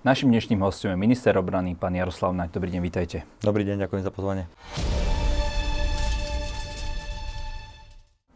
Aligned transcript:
Našim 0.00 0.32
dnešným 0.32 0.64
hostom 0.64 0.96
je 0.96 0.96
minister 0.96 1.36
obrany, 1.36 1.76
pán 1.76 1.92
Jaroslav 1.92 2.32
Naď. 2.32 2.56
Dobrý 2.56 2.72
deň, 2.72 2.80
vítajte. 2.80 3.28
Dobrý 3.44 3.68
deň, 3.68 3.84
ďakujem 3.84 4.00
za 4.00 4.08
pozvanie. 4.08 4.48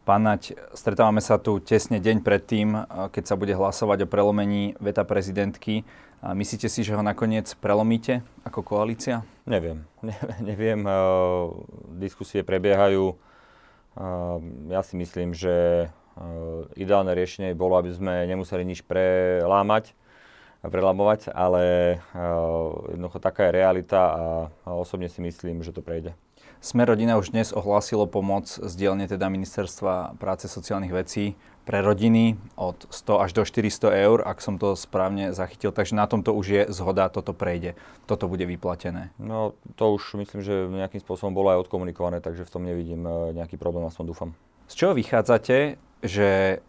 Pán 0.05 0.21
Naď, 0.21 0.53
stretávame 0.77 1.25
sa 1.25 1.41
tu 1.41 1.57
tesne 1.57 1.97
deň 1.97 2.21
predtým, 2.21 2.85
keď 3.09 3.23
sa 3.25 3.33
bude 3.33 3.57
hlasovať 3.57 4.05
o 4.05 4.11
prelomení 4.13 4.77
veta 4.77 5.01
prezidentky. 5.09 5.81
Myslíte 6.21 6.69
si, 6.69 6.85
že 6.85 6.93
ho 6.93 7.01
nakoniec 7.01 7.49
prelomíte 7.57 8.21
ako 8.45 8.61
koalícia? 8.61 9.25
Neviem. 9.49 9.89
Ne, 10.05 10.13
neviem. 10.45 10.85
Diskusie 11.97 12.45
prebiehajú. 12.45 13.17
Ja 14.69 14.85
si 14.85 15.01
myslím, 15.01 15.33
že 15.33 15.89
ideálne 16.77 17.17
riešenie 17.17 17.57
bolo, 17.57 17.81
aby 17.81 17.89
sme 17.89 18.29
nemuseli 18.29 18.61
nič 18.61 18.85
prelámať 18.85 19.97
prelamovať, 20.67 21.31
ale 21.31 21.97
uh, 22.13 22.91
jednoducho 22.91 23.19
taká 23.21 23.49
je 23.49 23.55
realita 23.57 24.01
a, 24.01 24.25
a 24.65 24.69
osobne 24.75 25.09
si 25.09 25.21
myslím, 25.21 25.61
že 25.61 25.75
to 25.75 25.85
prejde. 25.85 26.17
Sme 26.65 26.81
rodina 26.81 27.21
už 27.21 27.29
dnes 27.29 27.53
ohlásilo 27.53 28.09
pomoc 28.09 28.49
z 28.49 28.73
dielne 28.73 29.05
teda 29.05 29.29
Ministerstva 29.29 30.17
práce 30.17 30.49
sociálnych 30.49 30.97
vecí 30.97 31.37
pre 31.61 31.81
rodiny 31.81 32.41
od 32.57 32.89
100 32.89 33.21
až 33.21 33.29
do 33.37 33.43
400 33.45 34.05
eur, 34.05 34.25
ak 34.25 34.41
som 34.41 34.57
to 34.57 34.73
správne 34.73 35.29
zachytil. 35.29 35.69
Takže 35.69 35.93
na 35.93 36.09
tomto 36.09 36.33
už 36.33 36.45
je 36.49 36.61
zhoda, 36.73 37.09
toto 37.13 37.37
prejde, 37.37 37.77
toto 38.09 38.25
bude 38.25 38.49
vyplatené. 38.49 39.13
No 39.21 39.53
to 39.77 39.93
už 39.93 40.17
myslím, 40.21 40.41
že 40.41 40.69
nejakým 40.69 41.01
spôsobom 41.05 41.37
bolo 41.37 41.53
aj 41.53 41.69
odkomunikované, 41.69 42.17
takže 42.17 42.45
v 42.45 42.53
tom 42.53 42.65
nevidím 42.65 43.05
e, 43.05 43.37
nejaký 43.37 43.61
problém, 43.61 43.85
aspoň 43.85 44.05
dúfam. 44.09 44.29
Z 44.65 44.73
čoho 44.73 44.93
vychádzate, 44.97 45.77
že 46.01 46.61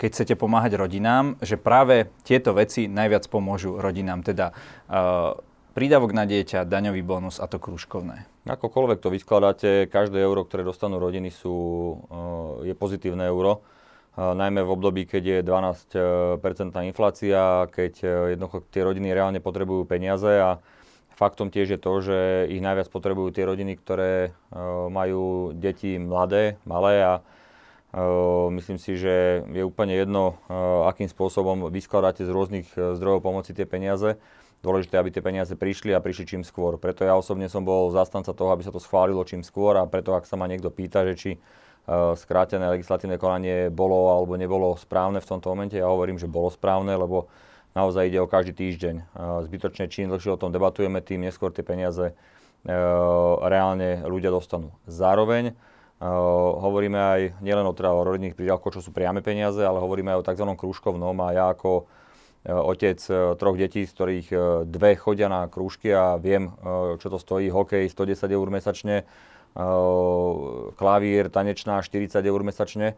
keď 0.00 0.08
chcete 0.16 0.34
pomáhať 0.40 0.80
rodinám, 0.80 1.36
že 1.44 1.60
práve 1.60 2.08
tieto 2.24 2.56
veci 2.56 2.88
najviac 2.88 3.28
pomôžu 3.28 3.76
rodinám, 3.76 4.24
teda 4.24 4.56
uh, 4.88 5.36
prídavok 5.76 6.16
na 6.16 6.24
dieťa, 6.24 6.64
daňový 6.64 7.04
bonus 7.04 7.36
a 7.36 7.44
to 7.44 7.60
krúžkovné. 7.60 8.24
Akokoľvek 8.48 8.98
to 9.04 9.12
vyskladáte, 9.12 9.92
každé 9.92 10.16
euro, 10.24 10.48
ktoré 10.48 10.64
dostanú 10.64 10.96
rodiny, 10.96 11.28
sú, 11.28 11.52
uh, 11.52 12.64
je 12.64 12.72
pozitívne 12.72 13.28
euro. 13.28 13.60
Uh, 14.16 14.32
najmä 14.32 14.64
v 14.64 14.72
období, 14.72 15.04
keď 15.04 15.22
je 15.22 15.38
12% 15.44 16.80
inflácia, 16.88 17.68
keď 17.68 17.92
jednoducho 18.32 18.64
tie 18.72 18.80
rodiny 18.80 19.12
reálne 19.12 19.44
potrebujú 19.44 19.84
peniaze 19.84 20.32
a 20.32 20.64
faktom 21.12 21.52
tiež 21.52 21.76
je 21.76 21.80
to, 21.80 21.92
že 22.00 22.18
ich 22.48 22.64
najviac 22.64 22.88
potrebujú 22.88 23.36
tie 23.36 23.44
rodiny, 23.44 23.76
ktoré 23.76 24.32
majú 24.88 25.52
deti 25.52 26.00
mladé, 26.00 26.56
malé 26.64 27.04
a 27.04 27.20
Myslím 28.54 28.78
si, 28.78 28.94
že 28.94 29.42
je 29.50 29.62
úplne 29.66 29.98
jedno, 29.98 30.38
akým 30.86 31.10
spôsobom 31.10 31.66
vyskladáte 31.74 32.22
z 32.22 32.30
rôznych 32.30 32.70
e, 32.78 32.94
zdrojov 32.94 33.18
pomoci 33.18 33.50
tie 33.50 33.66
peniaze. 33.66 34.14
Dôležité, 34.62 34.94
aby 34.94 35.10
tie 35.10 35.18
peniaze 35.18 35.50
prišli 35.58 35.90
a 35.90 35.98
prišli 35.98 36.24
čím 36.36 36.42
skôr. 36.46 36.78
Preto 36.78 37.02
ja 37.02 37.18
osobne 37.18 37.50
som 37.50 37.66
bol 37.66 37.90
zastanca 37.90 38.30
toho, 38.30 38.54
aby 38.54 38.62
sa 38.62 38.70
to 38.70 38.78
schválilo 38.78 39.26
čím 39.26 39.42
skôr 39.42 39.74
a 39.74 39.88
preto, 39.90 40.14
ak 40.14 40.22
sa 40.22 40.38
ma 40.38 40.46
niekto 40.46 40.70
pýta, 40.70 41.02
že 41.02 41.14
či 41.18 41.30
skrátené 42.14 42.70
legislatívne 42.70 43.18
konanie 43.18 43.72
bolo 43.72 44.14
alebo 44.14 44.38
nebolo 44.38 44.78
správne 44.78 45.18
v 45.18 45.26
tomto 45.26 45.50
momente, 45.50 45.74
ja 45.74 45.90
hovorím, 45.90 46.20
že 46.20 46.30
bolo 46.30 46.52
správne, 46.52 46.94
lebo 46.94 47.26
naozaj 47.74 48.06
ide 48.06 48.20
o 48.22 48.30
každý 48.30 48.54
týždeň. 48.54 49.16
Zbytočne, 49.48 49.90
čím 49.90 50.12
dlhšie 50.12 50.36
o 50.36 50.38
tom 50.38 50.54
debatujeme, 50.54 51.02
tým 51.02 51.26
neskôr 51.26 51.50
tie 51.50 51.66
peniaze 51.66 52.14
reálne 53.42 54.04
ľudia 54.06 54.30
dostanú. 54.30 54.76
Zároveň 54.86 55.56
hovoríme 56.00 56.96
aj 56.96 57.20
nielen 57.44 57.68
o, 57.68 57.76
teda 57.76 57.92
o 57.92 58.00
rodinných 58.00 58.32
prídavkoch, 58.32 58.80
čo 58.80 58.80
sú 58.80 58.90
priame 58.90 59.20
peniaze, 59.20 59.60
ale 59.60 59.84
hovoríme 59.84 60.16
aj 60.16 60.18
o 60.24 60.26
tzv. 60.32 60.46
krúžkovnom 60.56 61.12
a 61.20 61.28
ja 61.36 61.46
ako 61.52 61.84
uh, 61.84 62.72
otec 62.72 62.96
uh, 63.12 63.36
troch 63.36 63.60
detí, 63.60 63.84
z 63.84 63.92
ktorých 63.92 64.28
dve 64.64 64.96
chodia 64.96 65.28
na 65.28 65.44
krúžky 65.52 65.92
a 65.92 66.16
viem, 66.16 66.48
čo 66.96 67.12
to 67.12 67.20
stojí, 67.20 67.52
hokej 67.52 67.84
110 67.92 68.16
eur 68.32 68.48
mesačne, 68.48 69.04
klavír, 70.78 71.26
tanečná 71.26 71.82
40 71.82 72.22
eur 72.22 72.40
mesačne. 72.46 72.94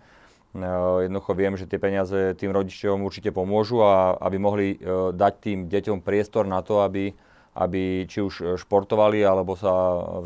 Jednoducho 0.52 1.32
viem, 1.32 1.56
že 1.56 1.64
tie 1.64 1.80
peniaze 1.80 2.36
tým 2.36 2.52
rodičom 2.52 3.00
určite 3.00 3.32
pomôžu 3.32 3.80
a 3.80 4.20
aby 4.20 4.36
mohli 4.36 4.76
dať 5.16 5.32
tým 5.40 5.58
deťom 5.64 6.04
priestor 6.04 6.44
na 6.44 6.60
to, 6.60 6.84
aby, 6.84 7.08
aby 7.56 8.04
či 8.04 8.20
už 8.20 8.60
športovali 8.60 9.24
alebo 9.24 9.56
sa 9.56 9.72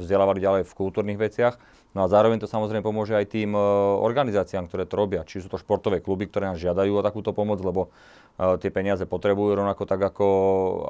vzdelávali 0.02 0.42
ďalej 0.42 0.62
v 0.66 0.76
kultúrnych 0.76 1.14
veciach 1.14 1.54
No 1.96 2.04
a 2.04 2.12
zároveň 2.12 2.36
to 2.36 2.44
samozrejme 2.44 2.84
pomôže 2.84 3.16
aj 3.16 3.24
tým 3.32 3.56
e, 3.56 3.60
organizáciám, 4.04 4.68
ktoré 4.68 4.84
to 4.84 5.00
robia. 5.00 5.24
Či 5.24 5.40
sú 5.40 5.48
to 5.48 5.56
športové 5.56 6.04
kluby, 6.04 6.28
ktoré 6.28 6.52
nás 6.52 6.60
žiadajú 6.60 6.92
o 6.92 7.00
takúto 7.00 7.32
pomoc, 7.32 7.56
lebo 7.64 7.88
e, 8.36 8.60
tie 8.60 8.68
peniaze 8.68 9.08
potrebujú 9.08 9.56
rovnako 9.56 9.88
tak 9.88 10.04
ako, 10.04 10.28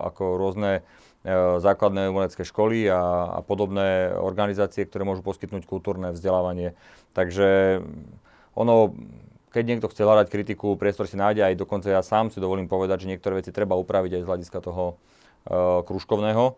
ako 0.03 0.35
rôzne 0.35 0.83
e, 1.23 1.63
základné 1.63 2.11
umelecké 2.11 2.43
školy 2.43 2.91
a, 2.91 3.39
a 3.39 3.41
podobné 3.47 4.19
organizácie, 4.19 4.83
ktoré 4.83 5.07
môžu 5.07 5.23
poskytnúť 5.23 5.63
kultúrne 5.71 6.11
vzdelávanie. 6.11 6.75
Takže 7.15 7.87
ono, 8.59 8.91
keď 9.55 9.63
niekto 9.63 9.87
chce 9.87 10.03
hľadať 10.03 10.27
kritiku, 10.27 10.75
priestor 10.75 11.07
si 11.07 11.15
nájde 11.15 11.47
aj 11.47 11.55
dokonca 11.55 11.87
ja 11.87 12.03
sám 12.03 12.35
si 12.35 12.43
dovolím 12.43 12.67
povedať, 12.67 13.07
že 13.07 13.15
niektoré 13.15 13.39
veci 13.39 13.55
treba 13.55 13.79
upraviť 13.79 14.19
aj 14.19 14.23
z 14.27 14.29
hľadiska 14.29 14.59
toho 14.59 14.85
uh, 14.97 15.81
kružkovného 15.85 16.57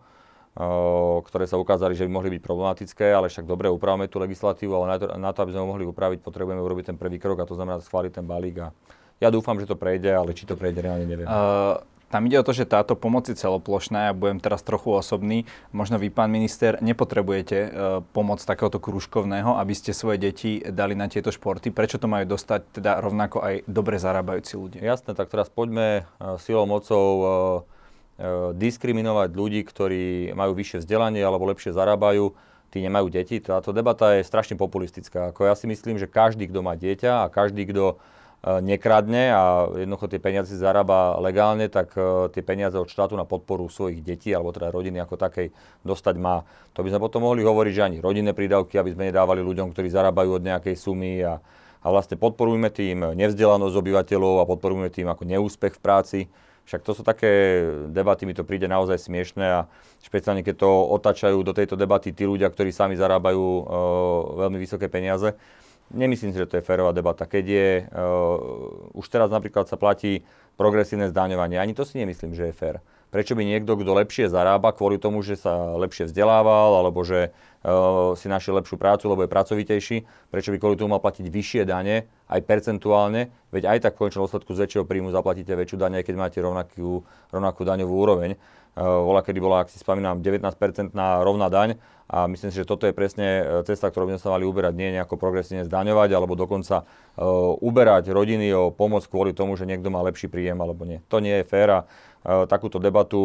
ktoré 1.23 1.47
sa 1.47 1.55
ukázali, 1.55 1.95
že 1.95 2.03
by 2.03 2.11
mohli 2.11 2.35
byť 2.35 2.43
problematické, 2.43 3.07
ale 3.15 3.31
však 3.31 3.47
dobre, 3.47 3.71
upravme 3.71 4.11
tú 4.11 4.19
legislatívu, 4.19 4.75
ale 4.75 4.87
na 4.91 4.97
to, 4.99 5.07
na 5.15 5.31
to, 5.31 5.39
aby 5.47 5.55
sme 5.55 5.63
ho 5.63 5.71
mohli 5.71 5.87
upraviť, 5.87 6.19
potrebujeme 6.19 6.59
urobiť 6.59 6.95
ten 6.95 6.99
prvý 6.99 7.23
krok 7.23 7.39
a 7.39 7.47
to 7.47 7.55
znamená 7.55 7.79
schváliť 7.79 8.19
ten 8.19 8.27
balík. 8.27 8.67
A 8.67 8.69
ja 9.23 9.31
dúfam, 9.31 9.55
že 9.63 9.71
to 9.71 9.79
prejde, 9.79 10.11
ale 10.11 10.35
či 10.35 10.51
to 10.51 10.59
prejde, 10.59 10.83
reálne 10.83 11.07
neviem. 11.07 11.31
Uh... 11.31 11.79
Tam 12.09 12.25
ide 12.25 12.41
o 12.41 12.47
to, 12.47 12.57
že 12.57 12.65
táto 12.65 12.97
pomoc 12.97 13.29
je 13.29 13.37
celoplošná, 13.37 14.09
ja 14.09 14.13
budem 14.17 14.41
teraz 14.41 14.65
trochu 14.65 14.97
osobný. 14.97 15.45
Možno 15.77 16.01
vy, 16.01 16.09
pán 16.09 16.33
minister, 16.33 16.81
nepotrebujete 16.81 17.59
e, 17.61 17.69
pomoc 18.17 18.41
takéhoto 18.41 18.81
krúžkovného, 18.81 19.61
aby 19.61 19.77
ste 19.77 19.93
svoje 19.93 20.17
deti 20.17 20.57
dali 20.73 20.97
na 20.97 21.13
tieto 21.13 21.29
športy. 21.29 21.69
Prečo 21.69 22.01
to 22.01 22.09
majú 22.09 22.25
dostať 22.33 22.81
teda 22.81 23.05
rovnako 23.05 23.45
aj 23.45 23.55
dobre 23.69 24.01
zarábajúci 24.01 24.57
ľudia? 24.57 24.81
Jasné, 24.89 25.13
tak 25.13 25.29
teraz 25.29 25.53
poďme 25.53 26.09
e, 26.17 26.41
silou 26.41 26.65
mocou 26.65 27.05
e, 27.05 27.25
E, 27.29 27.78
diskriminovať 28.59 29.31
ľudí, 29.31 29.63
ktorí 29.63 30.35
majú 30.35 30.53
vyššie 30.59 30.83
vzdelanie 30.83 31.23
alebo 31.23 31.47
lepšie 31.47 31.71
zarábajú, 31.71 32.35
tí 32.69 32.85
nemajú 32.85 33.09
deti. 33.09 33.41
Táto 33.41 33.73
debata 33.73 34.19
je 34.19 34.27
strašne 34.27 34.59
populistická. 34.59 35.33
Ako 35.33 35.49
ja 35.49 35.55
si 35.57 35.71
myslím, 35.71 35.97
že 35.97 36.11
každý, 36.11 36.51
kto 36.51 36.61
má 36.61 36.77
dieťa 36.77 37.25
a 37.25 37.33
každý, 37.33 37.65
kto 37.65 37.95
e, 37.95 37.97
nekradne 38.61 39.33
a 39.33 39.43
jednoducho 39.73 40.11
tie 40.11 40.21
peniaze 40.21 40.53
zarába 40.53 41.17
legálne, 41.23 41.71
tak 41.73 41.97
e, 41.97 42.29
tie 42.35 42.43
peniaze 42.45 42.77
od 42.77 42.91
štátu 42.91 43.17
na 43.17 43.25
podporu 43.25 43.71
svojich 43.73 44.05
detí 44.05 44.35
alebo 44.35 44.53
teda 44.53 44.69
rodiny 44.69 45.01
ako 45.01 45.17
takej 45.17 45.49
dostať 45.87 46.15
má. 46.21 46.45
To 46.77 46.85
by 46.85 46.93
sme 46.93 47.01
potom 47.01 47.25
mohli 47.25 47.41
hovoriť, 47.41 47.73
že 47.73 47.87
ani 47.87 47.99
rodinné 48.05 48.37
prídavky, 48.37 48.77
aby 48.77 48.93
sme 48.93 49.09
nedávali 49.09 49.41
ľuďom, 49.41 49.73
ktorí 49.73 49.89
zarábajú 49.89 50.37
od 50.37 50.45
nejakej 50.45 50.77
sumy 50.77 51.25
a, 51.25 51.41
a 51.81 51.87
vlastne 51.89 52.21
podporujme 52.21 52.69
tým 52.69 53.17
nevzdelanosť 53.17 53.75
obyvateľov 53.79 54.45
a 54.45 54.49
podporujme 54.51 54.93
tým 54.93 55.09
ako 55.09 55.25
neúspech 55.25 55.79
v 55.79 55.83
práci. 55.83 56.21
Však 56.69 56.85
to 56.85 56.93
sú 56.93 57.01
také 57.01 57.65
debaty, 57.89 58.29
mi 58.29 58.37
to 58.37 58.45
príde 58.45 58.69
naozaj 58.69 59.01
smiešné 59.01 59.41
a 59.41 59.65
špeciálne 60.05 60.45
keď 60.45 60.61
to 60.61 60.71
otačajú 61.01 61.41
do 61.41 61.57
tejto 61.57 61.81
debaty 61.81 62.13
tí 62.13 62.29
ľudia, 62.29 62.53
ktorí 62.53 62.77
sami 62.77 62.93
zarábajú 62.93 63.41
uh, 63.41 63.65
veľmi 64.45 64.61
vysoké 64.61 64.85
peniaze. 64.93 65.33
Nemyslím 65.89 66.37
si, 66.37 66.39
že 66.39 66.49
to 66.49 66.61
je 66.61 66.67
férová 66.67 66.93
debata. 66.93 67.25
Keď 67.25 67.45
je, 67.49 67.69
uh, 67.89 68.93
už 68.93 69.09
teraz 69.09 69.33
napríklad 69.33 69.65
sa 69.65 69.81
platí 69.81 70.21
progresívne 70.61 71.09
zdaňovanie, 71.09 71.57
ani 71.57 71.73
to 71.73 71.89
si 71.89 71.97
nemyslím, 71.97 72.37
že 72.37 72.51
je 72.51 72.55
fér. 72.55 72.77
Prečo 73.09 73.33
by 73.33 73.41
niekto, 73.41 73.73
kto 73.73 73.97
lepšie 74.05 74.29
zarába 74.29 74.77
kvôli 74.77 75.01
tomu, 75.01 75.25
že 75.25 75.41
sa 75.41 75.81
lepšie 75.81 76.13
vzdelával 76.13 76.85
alebo 76.85 77.01
že 77.09 77.33
uh, 77.65 78.13
si 78.13 78.29
našiel 78.29 78.61
lepšiu 78.61 78.77
prácu, 78.77 79.09
lebo 79.09 79.25
je 79.25 79.33
pracovitejší, 79.33 79.97
prečo 80.29 80.53
by 80.53 80.61
kvôli 80.61 80.77
tomu 80.77 80.93
mal 80.93 81.01
platiť 81.01 81.25
vyššie 81.25 81.63
dane, 81.65 82.05
aj 82.29 82.41
percentuálne, 82.45 83.33
veď 83.49 83.65
aj 83.65 83.79
tak 83.89 83.97
v 83.97 84.05
konečnom 84.05 84.29
dôsledku 84.29 84.53
z 84.53 84.61
väčšieho 84.69 84.85
príjmu 84.85 85.09
zaplatíte 85.09 85.57
väčšiu 85.57 85.81
daň, 85.81 86.05
aj 86.05 86.05
keď 86.05 86.15
máte 86.21 86.39
rovnakú, 86.45 87.01
rovnakú 87.33 87.65
daňovú 87.65 87.95
úroveň. 87.97 88.37
Bola, 88.79 89.27
kedy 89.27 89.43
bola, 89.43 89.67
ak 89.67 89.75
si 89.75 89.83
spomínam, 89.83 90.23
19% 90.23 90.95
na 90.95 91.19
rovná 91.27 91.51
daň 91.51 91.83
a 92.07 92.31
myslím 92.31 92.55
si, 92.55 92.63
že 92.63 92.69
toto 92.69 92.87
je 92.87 92.95
presne 92.95 93.43
e, 93.43 93.43
cesta, 93.69 93.91
ktorú 93.91 94.09
by 94.09 94.13
sme 94.17 94.23
sa 94.23 94.33
mali 94.33 94.47
uberať, 94.47 94.73
nie 94.79 94.95
nejako 94.95 95.19
progresívne 95.21 95.67
zdaňovať 95.67 96.09
alebo 96.17 96.33
dokonca 96.33 96.87
uh, 96.87 97.53
uberať 97.61 98.09
rodiny 98.09 98.49
o 98.57 98.73
pomoc 98.73 99.05
kvôli 99.05 99.37
tomu, 99.37 99.61
že 99.61 99.69
niekto 99.69 99.93
má 99.93 100.01
lepší 100.01 100.33
príjem 100.33 100.57
alebo 100.57 100.89
nie. 100.89 101.05
To 101.13 101.21
nie 101.21 101.43
je 101.43 101.45
fér 101.45 101.69
a 101.69 101.81
takúto 102.49 102.83
debatu 102.83 103.21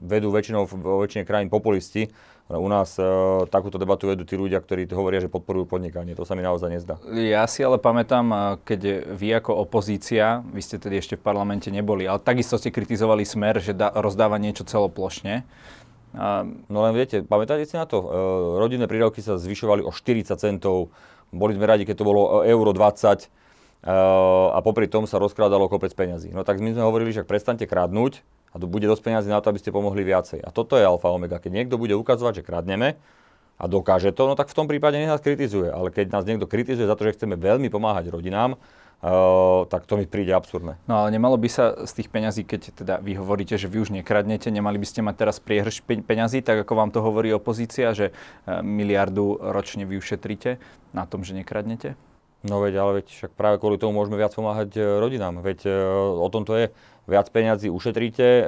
vedú 0.00 0.28
väčšinou 0.32 0.64
vo 0.64 1.04
väčšine 1.04 1.28
krajín 1.28 1.52
populisti. 1.52 2.08
U 2.50 2.66
nás 2.66 2.98
e, 2.98 3.06
takúto 3.46 3.78
debatu 3.78 4.10
vedú 4.10 4.26
tí 4.26 4.34
ľudia, 4.34 4.58
ktorí 4.58 4.90
hovoria, 4.90 5.22
že 5.22 5.30
podporujú 5.30 5.70
podnikanie. 5.70 6.18
To 6.18 6.26
sa 6.26 6.34
mi 6.34 6.42
naozaj 6.42 6.66
nezdá. 6.66 6.98
Ja 7.14 7.46
si 7.46 7.62
ale 7.62 7.78
pamätám, 7.78 8.26
e, 8.26 8.36
keď 8.66 8.80
vy 9.14 9.38
ako 9.38 9.54
opozícia, 9.54 10.42
vy 10.50 10.58
ste 10.58 10.82
tedy 10.82 10.98
ešte 10.98 11.14
v 11.14 11.22
parlamente 11.22 11.70
neboli, 11.70 12.10
ale 12.10 12.18
takisto 12.18 12.58
ste 12.58 12.74
kritizovali 12.74 13.22
smer, 13.22 13.62
že 13.62 13.70
da, 13.70 13.94
rozdáva 13.94 14.34
niečo 14.42 14.66
celoplošne. 14.66 15.46
No 16.66 16.78
len 16.82 16.90
viete, 16.98 17.22
pamätáte 17.22 17.62
si 17.70 17.78
na 17.78 17.86
to? 17.86 18.02
E, 18.02 18.06
rodinné 18.58 18.90
prídavky 18.90 19.22
sa 19.22 19.38
zvyšovali 19.38 19.86
o 19.86 19.94
40 19.94 20.34
centov. 20.34 20.90
Boli 21.30 21.54
sme 21.54 21.70
radi, 21.70 21.86
keď 21.86 22.02
to 22.02 22.08
bolo 22.10 22.42
euro 22.42 22.74
20 22.74 23.30
a 24.50 24.58
popri 24.60 24.92
tom 24.92 25.08
sa 25.08 25.16
rozkrádalo 25.16 25.70
kopec 25.70 25.94
peňazí. 25.94 26.34
No 26.34 26.44
tak 26.44 26.60
my 26.60 26.74
sme 26.74 26.84
hovorili, 26.84 27.16
že 27.16 27.24
prestante 27.24 27.64
kradnúť 27.64 28.20
a 28.50 28.58
tu 28.58 28.66
bude 28.66 28.86
dosť 28.86 29.02
peňazí 29.06 29.28
na 29.30 29.38
to, 29.38 29.50
aby 29.54 29.62
ste 29.62 29.70
pomohli 29.70 30.02
viacej. 30.02 30.42
A 30.42 30.50
toto 30.50 30.74
je 30.74 30.82
alfa 30.82 31.10
omega. 31.10 31.38
Keď 31.38 31.52
niekto 31.54 31.78
bude 31.78 31.94
ukazovať, 31.94 32.42
že 32.42 32.46
kradneme, 32.46 32.98
a 33.60 33.68
dokáže 33.68 34.08
to, 34.16 34.24
no 34.24 34.32
tak 34.32 34.48
v 34.48 34.56
tom 34.56 34.64
prípade 34.64 34.96
nech 34.96 35.12
nás 35.12 35.20
kritizuje. 35.20 35.68
Ale 35.68 35.92
keď 35.92 36.16
nás 36.16 36.24
niekto 36.24 36.48
kritizuje 36.48 36.88
za 36.88 36.96
to, 36.96 37.04
že 37.04 37.20
chceme 37.20 37.36
veľmi 37.36 37.68
pomáhať 37.68 38.08
rodinám, 38.08 38.56
Uh, 39.00 39.64
tak 39.72 39.88
to 39.88 39.96
mi 39.96 40.04
príde 40.04 40.28
absurdné. 40.28 40.76
No 40.84 41.00
ale 41.00 41.08
nemalo 41.08 41.40
by 41.40 41.48
sa 41.48 41.72
z 41.88 42.04
tých 42.04 42.12
peňazí, 42.12 42.44
keď 42.44 42.84
teda 42.84 42.94
vy 43.00 43.16
hovoríte, 43.16 43.56
že 43.56 43.64
vy 43.64 43.80
už 43.80 43.96
nekradnete, 43.96 44.52
nemali 44.52 44.76
by 44.76 44.84
ste 44.84 45.00
mať 45.00 45.16
teraz 45.16 45.40
priehrš 45.40 45.80
peňazí, 46.04 46.44
tak 46.44 46.68
ako 46.68 46.72
vám 46.76 46.92
to 46.92 47.00
hovorí 47.00 47.32
opozícia, 47.32 47.96
že 47.96 48.12
uh, 48.12 48.60
miliardu 48.60 49.40
ročne 49.40 49.88
vy 49.88 49.96
ušetríte 49.96 50.60
na 50.92 51.08
tom, 51.08 51.24
že 51.24 51.32
nekradnete? 51.32 51.96
No 52.40 52.64
veď, 52.64 52.74
ale 52.80 52.90
veď 53.00 53.06
však 53.12 53.32
práve 53.36 53.60
kvôli 53.60 53.76
tomu 53.76 54.00
môžeme 54.00 54.16
viac 54.16 54.32
pomáhať 54.32 54.72
e, 54.76 54.80
rodinám. 54.80 55.44
Veď 55.44 55.68
uh, 55.68 56.24
o 56.24 56.28
tom 56.32 56.48
to 56.48 56.56
je 56.56 56.72
viac 57.10 57.26
peňazí 57.34 57.66
ušetríte, 57.66 58.22
e, 58.22 58.42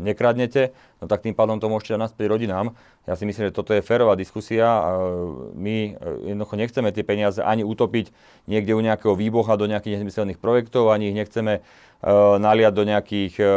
nekradnete, 0.00 0.72
no 1.04 1.04
tak 1.12 1.20
tým 1.20 1.36
pádom 1.36 1.60
to 1.60 1.68
môžete 1.68 1.94
dať 1.94 2.00
naspäť 2.08 2.26
rodinám. 2.32 2.72
Ja 3.04 3.16
si 3.16 3.28
myslím, 3.28 3.52
že 3.52 3.56
toto 3.56 3.76
je 3.76 3.84
férová 3.84 4.16
diskusia. 4.16 4.64
E, 4.64 4.82
my 5.52 5.76
e, 5.76 6.32
jednoducho 6.32 6.56
nechceme 6.56 6.88
tie 6.88 7.04
peniaze 7.04 7.44
ani 7.44 7.68
utopiť 7.68 8.08
niekde 8.48 8.72
u 8.72 8.80
nejakého 8.80 9.12
výboha 9.12 9.60
do 9.60 9.68
nejakých 9.68 10.00
nezmyselných 10.00 10.40
projektov, 10.40 10.88
ani 10.88 11.12
ich 11.12 11.16
nechceme 11.20 11.60
naliať 12.38 12.72
do 12.78 12.84
nejakých 12.86 13.34
uh, 13.42 13.48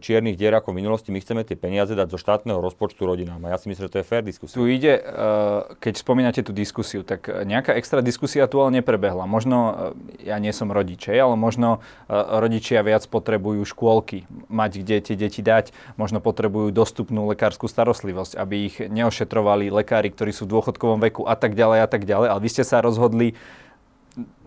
čiernych 0.00 0.40
dier 0.40 0.48
ako 0.56 0.72
v 0.72 0.80
minulosti. 0.80 1.12
My 1.12 1.20
chceme 1.20 1.44
tie 1.44 1.60
peniaze 1.60 1.92
dať 1.92 2.08
zo 2.08 2.16
štátneho 2.16 2.56
rozpočtu 2.64 3.04
rodinám. 3.04 3.36
A 3.44 3.52
ja 3.52 3.60
si 3.60 3.68
myslím, 3.68 3.84
že 3.84 3.92
to 3.92 4.00
je 4.00 4.08
fér 4.08 4.24
diskusia. 4.24 4.56
Tu 4.56 4.64
ide, 4.72 4.96
uh, 4.96 5.76
keď 5.76 6.00
spomínate 6.00 6.40
tú 6.40 6.56
diskusiu, 6.56 7.04
tak 7.04 7.28
nejaká 7.28 7.76
extra 7.76 8.00
diskusia 8.00 8.48
tu 8.48 8.64
ale 8.64 8.80
neprebehla. 8.80 9.28
Možno, 9.28 9.92
ja 10.24 10.40
nie 10.40 10.56
som 10.56 10.72
rodič, 10.72 11.04
ale 11.12 11.36
možno 11.36 11.84
rodičia 12.08 12.80
viac 12.80 13.04
potrebujú 13.04 13.60
škôlky, 13.68 14.24
mať 14.48 14.72
kde 14.80 14.96
tie 15.04 15.16
deti 15.20 15.44
dať, 15.44 15.76
možno 16.00 16.24
potrebujú 16.24 16.72
dostupnú 16.72 17.28
lekárskú 17.28 17.68
starostlivosť, 17.68 18.40
aby 18.40 18.72
ich 18.72 18.76
neošetrovali 18.80 19.68
lekári, 19.68 20.08
ktorí 20.08 20.32
sú 20.32 20.48
v 20.48 20.56
dôchodkovom 20.56 21.04
veku 21.04 21.28
a 21.28 21.36
tak 21.36 21.52
ďalej 21.52 21.78
a 21.84 21.88
tak 21.92 22.08
ďalej. 22.08 22.28
Ale 22.32 22.40
vy 22.40 22.48
ste 22.48 22.64
sa 22.64 22.80
rozhodli 22.80 23.36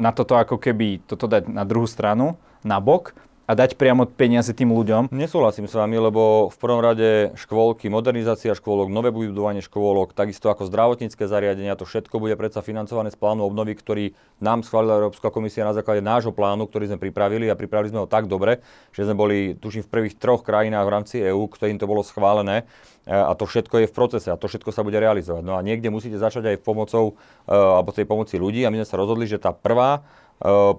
na 0.02 0.10
toto 0.10 0.34
ako 0.34 0.58
keby 0.58 1.06
toto 1.06 1.30
dať 1.30 1.46
na 1.46 1.62
druhú 1.62 1.86
stranu, 1.86 2.42
na 2.64 2.80
bok 2.80 3.16
a 3.50 3.58
dať 3.58 3.82
priamo 3.82 4.06
peniaze 4.06 4.54
tým 4.54 4.70
ľuďom. 4.70 5.10
Nesúhlasím 5.10 5.66
s 5.66 5.74
vami, 5.74 5.98
lebo 5.98 6.54
v 6.54 6.58
prvom 6.62 6.86
rade 6.86 7.34
škôlky, 7.34 7.90
modernizácia 7.90 8.54
škôlok, 8.54 8.94
nové 8.94 9.10
budovanie 9.10 9.66
škôlok, 9.66 10.14
takisto 10.14 10.54
ako 10.54 10.70
zdravotnícke 10.70 11.26
zariadenia, 11.26 11.74
to 11.74 11.90
všetko 11.90 12.22
bude 12.22 12.38
predsa 12.38 12.62
financované 12.62 13.10
z 13.10 13.18
plánu 13.18 13.42
obnovy, 13.42 13.74
ktorý 13.74 14.06
nám 14.38 14.62
schválila 14.62 15.02
Európska 15.02 15.34
komisia 15.34 15.66
na 15.66 15.74
základe 15.74 16.06
nášho 16.06 16.30
plánu, 16.30 16.70
ktorý 16.70 16.94
sme 16.94 17.02
pripravili 17.02 17.50
a 17.50 17.58
pripravili 17.58 17.90
sme 17.90 18.06
ho 18.06 18.08
tak 18.08 18.30
dobre, 18.30 18.62
že 18.94 19.10
sme 19.10 19.18
boli, 19.18 19.58
tuším, 19.58 19.82
v 19.82 19.94
prvých 19.98 20.22
troch 20.22 20.46
krajinách 20.46 20.86
v 20.86 20.94
rámci 20.94 21.16
EÚ, 21.18 21.50
ktorým 21.50 21.82
to 21.82 21.90
bolo 21.90 22.06
schválené 22.06 22.70
e, 23.10 23.18
a 23.18 23.34
to 23.34 23.50
všetko 23.50 23.82
je 23.82 23.90
v 23.90 23.98
procese 23.98 24.30
a 24.30 24.38
to 24.38 24.46
všetko 24.46 24.70
sa 24.70 24.86
bude 24.86 25.02
realizovať. 25.02 25.42
No 25.42 25.58
a 25.58 25.66
niekde 25.66 25.90
musíte 25.90 26.22
začať 26.22 26.54
aj 26.54 26.62
pomocou, 26.62 27.18
e, 27.50 27.50
alebo 27.50 27.90
tej 27.98 28.06
pomoci 28.06 28.38
ľudí 28.38 28.62
a 28.62 28.70
my 28.70 28.86
sme 28.86 28.90
sa 28.94 29.02
rozhodli, 29.02 29.26
že 29.26 29.42
tá 29.42 29.50
prvá 29.58 30.06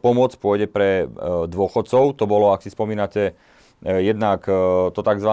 pomoc 0.00 0.32
pôjde 0.40 0.66
pre 0.66 1.04
eh, 1.04 1.08
dôchodcov. 1.46 2.16
To 2.16 2.24
bolo, 2.24 2.52
ak 2.52 2.64
si 2.64 2.72
spomínate, 2.72 3.36
eh, 3.84 4.00
jednak 4.00 4.44
to 4.92 5.00
tzv. 5.00 5.32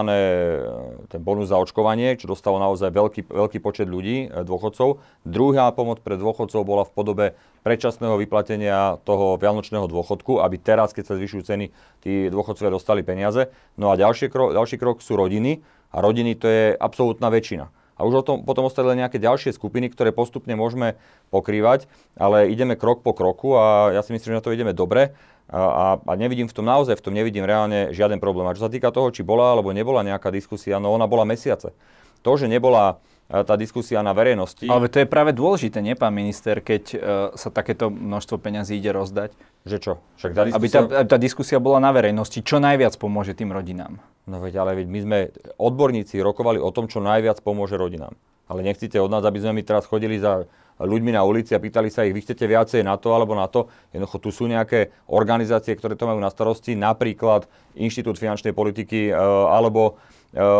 ten 1.07 1.21
bonus 1.23 1.51
za 1.51 1.57
očkovanie, 1.59 2.19
čo 2.19 2.27
dostalo 2.31 2.59
naozaj 2.59 2.91
veľký, 2.91 3.21
veľký 3.31 3.59
počet 3.63 3.87
ľudí, 3.87 4.31
dôchodcov. 4.31 4.99
Druhá 5.23 5.71
pomoc 5.71 6.03
pre 6.03 6.19
dôchodcov 6.19 6.61
bola 6.63 6.83
v 6.83 6.91
podobe 6.91 7.25
predčasného 7.63 8.15
vyplatenia 8.15 8.99
toho 9.03 9.35
vianočného 9.35 9.91
dôchodku, 9.91 10.39
aby 10.39 10.55
teraz, 10.55 10.95
keď 10.95 11.03
sa 11.11 11.17
zvyšujú 11.19 11.43
ceny, 11.43 11.65
tí 11.99 12.31
dôchodcovia 12.31 12.71
dostali 12.71 13.03
peniaze. 13.03 13.51
No 13.75 13.91
a 13.91 13.99
ďalší 13.99 14.31
krok, 14.31 14.55
ďalší 14.55 14.79
krok 14.79 15.03
sú 15.03 15.19
rodiny 15.19 15.59
a 15.91 15.99
rodiny 15.99 16.39
to 16.39 16.47
je 16.47 16.63
absolútna 16.75 17.27
väčšina. 17.27 17.67
A 17.97 18.05
už 18.05 18.13
o 18.13 18.23
tom, 18.23 18.45
potom 18.45 18.69
ostali 18.69 18.93
nejaké 18.93 19.17
ďalšie 19.17 19.57
skupiny, 19.57 19.89
ktoré 19.89 20.13
postupne 20.13 20.53
môžeme 20.53 21.01
pokrývať, 21.33 21.89
ale 22.13 22.53
ideme 22.53 22.77
krok 22.77 23.01
po 23.01 23.17
kroku 23.17 23.57
a 23.57 23.89
ja 23.91 24.05
si 24.05 24.13
myslím, 24.13 24.37
že 24.37 24.39
na 24.39 24.45
to 24.45 24.53
ideme 24.53 24.71
dobre 24.71 25.17
a, 25.49 25.97
a 25.97 26.11
nevidím 26.13 26.45
v 26.45 26.55
tom 26.55 26.67
naozaj, 26.67 26.99
v 26.99 27.05
tom 27.09 27.15
nevidím 27.17 27.47
reálne 27.47 27.95
žiaden 27.95 28.21
problém. 28.21 28.45
A 28.45 28.55
čo 28.55 28.67
sa 28.67 28.71
týka 28.71 28.93
toho, 28.93 29.09
či 29.09 29.25
bola 29.25 29.57
alebo 29.57 29.73
nebola 29.73 30.05
nejaká 30.05 30.29
diskusia, 30.29 30.77
no 30.77 30.93
ona 30.93 31.09
bola 31.09 31.25
mesiace. 31.25 31.73
To, 32.21 32.35
že 32.37 32.45
nebola 32.51 33.01
tá 33.27 33.59
diskusia 33.59 33.99
na 33.99 34.15
verejnosti. 34.15 34.63
Ale 34.71 34.87
to 34.87 35.03
je 35.03 35.07
práve 35.07 35.35
dôležité, 35.35 35.83
nie 35.83 35.99
pán 35.99 36.15
minister, 36.15 36.63
keď 36.63 36.83
uh, 36.95 36.99
sa 37.35 37.51
takéto 37.51 37.91
množstvo 37.91 38.39
peňazí 38.39 38.79
ide 38.79 38.95
rozdať? 38.95 39.35
Že 39.67 39.77
čo? 39.83 39.93
Však 40.15 40.31
tá 40.31 40.43
diskusia... 40.47 40.59
Aby 40.63 40.67
tá, 40.71 40.83
tá 41.03 41.17
diskusia 41.19 41.57
bola 41.59 41.83
na 41.83 41.91
verejnosti, 41.91 42.39
čo 42.39 42.63
najviac 42.63 42.95
pomôže 42.95 43.35
tým 43.35 43.51
rodinám. 43.51 43.99
No 44.27 44.39
veď, 44.39 44.63
ale 44.63 44.79
veď 44.79 44.87
my 44.87 44.99
sme 45.03 45.17
odborníci 45.59 46.23
rokovali 46.23 46.59
o 46.59 46.71
tom, 46.71 46.87
čo 46.87 47.03
najviac 47.03 47.43
pomôže 47.43 47.75
rodinám. 47.75 48.15
Ale 48.47 48.63
nechcete 48.63 48.95
od 48.95 49.11
nás, 49.11 49.27
aby 49.27 49.43
sme 49.43 49.59
my 49.59 49.63
teraz 49.63 49.83
chodili 49.83 50.23
za 50.23 50.47
ľuďmi 50.79 51.11
na 51.11 51.25
ulici 51.25 51.57
a 51.57 51.59
pýtali 51.59 51.89
sa 51.89 52.05
ich, 52.05 52.13
vy 52.13 52.21
chcete 52.21 52.45
viacej 52.45 52.85
na 52.85 52.95
to 53.01 53.09
alebo 53.11 53.33
na 53.33 53.49
to. 53.49 53.65
Jednoducho 53.89 54.17
tu 54.21 54.29
sú 54.29 54.45
nejaké 54.45 54.93
organizácie, 55.09 55.73
ktoré 55.73 55.97
to 55.97 56.05
majú 56.05 56.21
na 56.21 56.29
starosti, 56.29 56.77
napríklad 56.77 57.49
Inštitút 57.73 58.21
finančnej 58.21 58.53
politiky 58.53 59.09
e, 59.09 59.13
alebo 59.49 59.97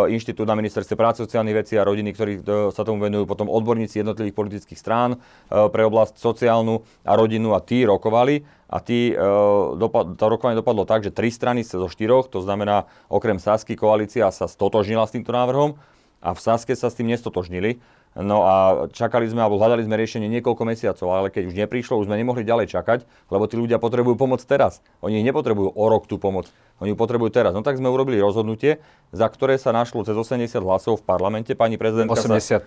Inštitút 0.08 0.48
na 0.48 0.56
ministerstve 0.56 0.96
práce, 0.96 1.20
sociálnych 1.20 1.64
vecí 1.66 1.76
a 1.76 1.84
rodiny, 1.84 2.16
ktorí 2.16 2.34
e, 2.40 2.42
sa 2.72 2.88
tomu 2.88 3.04
venujú, 3.04 3.28
potom 3.28 3.52
odborníci 3.52 4.00
jednotlivých 4.00 4.34
politických 4.34 4.80
strán 4.80 5.20
pre 5.52 5.84
oblasť 5.84 6.18
sociálnu 6.18 6.88
a 7.04 7.12
rodinu 7.20 7.52
a 7.52 7.60
tí 7.60 7.84
rokovali 7.84 8.48
a 8.72 8.78
tí, 8.84 9.16
to 9.16 10.26
rokovanie 10.28 10.60
dopadlo 10.60 10.84
tak, 10.84 11.04
že 11.04 11.16
tri 11.16 11.32
strany 11.32 11.64
zo 11.64 11.88
štyroch, 11.88 12.28
to 12.28 12.44
znamená 12.44 12.88
okrem 13.08 13.40
Sasky 13.40 13.80
koalícia 13.80 14.28
sa 14.28 14.44
stotožnila 14.44 15.08
s 15.08 15.16
týmto 15.16 15.32
návrhom 15.32 15.80
a 16.20 16.34
v 16.34 16.40
Saske 16.42 16.74
sa 16.74 16.90
s 16.90 16.98
tým 16.98 17.08
nestotožnili. 17.14 17.80
No 18.18 18.50
a 18.50 18.56
čakali 18.90 19.30
sme, 19.30 19.46
alebo 19.46 19.62
hľadali 19.62 19.86
sme 19.86 19.94
riešenie 19.94 20.26
niekoľko 20.26 20.64
mesiacov, 20.66 21.08
ale 21.14 21.28
keď 21.30 21.54
už 21.54 21.56
neprišlo, 21.56 22.02
už 22.02 22.10
sme 22.10 22.18
nemohli 22.18 22.42
ďalej 22.42 22.74
čakať, 22.74 23.06
lebo 23.30 23.46
tí 23.46 23.62
ľudia 23.62 23.78
potrebujú 23.78 24.18
pomoc 24.18 24.42
teraz. 24.42 24.82
Oni 25.06 25.22
nepotrebujú 25.22 25.78
o 25.78 25.86
rok 25.86 26.10
tú 26.10 26.18
pomoc, 26.18 26.50
oni 26.82 26.94
ju 26.94 26.98
potrebujú 26.98 27.30
teraz. 27.30 27.54
No 27.54 27.62
tak 27.62 27.78
sme 27.78 27.94
urobili 27.94 28.18
rozhodnutie, 28.18 28.82
za 29.14 29.30
ktoré 29.30 29.62
sa 29.62 29.70
našlo 29.70 30.02
cez 30.02 30.18
80 30.18 30.50
hlasov 30.66 30.98
v 31.02 31.04
parlamente. 31.06 31.54
Pani 31.54 31.78
prezidentka, 31.78 32.18
83. 32.18 32.42
Sa, 32.42 32.58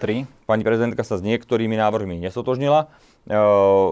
pani 0.46 0.62
prezidentka 0.62 1.02
sa 1.02 1.18
s 1.18 1.22
niektorými 1.26 1.74
návrhmi 1.74 2.22
nesotožnila. 2.22 2.86
E, 3.26 3.38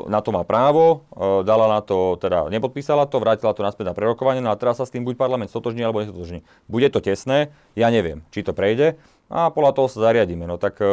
na 0.06 0.22
to 0.22 0.30
má 0.30 0.46
právo, 0.46 1.06
e, 1.10 1.42
dala 1.42 1.66
na 1.66 1.80
to, 1.82 2.14
teda 2.22 2.46
nepodpísala 2.54 3.10
to, 3.10 3.18
vrátila 3.18 3.50
to 3.50 3.66
naspäť 3.66 3.90
na 3.90 3.94
prerokovanie, 3.98 4.38
no 4.38 4.54
a 4.54 4.56
teraz 4.58 4.78
sa 4.78 4.86
s 4.86 4.94
tým 4.94 5.02
buď 5.02 5.18
parlament 5.18 5.50
sotožní 5.50 5.82
alebo 5.82 6.00
nesotožní. 6.06 6.46
Bude 6.70 6.86
to 6.88 7.02
tesné, 7.02 7.50
ja 7.74 7.90
neviem, 7.90 8.22
či 8.30 8.46
to 8.46 8.54
prejde, 8.54 8.96
a 9.28 9.52
podľa 9.52 9.76
toho 9.76 9.88
sa 9.92 10.08
zariadíme. 10.08 10.48
No 10.48 10.56
tak, 10.56 10.80
e, 10.80 10.88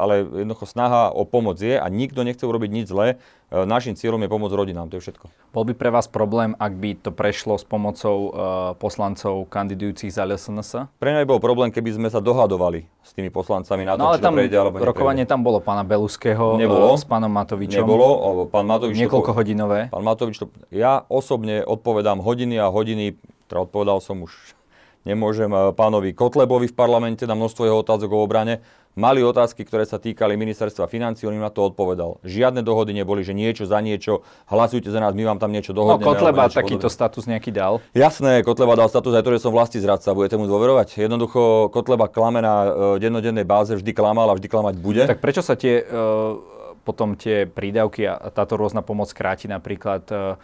ale 0.00 0.24
jednoducho 0.24 0.64
snaha 0.64 1.12
o 1.12 1.28
pomoc 1.28 1.60
je 1.60 1.76
a 1.76 1.84
nikto 1.92 2.24
nechce 2.24 2.40
urobiť 2.40 2.70
nič 2.72 2.86
zlé. 2.88 3.20
E, 3.52 3.64
našim 3.68 3.92
cieľom 3.92 4.24
je 4.24 4.28
pomôcť 4.32 4.56
rodinám, 4.56 4.88
to 4.88 4.96
je 4.96 5.04
všetko. 5.04 5.28
Bol 5.52 5.64
by 5.68 5.76
pre 5.76 5.92
vás 5.92 6.08
problém, 6.08 6.56
ak 6.56 6.72
by 6.80 6.96
to 6.96 7.12
prešlo 7.12 7.60
s 7.60 7.64
pomocou 7.64 8.16
uh, 8.28 8.32
poslancov 8.76 9.48
kandidujúcich 9.48 10.12
za 10.12 10.24
LSNS? 10.28 10.92
Pre 10.96 11.08
mňa 11.08 11.24
by 11.24 11.28
bol 11.28 11.40
problém, 11.40 11.68
keby 11.72 11.96
sme 11.96 12.08
sa 12.12 12.20
dohadovali 12.20 12.88
s 13.04 13.16
tými 13.16 13.32
poslancami 13.32 13.88
na 13.88 13.96
no, 13.96 14.12
to, 14.12 14.20
či 14.20 14.24
tam 14.24 14.36
to 14.36 14.44
prejde 14.44 14.56
alebo 14.56 14.76
rokovanie 14.84 15.24
tam 15.24 15.40
bolo 15.40 15.64
pána 15.64 15.84
Beluského 15.88 16.60
Nebolo. 16.60 16.92
s 16.96 17.08
pánom 17.08 17.32
Matovičom. 17.32 17.80
Nebolo. 17.80 18.08
Pán 18.52 18.68
Matovič 18.68 19.00
Niekoľko 19.00 19.32
to, 19.32 19.36
hodinové. 19.36 19.80
Pán 19.88 20.04
Matovič 20.04 20.36
to, 20.36 20.52
ja 20.68 21.08
osobne 21.08 21.64
odpovedám 21.64 22.20
hodiny 22.20 22.60
a 22.60 22.68
hodiny, 22.68 23.16
teda 23.48 23.64
odpovedal 23.64 24.04
som 24.04 24.20
už 24.24 24.57
nemôžem 25.06 25.50
eh, 25.50 25.70
pánovi 25.74 26.14
Kotlebovi 26.16 26.70
v 26.70 26.74
parlamente 26.74 27.28
na 27.28 27.38
množstvo 27.38 27.62
jeho 27.66 27.78
otázok 27.82 28.10
o 28.14 28.22
obrane. 28.24 28.64
Mali 28.98 29.22
otázky, 29.22 29.62
ktoré 29.62 29.86
sa 29.86 30.02
týkali 30.02 30.34
ministerstva 30.34 30.90
financí, 30.90 31.22
on 31.22 31.38
im 31.38 31.44
na 31.46 31.54
to 31.54 31.70
odpovedal. 31.70 32.18
Žiadne 32.26 32.66
dohody 32.66 32.90
neboli, 32.90 33.22
že 33.22 33.30
niečo 33.30 33.62
za 33.62 33.78
niečo, 33.78 34.26
hlasujte 34.50 34.90
za 34.90 34.98
nás, 34.98 35.14
my 35.14 35.22
vám 35.22 35.38
tam 35.38 35.54
niečo 35.54 35.70
dohodneme. 35.70 36.02
No 36.02 36.18
Kotleba 36.18 36.50
takýto 36.50 36.90
status 36.90 37.30
nejaký 37.30 37.54
dal. 37.54 37.78
Jasné, 37.94 38.42
Kotleba 38.42 38.74
dal 38.74 38.90
status 38.90 39.14
aj 39.14 39.22
to, 39.22 39.38
že 39.38 39.46
som 39.46 39.54
vlasti 39.54 39.78
zradca, 39.78 40.18
budete 40.18 40.34
mu 40.34 40.50
dôverovať. 40.50 40.98
Jednoducho 40.98 41.70
Kotleba 41.70 42.10
klame 42.10 42.42
na 42.42 42.54
uh, 42.66 42.70
dennodennej 42.98 43.46
báze, 43.46 43.78
vždy 43.78 43.94
klamal 43.94 44.26
a 44.26 44.34
vždy 44.34 44.50
klamať 44.50 44.74
bude. 44.82 45.06
Tak 45.06 45.22
prečo 45.22 45.46
sa 45.46 45.54
tie, 45.54 45.78
uh, 45.78 46.34
potom 46.82 47.14
tie 47.14 47.46
prídavky 47.46 48.02
a 48.02 48.34
táto 48.34 48.58
rôzna 48.58 48.82
pomoc 48.82 49.14
kráti 49.14 49.46
napríklad 49.46 50.10
uh, 50.10 50.34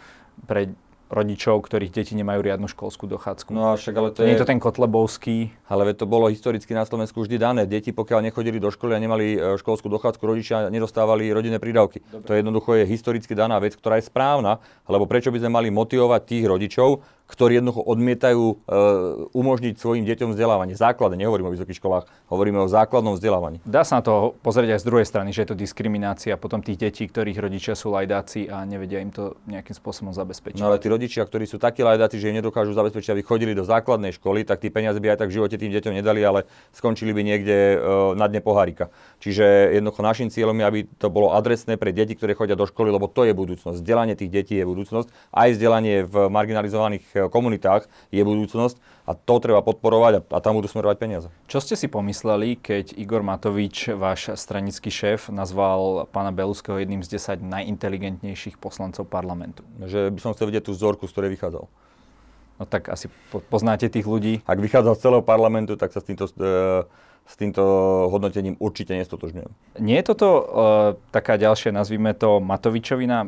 pre 0.47 0.71
rodičov, 1.09 1.61
ktorých 1.61 1.93
deti 1.93 2.13
nemajú 2.17 2.41
riadnu 2.41 2.67
školskú 2.69 3.05
dochádzku. 3.05 3.53
No 3.53 3.73
a 3.73 3.77
však 3.77 3.93
ale 3.93 4.09
to, 4.09 4.25
je... 4.25 4.33
Nie 4.33 4.35
je 4.37 4.43
to 4.43 4.49
ten 4.49 4.57
Kotlebovský. 4.57 5.53
Ale 5.69 5.93
to 5.93 6.09
bolo 6.09 6.29
historicky 6.29 6.73
na 6.73 6.85
Slovensku 6.85 7.21
vždy 7.21 7.37
dané. 7.37 7.61
Deti, 7.69 7.93
pokiaľ 7.93 8.25
nechodili 8.25 8.57
do 8.57 8.73
školy 8.73 8.97
a 8.97 8.99
nemali 8.99 9.37
e, 9.37 9.37
školskú 9.61 9.85
dochádzku, 9.89 10.21
rodičia 10.25 10.69
nedostávali 10.73 11.29
rodinné 11.29 11.61
prídavky. 11.61 12.01
Dobre. 12.09 12.25
To 12.25 12.31
je 12.33 12.37
jednoducho 12.41 12.69
je 12.77 12.83
historicky 12.89 13.33
daná 13.37 13.61
vec, 13.61 13.77
ktorá 13.77 14.01
je 14.01 14.09
správna, 14.09 14.57
lebo 14.89 15.05
prečo 15.05 15.29
by 15.29 15.41
sme 15.41 15.51
mali 15.53 15.69
motivovať 15.69 16.21
tých 16.25 16.45
rodičov, 16.49 17.05
ktorí 17.25 17.57
jednoducho 17.57 17.81
odmietajú 17.81 18.43
e, 18.45 18.55
umožniť 19.33 19.81
svojim 19.81 20.05
deťom 20.05 20.37
vzdelávanie. 20.37 20.77
Základne, 20.77 21.17
nehovorím 21.17 21.49
o 21.49 21.53
vysokých 21.57 21.81
školách, 21.81 22.05
hovoríme 22.29 22.61
o 22.61 22.69
základnom 22.69 23.17
vzdelávaní. 23.17 23.65
Dá 23.65 23.81
sa 23.81 23.97
na 23.97 24.03
to 24.05 24.37
pozrieť 24.45 24.77
aj 24.77 24.79
z 24.81 24.85
druhej 24.85 25.07
strany, 25.09 25.29
že 25.33 25.41
je 25.41 25.49
to 25.49 25.57
diskriminácia 25.57 26.37
potom 26.37 26.61
tých 26.61 26.77
detí, 26.77 27.09
ktorých 27.09 27.41
rodičia 27.41 27.73
sú 27.73 27.89
lajdáci 27.89 28.45
a 28.53 28.61
nevedia 28.69 29.01
im 29.01 29.09
to 29.09 29.41
nejakým 29.49 29.73
spôsobom 29.73 30.13
zabezpečiť. 30.13 30.61
No 30.61 30.69
ale 30.69 30.77
tí 30.77 30.85
rodičia, 30.85 31.25
ktorí 31.25 31.49
sú 31.49 31.57
takí 31.57 31.81
lajdáci, 31.81 32.21
že 32.21 32.29
im 32.29 32.37
nedokážu 32.37 32.77
zabezpečiť, 32.77 33.17
aby 33.17 33.21
chodili 33.25 33.57
do 33.57 33.65
základnej 33.65 34.13
školy, 34.21 34.45
tak 34.45 34.61
tí 34.61 34.69
peniaze 34.69 35.01
by 35.01 35.17
aj 35.17 35.25
tak 35.25 35.29
v 35.33 35.41
živote 35.41 35.57
tým 35.57 35.73
deťom 35.73 35.97
nedali, 35.97 36.21
ale 36.21 36.45
skončili 36.77 37.09
by 37.09 37.21
niekde 37.25 37.57
e, 37.57 37.77
na 38.13 38.29
dne 38.29 38.45
pohárika. 38.45 38.93
Čiže 39.19 39.75
jednoducho 39.79 40.01
našim 40.03 40.29
cieľom 40.29 40.55
je, 40.59 40.65
aby 40.65 40.79
to 40.99 41.07
bolo 41.09 41.33
adresné 41.33 41.79
pre 41.79 41.95
deti, 41.95 42.13
ktoré 42.13 42.35
chodia 42.35 42.59
do 42.59 42.67
školy, 42.67 42.91
lebo 42.91 43.07
to 43.07 43.23
je 43.23 43.33
budúcnosť. 43.33 43.79
Vzdelanie 43.81 44.13
tých 44.17 44.31
detí 44.31 44.55
je 44.59 44.65
budúcnosť, 44.67 45.07
aj 45.31 45.49
vzdelanie 45.55 45.95
v 46.05 46.29
marginalizovaných 46.29 47.05
e, 47.11 47.17
komunitách 47.31 47.87
je 48.11 48.21
budúcnosť 48.21 48.77
a 49.05 49.13
to 49.13 49.35
treba 49.37 49.61
podporovať 49.61 50.13
a, 50.17 50.21
a 50.35 50.37
tam 50.41 50.57
budú 50.57 50.65
smerovať 50.65 50.97
peniaze. 50.97 51.27
Čo 51.45 51.61
ste 51.61 51.77
si 51.77 51.85
pomysleli, 51.85 52.57
keď 52.57 52.97
Igor 52.97 53.21
Matovič, 53.21 53.93
váš 53.93 54.33
stranický 54.33 54.89
šéf, 54.89 55.29
nazval 55.29 56.09
pána 56.09 56.33
Beluského 56.33 56.81
jedným 56.81 57.05
z 57.05 57.21
10 57.21 57.45
najinteligentnejších 57.45 58.57
poslancov 58.57 59.05
parlamentu? 59.05 59.61
Že 59.81 60.09
by 60.11 60.19
som 60.21 60.33
chcel 60.33 60.49
vidieť 60.49 60.65
tú 60.69 60.73
vzorku, 60.73 61.05
z 61.05 61.13
ktorej 61.13 61.33
vychádzal. 61.37 61.65
No 62.55 62.63
tak 62.63 62.87
asi 62.87 63.11
poznáte 63.51 63.91
tých 63.91 64.07
ľudí. 64.07 64.39
Ak 64.47 64.63
vychádza 64.63 64.95
z 64.95 65.01
celého 65.09 65.23
parlamentu, 65.23 65.75
tak 65.75 65.91
sa 65.91 65.99
s 65.99 66.07
týmto 66.07 66.25
e, 66.39 66.87
s 67.25 67.35
týmto 67.41 67.63
hodnotením 68.13 68.53
určite 68.61 68.93
nestotožňujem. 68.93 69.49
Nie 69.81 70.01
je 70.01 70.13
toto 70.13 70.27
uh, 70.29 70.43
taká 71.09 71.41
ďalšia, 71.41 71.73
nazvime 71.73 72.13
to 72.13 72.37
Matovičovina, 72.37 73.25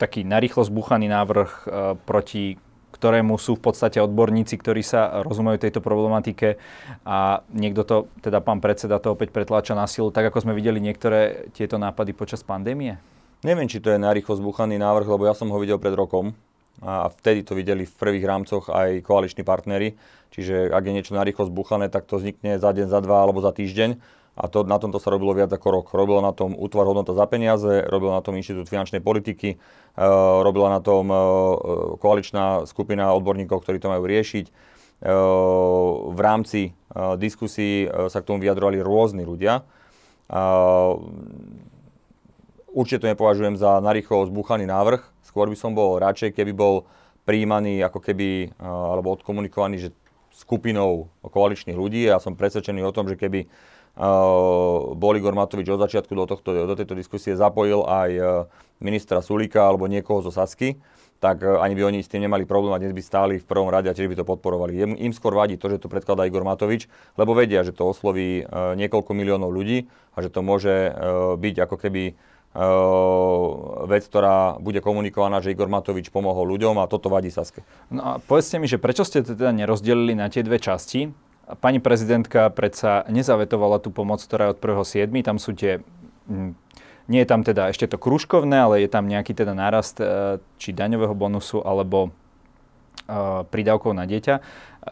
taký 0.00 0.24
narýchlo 0.24 0.64
zbúchaný 0.64 1.12
návrh 1.12 1.50
uh, 1.68 1.92
proti 2.08 2.56
ktorému 2.94 3.36
sú 3.36 3.60
v 3.60 3.68
podstate 3.68 4.00
odborníci, 4.00 4.56
ktorí 4.56 4.80
sa 4.80 5.20
rozumejú 5.20 5.60
tejto 5.60 5.84
problematike 5.84 6.56
a 7.04 7.44
niekto 7.52 7.82
to, 7.84 7.96
teda 8.24 8.40
pán 8.40 8.64
predseda 8.64 8.96
to 8.96 9.12
opäť 9.12 9.28
pretláča 9.34 9.76
na 9.76 9.84
silu, 9.84 10.08
tak 10.08 10.32
ako 10.32 10.48
sme 10.48 10.56
videli 10.56 10.80
niektoré 10.80 11.50
tieto 11.52 11.76
nápady 11.76 12.16
počas 12.16 12.40
pandémie? 12.46 12.96
Neviem, 13.44 13.68
či 13.68 13.82
to 13.82 13.92
je 13.92 14.00
narýchlo 14.00 14.40
zbúchaný 14.40 14.80
návrh, 14.80 15.04
lebo 15.04 15.28
ja 15.28 15.36
som 15.36 15.52
ho 15.52 15.58
videl 15.60 15.76
pred 15.76 15.92
rokom 15.92 16.32
a 16.82 17.06
vtedy 17.12 17.46
to 17.46 17.54
videli 17.54 17.86
v 17.86 17.94
prvých 17.94 18.24
rámcoch 18.26 18.72
aj 18.72 19.06
koaliční 19.06 19.46
partnery. 19.46 19.94
Čiže 20.34 20.74
ak 20.74 20.82
je 20.82 20.96
niečo 20.98 21.14
narýchlo 21.14 21.46
zbuchané, 21.46 21.86
tak 21.86 22.10
to 22.10 22.18
vznikne 22.18 22.58
za 22.58 22.74
deň, 22.74 22.90
za 22.90 22.98
dva 22.98 23.22
alebo 23.22 23.38
za 23.38 23.54
týždeň. 23.54 23.94
A 24.34 24.50
to, 24.50 24.66
na 24.66 24.82
tomto 24.82 24.98
sa 24.98 25.14
robilo 25.14 25.30
viac 25.30 25.46
ako 25.54 25.68
rok. 25.70 25.86
Robilo 25.94 26.18
na 26.18 26.34
tom 26.34 26.58
útvar 26.58 26.90
hodnota 26.90 27.14
za 27.14 27.22
peniaze, 27.30 27.86
robilo 27.86 28.10
na 28.10 28.18
tom 28.18 28.34
Inštitút 28.34 28.66
finančnej 28.66 28.98
politiky, 28.98 29.54
e, 29.54 29.56
robila 30.42 30.74
na 30.74 30.82
tom 30.82 31.06
e, 31.06 31.16
koaličná 32.02 32.66
skupina 32.66 33.14
odborníkov, 33.14 33.62
ktorí 33.62 33.78
to 33.78 33.94
majú 33.94 34.02
riešiť. 34.10 34.50
E, 34.50 34.52
v 36.10 36.18
rámci 36.18 36.60
e, 36.66 36.70
diskusí 37.14 37.86
e, 37.86 38.10
sa 38.10 38.18
k 38.18 38.26
tomu 38.26 38.42
vyjadrovali 38.42 38.82
rôzni 38.82 39.22
ľudia. 39.22 39.62
E, 39.62 40.42
určite 42.74 43.06
to 43.06 43.10
nepovažujem 43.14 43.54
za 43.54 43.78
narýchlo 43.78 44.26
zbuchaný 44.26 44.66
návrh. 44.66 45.13
Skôr 45.34 45.50
by 45.50 45.58
som 45.58 45.74
bol 45.74 45.98
radšej, 45.98 46.30
keby 46.30 46.54
bol 46.54 46.86
príjmaný 47.26 47.82
ako 47.82 47.98
keby, 47.98 48.54
e, 48.54 48.62
alebo 48.62 49.10
odkomunikovaný, 49.18 49.82
že 49.82 49.90
skupinou 50.30 51.10
koaličných 51.26 51.74
ľudí. 51.74 52.06
Ja 52.06 52.22
som 52.22 52.38
presvedčený 52.38 52.86
o 52.86 52.94
tom, 52.94 53.06
že 53.06 53.14
keby 53.14 53.46
uh, 53.46 54.90
bol 54.98 55.14
Igor 55.14 55.30
Matovič 55.30 55.70
od 55.70 55.78
začiatku 55.78 56.10
do, 56.10 56.26
tohto, 56.26 56.66
do 56.66 56.74
tejto 56.74 56.98
diskusie 56.98 57.38
zapojil 57.38 57.86
aj 57.86 58.10
uh, 58.18 58.26
ministra 58.82 59.22
Sulika 59.22 59.62
alebo 59.62 59.86
niekoho 59.86 60.26
zo 60.26 60.34
Sasky, 60.34 60.74
tak 61.22 61.46
ani 61.46 61.78
by 61.78 61.86
oni 61.86 62.02
s 62.02 62.10
tým 62.10 62.26
nemali 62.26 62.50
problém 62.50 62.74
a 62.74 62.82
dnes 62.82 62.90
by 62.90 62.98
stáli 62.98 63.34
v 63.38 63.46
prvom 63.46 63.70
rade 63.70 63.86
a 63.86 63.94
tiež 63.94 64.10
by 64.10 64.18
to 64.18 64.26
podporovali. 64.26 64.98
Im, 64.98 65.14
skôr 65.14 65.38
vadí 65.38 65.54
to, 65.54 65.70
že 65.70 65.78
to 65.78 65.86
predkladá 65.86 66.26
Igor 66.26 66.42
Matovič, 66.42 66.90
lebo 67.14 67.32
vedia, 67.32 67.62
že 67.62 67.70
to 67.70 67.86
osloví 67.86 68.44
niekoľko 68.52 69.14
miliónov 69.14 69.54
ľudí 69.54 69.86
a 70.12 70.20
že 70.20 70.28
to 70.28 70.44
môže 70.44 70.92
byť 71.40 71.56
ako 71.64 71.76
keby 71.80 72.18
vec, 73.90 74.02
ktorá 74.06 74.62
bude 74.62 74.78
komunikovaná, 74.78 75.42
že 75.42 75.50
Igor 75.50 75.66
Matovič 75.66 76.14
pomohol 76.14 76.54
ľuďom 76.54 76.78
a 76.78 76.86
toto 76.86 77.10
vadí 77.10 77.34
Saske. 77.34 77.66
No 77.90 78.02
a 78.02 78.12
povedzte 78.22 78.62
mi, 78.62 78.70
že 78.70 78.78
prečo 78.78 79.02
ste 79.02 79.26
teda 79.26 79.50
nerozdelili 79.50 80.14
na 80.14 80.30
tie 80.30 80.46
dve 80.46 80.62
časti? 80.62 81.10
Pani 81.58 81.82
prezidentka 81.82 82.48
predsa 82.54 83.04
nezavetovala 83.10 83.82
tú 83.82 83.90
pomoc, 83.90 84.22
ktorá 84.22 84.48
je 84.48 84.52
od 84.54 84.60
1.7. 84.62 85.10
Tam 85.26 85.36
sú 85.42 85.52
tie 85.52 85.82
hm, 86.30 86.56
nie 87.08 87.20
je 87.20 87.28
tam 87.28 87.44
teda 87.44 87.68
ešte 87.68 87.84
to 87.84 88.00
kružkovné, 88.00 88.64
ale 88.64 88.74
je 88.80 88.88
tam 88.88 89.04
nejaký 89.04 89.36
teda 89.36 89.52
nárast 89.52 90.00
e, 90.00 90.40
či 90.56 90.72
daňového 90.72 91.12
bonusu 91.12 91.60
alebo 91.60 92.16
prídavkov 93.52 93.92
na 93.92 94.08
dieťa. 94.08 94.34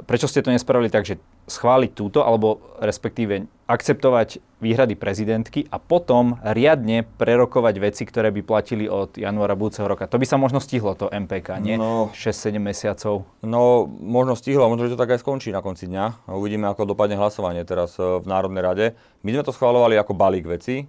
Prečo 0.08 0.24
ste 0.24 0.40
to 0.40 0.52
nespravili 0.52 0.88
tak, 0.88 1.04
že 1.04 1.20
schváliť 1.48 1.90
túto, 1.92 2.24
alebo 2.24 2.76
respektíve 2.80 3.44
akceptovať 3.68 4.40
výhrady 4.62 4.94
prezidentky 4.96 5.66
a 5.68 5.76
potom 5.76 6.38
riadne 6.44 7.04
prerokovať 7.04 7.74
veci, 7.82 8.02
ktoré 8.04 8.30
by 8.30 8.40
platili 8.44 8.86
od 8.86 9.16
januára 9.16 9.58
budúceho 9.58 9.88
roka. 9.88 10.08
To 10.08 10.20
by 10.20 10.26
sa 10.28 10.40
možno 10.40 10.62
stihlo, 10.62 10.96
to 10.96 11.12
MPK, 11.12 11.60
nie? 11.60 11.74
No, 11.76 12.12
6-7 12.14 12.56
mesiacov. 12.62 13.26
No, 13.42 13.84
možno 13.88 14.38
stihlo, 14.38 14.68
možno, 14.68 14.88
že 14.88 14.94
to 14.94 15.02
tak 15.02 15.18
aj 15.18 15.20
skončí 15.24 15.50
na 15.50 15.64
konci 15.64 15.88
dňa. 15.88 16.30
Uvidíme, 16.30 16.70
ako 16.70 16.94
dopadne 16.94 17.18
hlasovanie 17.18 17.66
teraz 17.66 17.98
e, 17.98 18.22
v 18.22 18.26
Národnej 18.28 18.62
rade. 18.62 18.86
My 19.26 19.34
sme 19.34 19.44
to 19.44 19.56
schválovali 19.56 19.98
ako 19.98 20.14
balík 20.14 20.46
veci. 20.46 20.86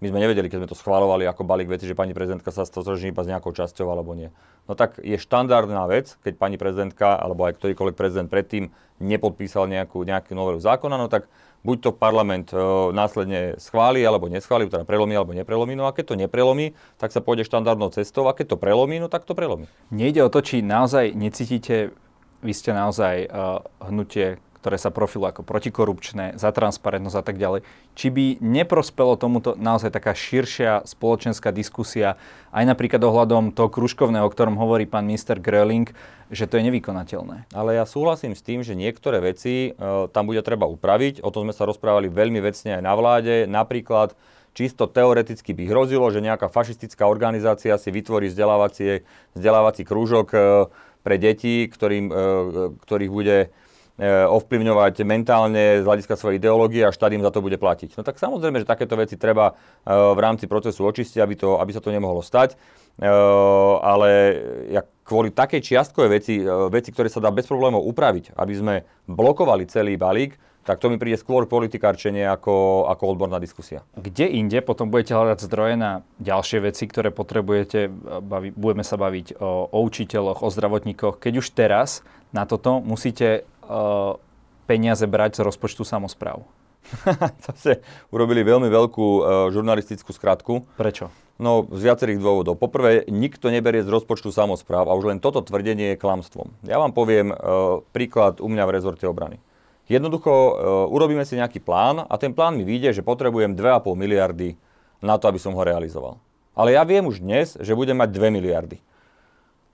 My 0.00 0.08
sme 0.08 0.24
nevedeli, 0.24 0.48
keď 0.48 0.64
sme 0.64 0.70
to 0.72 0.80
schválovali 0.80 1.28
ako 1.28 1.44
balík 1.44 1.68
veci, 1.68 1.84
že 1.84 1.92
pani 1.92 2.16
prezidentka 2.16 2.48
sa 2.48 2.64
stotožní 2.64 3.12
iba 3.12 3.20
s 3.20 3.28
nejakou 3.28 3.52
časťou 3.52 3.84
alebo 3.92 4.16
nie. 4.16 4.32
No 4.64 4.72
tak 4.72 4.96
je 4.96 5.20
štandardná 5.20 5.84
vec, 5.92 6.16
keď 6.24 6.40
pani 6.40 6.56
prezidentka 6.56 7.20
alebo 7.20 7.44
aj 7.44 7.60
ktorýkoľvek 7.60 7.96
prezident 8.00 8.32
predtým 8.32 8.72
nepodpísal 8.96 9.68
nejakú, 9.68 10.00
nejakú 10.00 10.32
novelu 10.32 10.56
zákona, 10.56 10.96
no 10.96 11.12
tak 11.12 11.28
buď 11.68 11.76
to 11.84 11.90
parlament 11.92 12.48
e, 12.48 12.56
následne 12.96 13.60
schváli 13.60 14.00
alebo 14.00 14.32
neschváli, 14.32 14.72
teda 14.72 14.88
prelomí 14.88 15.12
alebo 15.12 15.36
neprelomí. 15.36 15.76
No 15.76 15.84
a 15.84 15.92
keď 15.92 16.16
to 16.16 16.20
neprelomí, 16.20 16.72
tak 16.96 17.12
sa 17.12 17.20
pôjde 17.20 17.44
štandardnou 17.44 17.92
cestou 17.92 18.24
a 18.24 18.32
keď 18.32 18.56
to 18.56 18.62
prelomí, 18.62 18.96
no 19.04 19.12
tak 19.12 19.28
to 19.28 19.36
prelomí. 19.36 19.68
Nejde 19.92 20.24
o 20.24 20.32
to, 20.32 20.40
či 20.40 20.64
naozaj 20.64 21.12
necítite, 21.12 21.92
vy 22.40 22.52
ste 22.56 22.72
naozaj 22.72 23.28
uh, 23.28 23.60
hnutie 23.84 24.40
ktoré 24.60 24.76
sa 24.76 24.92
profilujú 24.92 25.32
ako 25.32 25.42
protikorupčné, 25.42 26.36
za 26.36 26.52
transparentnosť 26.52 27.16
a 27.16 27.24
tak 27.24 27.40
ďalej. 27.40 27.64
Či 27.96 28.06
by 28.12 28.24
neprospelo 28.44 29.16
tomuto 29.16 29.56
naozaj 29.56 29.88
taká 29.88 30.12
širšia 30.12 30.84
spoločenská 30.84 31.48
diskusia, 31.48 32.20
aj 32.52 32.68
napríklad 32.68 33.00
ohľadom 33.00 33.56
toho 33.56 33.72
kružkovného, 33.72 34.28
o 34.28 34.32
ktorom 34.32 34.60
hovorí 34.60 34.84
pán 34.84 35.08
minister 35.08 35.40
Gröling, 35.40 35.88
že 36.28 36.44
to 36.44 36.60
je 36.60 36.66
nevykonateľné. 36.68 37.48
Ale 37.56 37.80
ja 37.80 37.88
súhlasím 37.88 38.36
s 38.36 38.44
tým, 38.44 38.60
že 38.60 38.76
niektoré 38.76 39.18
veci 39.24 39.72
e, 39.72 39.80
tam 40.12 40.28
bude 40.28 40.44
treba 40.44 40.68
upraviť. 40.68 41.24
O 41.24 41.32
tom 41.32 41.48
sme 41.48 41.56
sa 41.56 41.66
rozprávali 41.66 42.12
veľmi 42.12 42.38
vecne 42.44 42.78
aj 42.78 42.82
na 42.84 42.94
vláde. 42.94 43.48
Napríklad 43.48 44.14
čisto 44.52 44.86
teoreticky 44.86 45.56
by 45.56 45.64
hrozilo, 45.72 46.06
že 46.12 46.22
nejaká 46.22 46.52
fašistická 46.52 47.08
organizácia 47.08 47.74
si 47.80 47.90
vytvorí 47.90 48.28
vzdelávací 48.28 49.82
krúžok 49.82 50.28
e, 50.30 50.38
pre 51.00 51.16
deti, 51.16 51.66
ktorým, 51.66 52.06
e, 52.12 52.14
ktorých 52.84 53.10
bude 53.10 53.36
E, 53.48 53.59
ovplyvňovať 54.08 55.04
mentálne 55.04 55.80
z 55.80 55.84
hľadiska 55.84 56.16
svojej 56.16 56.40
ideológie 56.40 56.88
a 56.88 56.94
štát 56.94 57.12
im 57.12 57.20
za 57.20 57.28
to 57.28 57.44
bude 57.44 57.60
platiť. 57.60 58.00
No 58.00 58.02
tak 58.02 58.16
samozrejme, 58.16 58.64
že 58.64 58.66
takéto 58.68 58.96
veci 58.96 59.20
treba 59.20 59.52
e, 59.52 59.92
v 59.92 60.20
rámci 60.20 60.48
procesu 60.48 60.88
očistiť, 60.88 61.20
aby, 61.20 61.34
to, 61.36 61.60
aby 61.60 61.70
sa 61.76 61.84
to 61.84 61.92
nemohlo 61.92 62.24
stať. 62.24 62.56
E, 62.96 63.08
ale 63.84 64.10
ja 64.72 64.80
kvôli 65.04 65.28
takej 65.34 65.60
čiastkovej 65.60 66.10
veci, 66.16 66.40
veci, 66.72 66.88
ktoré 66.94 67.12
sa 67.12 67.20
dá 67.20 67.28
bez 67.28 67.44
problémov 67.44 67.84
upraviť, 67.84 68.32
aby 68.40 68.54
sme 68.56 68.74
blokovali 69.04 69.68
celý 69.68 70.00
balík, 70.00 70.40
tak 70.60 70.76
to 70.76 70.92
mi 70.92 71.00
príde 71.00 71.16
skôr 71.16 71.48
politikárčenie 71.48 72.28
ako, 72.28 72.84
ako 72.88 73.16
odborná 73.16 73.40
diskusia. 73.40 73.80
Kde 73.96 74.28
inde 74.28 74.60
potom 74.60 74.92
budete 74.92 75.16
hľadať 75.16 75.40
zdroje 75.48 75.74
na 75.80 76.04
ďalšie 76.20 76.60
veci, 76.60 76.84
ktoré 76.84 77.08
potrebujete? 77.10 77.88
Bavi, 78.20 78.52
budeme 78.52 78.84
sa 78.84 79.00
baviť 79.00 79.40
o, 79.40 79.72
o 79.72 79.78
učiteľoch, 79.88 80.44
o 80.44 80.48
zdravotníkoch. 80.52 81.16
Keď 81.16 81.32
už 81.40 81.46
teraz 81.56 82.04
na 82.30 82.44
toto 82.44 82.78
musíte 82.84 83.48
peniaze 84.66 85.06
brať 85.06 85.40
z 85.40 85.46
rozpočtu 85.46 85.82
samozpráv? 85.82 86.46
Zase 87.46 87.82
urobili 88.14 88.42
veľmi 88.42 88.66
veľkú 88.66 89.06
uh, 89.06 89.22
žurnalistickú 89.52 90.10
skratku. 90.10 90.66
Prečo? 90.78 91.12
No, 91.40 91.64
z 91.72 91.88
viacerých 91.88 92.20
dôvodov. 92.20 92.60
Poprvé, 92.60 93.08
nikto 93.08 93.48
neberie 93.48 93.80
z 93.80 93.88
rozpočtu 93.88 94.28
samozpráv 94.28 94.92
a 94.92 94.96
už 94.96 95.08
len 95.08 95.18
toto 95.24 95.40
tvrdenie 95.40 95.96
je 95.96 96.00
klamstvom. 96.00 96.52
Ja 96.68 96.76
vám 96.76 96.92
poviem 96.92 97.32
uh, 97.32 97.80
príklad 97.96 98.44
u 98.44 98.48
mňa 98.48 98.64
v 98.68 98.74
rezorte 98.76 99.08
obrany. 99.08 99.40
Jednoducho 99.88 100.30
uh, 100.30 100.52
urobíme 100.92 101.24
si 101.24 101.40
nejaký 101.40 101.64
plán 101.64 102.04
a 102.04 102.14
ten 102.20 102.36
plán 102.36 102.60
mi 102.60 102.68
vyjde, 102.68 103.00
že 103.00 103.06
potrebujem 103.06 103.56
2,5 103.56 103.96
miliardy 103.96 104.54
na 105.00 105.16
to, 105.16 105.32
aby 105.32 105.40
som 105.40 105.56
ho 105.56 105.62
realizoval. 105.64 106.20
Ale 106.52 106.76
ja 106.76 106.84
viem 106.84 107.08
už 107.08 107.24
dnes, 107.24 107.56
že 107.56 107.72
budem 107.72 107.96
mať 107.96 108.12
2 108.12 108.36
miliardy. 108.36 108.78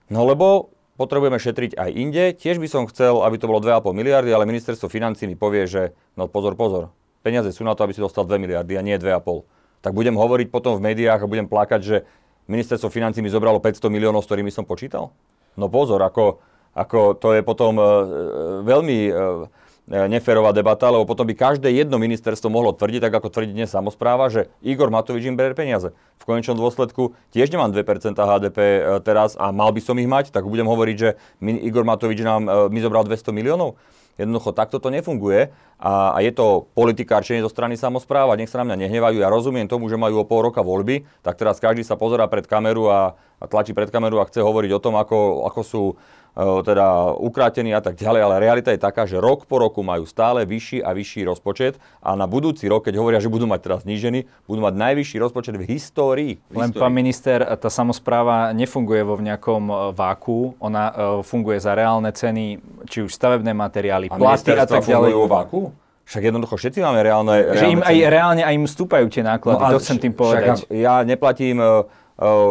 No 0.07 0.23
lebo 0.23 0.71
potrebujeme 0.97 1.37
šetriť 1.37 1.77
aj 1.77 1.89
inde. 1.93 2.33
Tiež 2.33 2.57
by 2.57 2.67
som 2.67 2.83
chcel, 2.89 3.21
aby 3.21 3.37
to 3.37 3.45
bolo 3.45 3.61
2,5 3.61 3.93
miliardy, 3.93 4.33
ale 4.33 4.49
ministerstvo 4.49 4.89
financí 4.89 5.29
mi 5.29 5.37
povie, 5.37 5.69
že 5.69 5.93
no 6.17 6.25
pozor, 6.25 6.57
pozor, 6.57 6.89
peniaze 7.21 7.53
sú 7.53 7.61
na 7.61 7.77
to, 7.77 7.85
aby 7.85 7.93
si 7.93 8.01
dostal 8.01 8.25
2 8.25 8.35
miliardy 8.41 8.75
a 8.75 8.81
nie 8.81 8.97
2,5. 8.97 9.45
Tak 9.85 9.93
budem 9.93 10.17
hovoriť 10.17 10.49
potom 10.49 10.75
v 10.75 10.91
médiách 10.91 11.21
a 11.23 11.29
budem 11.29 11.45
plakať, 11.45 11.81
že 11.85 11.97
ministerstvo 12.49 12.89
financí 12.89 13.21
mi 13.21 13.29
zobralo 13.29 13.61
500 13.61 13.93
miliónov, 13.93 14.25
s 14.25 14.27
ktorými 14.27 14.49
som 14.49 14.65
počítal? 14.65 15.13
No 15.53 15.69
pozor, 15.69 16.01
ako 16.01 16.41
Ako 16.77 17.17
to 17.17 17.33
je 17.33 17.41
potom 17.41 17.81
uh, 17.81 17.87
veľmi 18.61 19.09
uh, 19.09 19.49
neférová 19.87 20.51
debata, 20.51 20.91
lebo 20.91 21.07
potom 21.07 21.23
by 21.23 21.31
každé 21.31 21.71
jedno 21.71 21.95
ministerstvo 21.95 22.51
mohlo 22.51 22.75
tvrdiť, 22.75 23.07
tak 23.07 23.13
ako 23.23 23.31
tvrdí 23.31 23.55
dnes 23.55 23.71
samozpráva, 23.71 24.27
že 24.27 24.51
Igor 24.59 24.91
Matovič 24.91 25.23
im 25.23 25.39
berie 25.39 25.55
peniaze. 25.55 25.95
V 26.19 26.23
konečnom 26.27 26.59
dôsledku 26.59 27.15
tiež 27.31 27.47
nemám 27.47 27.71
2% 27.71 28.19
HDP 28.19 28.57
teraz 29.07 29.39
a 29.39 29.55
mal 29.55 29.71
by 29.71 29.79
som 29.79 29.95
ich 29.95 30.11
mať, 30.11 30.35
tak 30.35 30.43
budem 30.43 30.67
hovoriť, 30.67 30.95
že 30.99 31.15
Igor 31.39 31.87
Matovič 31.87 32.19
nám 32.19 32.67
mi 32.67 32.83
zobral 32.83 33.07
200 33.07 33.31
miliónov. 33.31 33.79
Jednoducho 34.17 34.49
takto 34.49 34.81
to 34.81 34.89
nefunguje 34.89 35.53
a, 35.77 36.17
a 36.17 36.25
je 36.25 36.33
to 36.33 36.65
politikárčenie 36.73 37.45
zo 37.45 37.53
strany 37.53 37.77
samozpráva. 37.77 38.33
Nech 38.33 38.49
sa 38.49 38.65
na 38.65 38.73
mňa 38.73 38.89
nehnevajú. 38.89 39.21
Ja 39.21 39.29
rozumiem 39.29 39.69
tomu, 39.69 39.93
že 39.93 39.95
majú 39.95 40.25
o 40.25 40.27
pol 40.27 40.49
roka 40.49 40.65
voľby, 40.65 41.05
tak 41.21 41.37
teraz 41.37 41.61
každý 41.61 41.85
sa 41.85 41.93
pozerá 41.93 42.25
pred 42.25 42.49
kameru 42.49 42.89
a, 42.89 43.13
a 43.37 43.45
tlačí 43.45 43.77
pred 43.77 43.93
kameru 43.93 44.17
a 44.17 44.25
chce 44.25 44.41
hovoriť 44.41 44.73
o 44.73 44.81
tom, 44.81 44.97
ako, 44.97 45.45
ako 45.45 45.61
sú 45.61 45.83
teda 46.37 47.17
ukrátení 47.17 47.73
a 47.73 47.81
tak 47.81 47.97
ďalej, 47.97 48.21
ale 48.21 48.35
realita 48.37 48.69
je 48.69 48.77
taká, 48.77 49.09
že 49.09 49.17
rok 49.17 49.49
po 49.49 49.57
roku 49.57 49.81
majú 49.81 50.05
stále 50.05 50.45
vyšší 50.45 50.85
a 50.85 50.93
vyšší 50.93 51.25
rozpočet 51.25 51.81
a 51.97 52.13
na 52.13 52.29
budúci 52.29 52.69
rok, 52.69 52.85
keď 52.85 53.01
hovoria, 53.01 53.17
že 53.17 53.31
budú 53.31 53.49
mať 53.49 53.59
teraz 53.65 53.79
znížený, 53.89 54.29
budú 54.45 54.61
mať 54.61 54.73
najvyšší 54.77 55.17
rozpočet 55.17 55.57
v 55.57 55.65
histórii. 55.65 56.33
V 56.53 56.61
Len 56.61 56.69
pán 56.77 56.93
minister, 56.93 57.41
tá 57.57 57.73
samozpráva 57.73 58.53
nefunguje 58.53 59.01
vo 59.01 59.17
nejakom 59.17 59.63
e, 59.65 59.73
váku, 59.97 60.53
ona 60.61 60.85
uh, 60.87 60.95
funguje 61.25 61.57
za 61.57 61.73
reálne 61.73 62.13
ceny, 62.13 62.61
či 62.85 63.01
už 63.01 63.09
stavebné 63.09 63.57
materiály, 63.57 64.13
a 64.13 64.17
platy 64.17 64.53
a 64.53 64.69
tak 64.69 64.85
ďalej. 64.85 65.11
vo 65.17 65.25
váku? 65.25 65.59
Však 66.07 66.23
jednoducho 66.23 66.55
všetci 66.55 66.79
máme 66.79 67.03
reálne, 67.03 67.35
reálne 67.43 67.59
Že 67.59 67.67
im 67.67 67.81
ceny. 67.83 67.89
aj 67.89 67.97
reálne 68.07 68.41
aj 68.45 68.53
im 68.55 68.67
stúpajú 68.69 69.05
tie 69.11 69.23
náklady, 69.25 69.59
no, 69.59 69.73
to 69.75 69.79
chcem 69.83 69.97
tým 69.99 70.13
povedať. 70.15 70.63
Však 70.63 70.71
ja 70.71 71.03
neplatím 71.03 71.59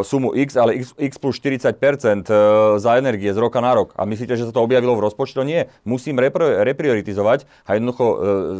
sumu 0.07 0.31
X, 0.31 0.55
ale 0.55 0.79
X, 0.79 0.95
X 0.95 1.13
plus 1.19 1.43
40% 1.43 1.75
za 2.79 2.91
energie 2.95 3.35
z 3.35 3.39
roka 3.39 3.59
na 3.59 3.75
rok. 3.75 3.91
A 3.99 4.07
myslíte, 4.07 4.39
že 4.39 4.47
sa 4.47 4.53
to 4.55 4.63
objavilo 4.63 4.95
v 4.95 5.11
rozpočte? 5.11 5.43
Nie. 5.43 5.75
Musím 5.83 6.23
reprioritizovať 6.23 7.51
a 7.67 7.75
jednoducho 7.75 8.05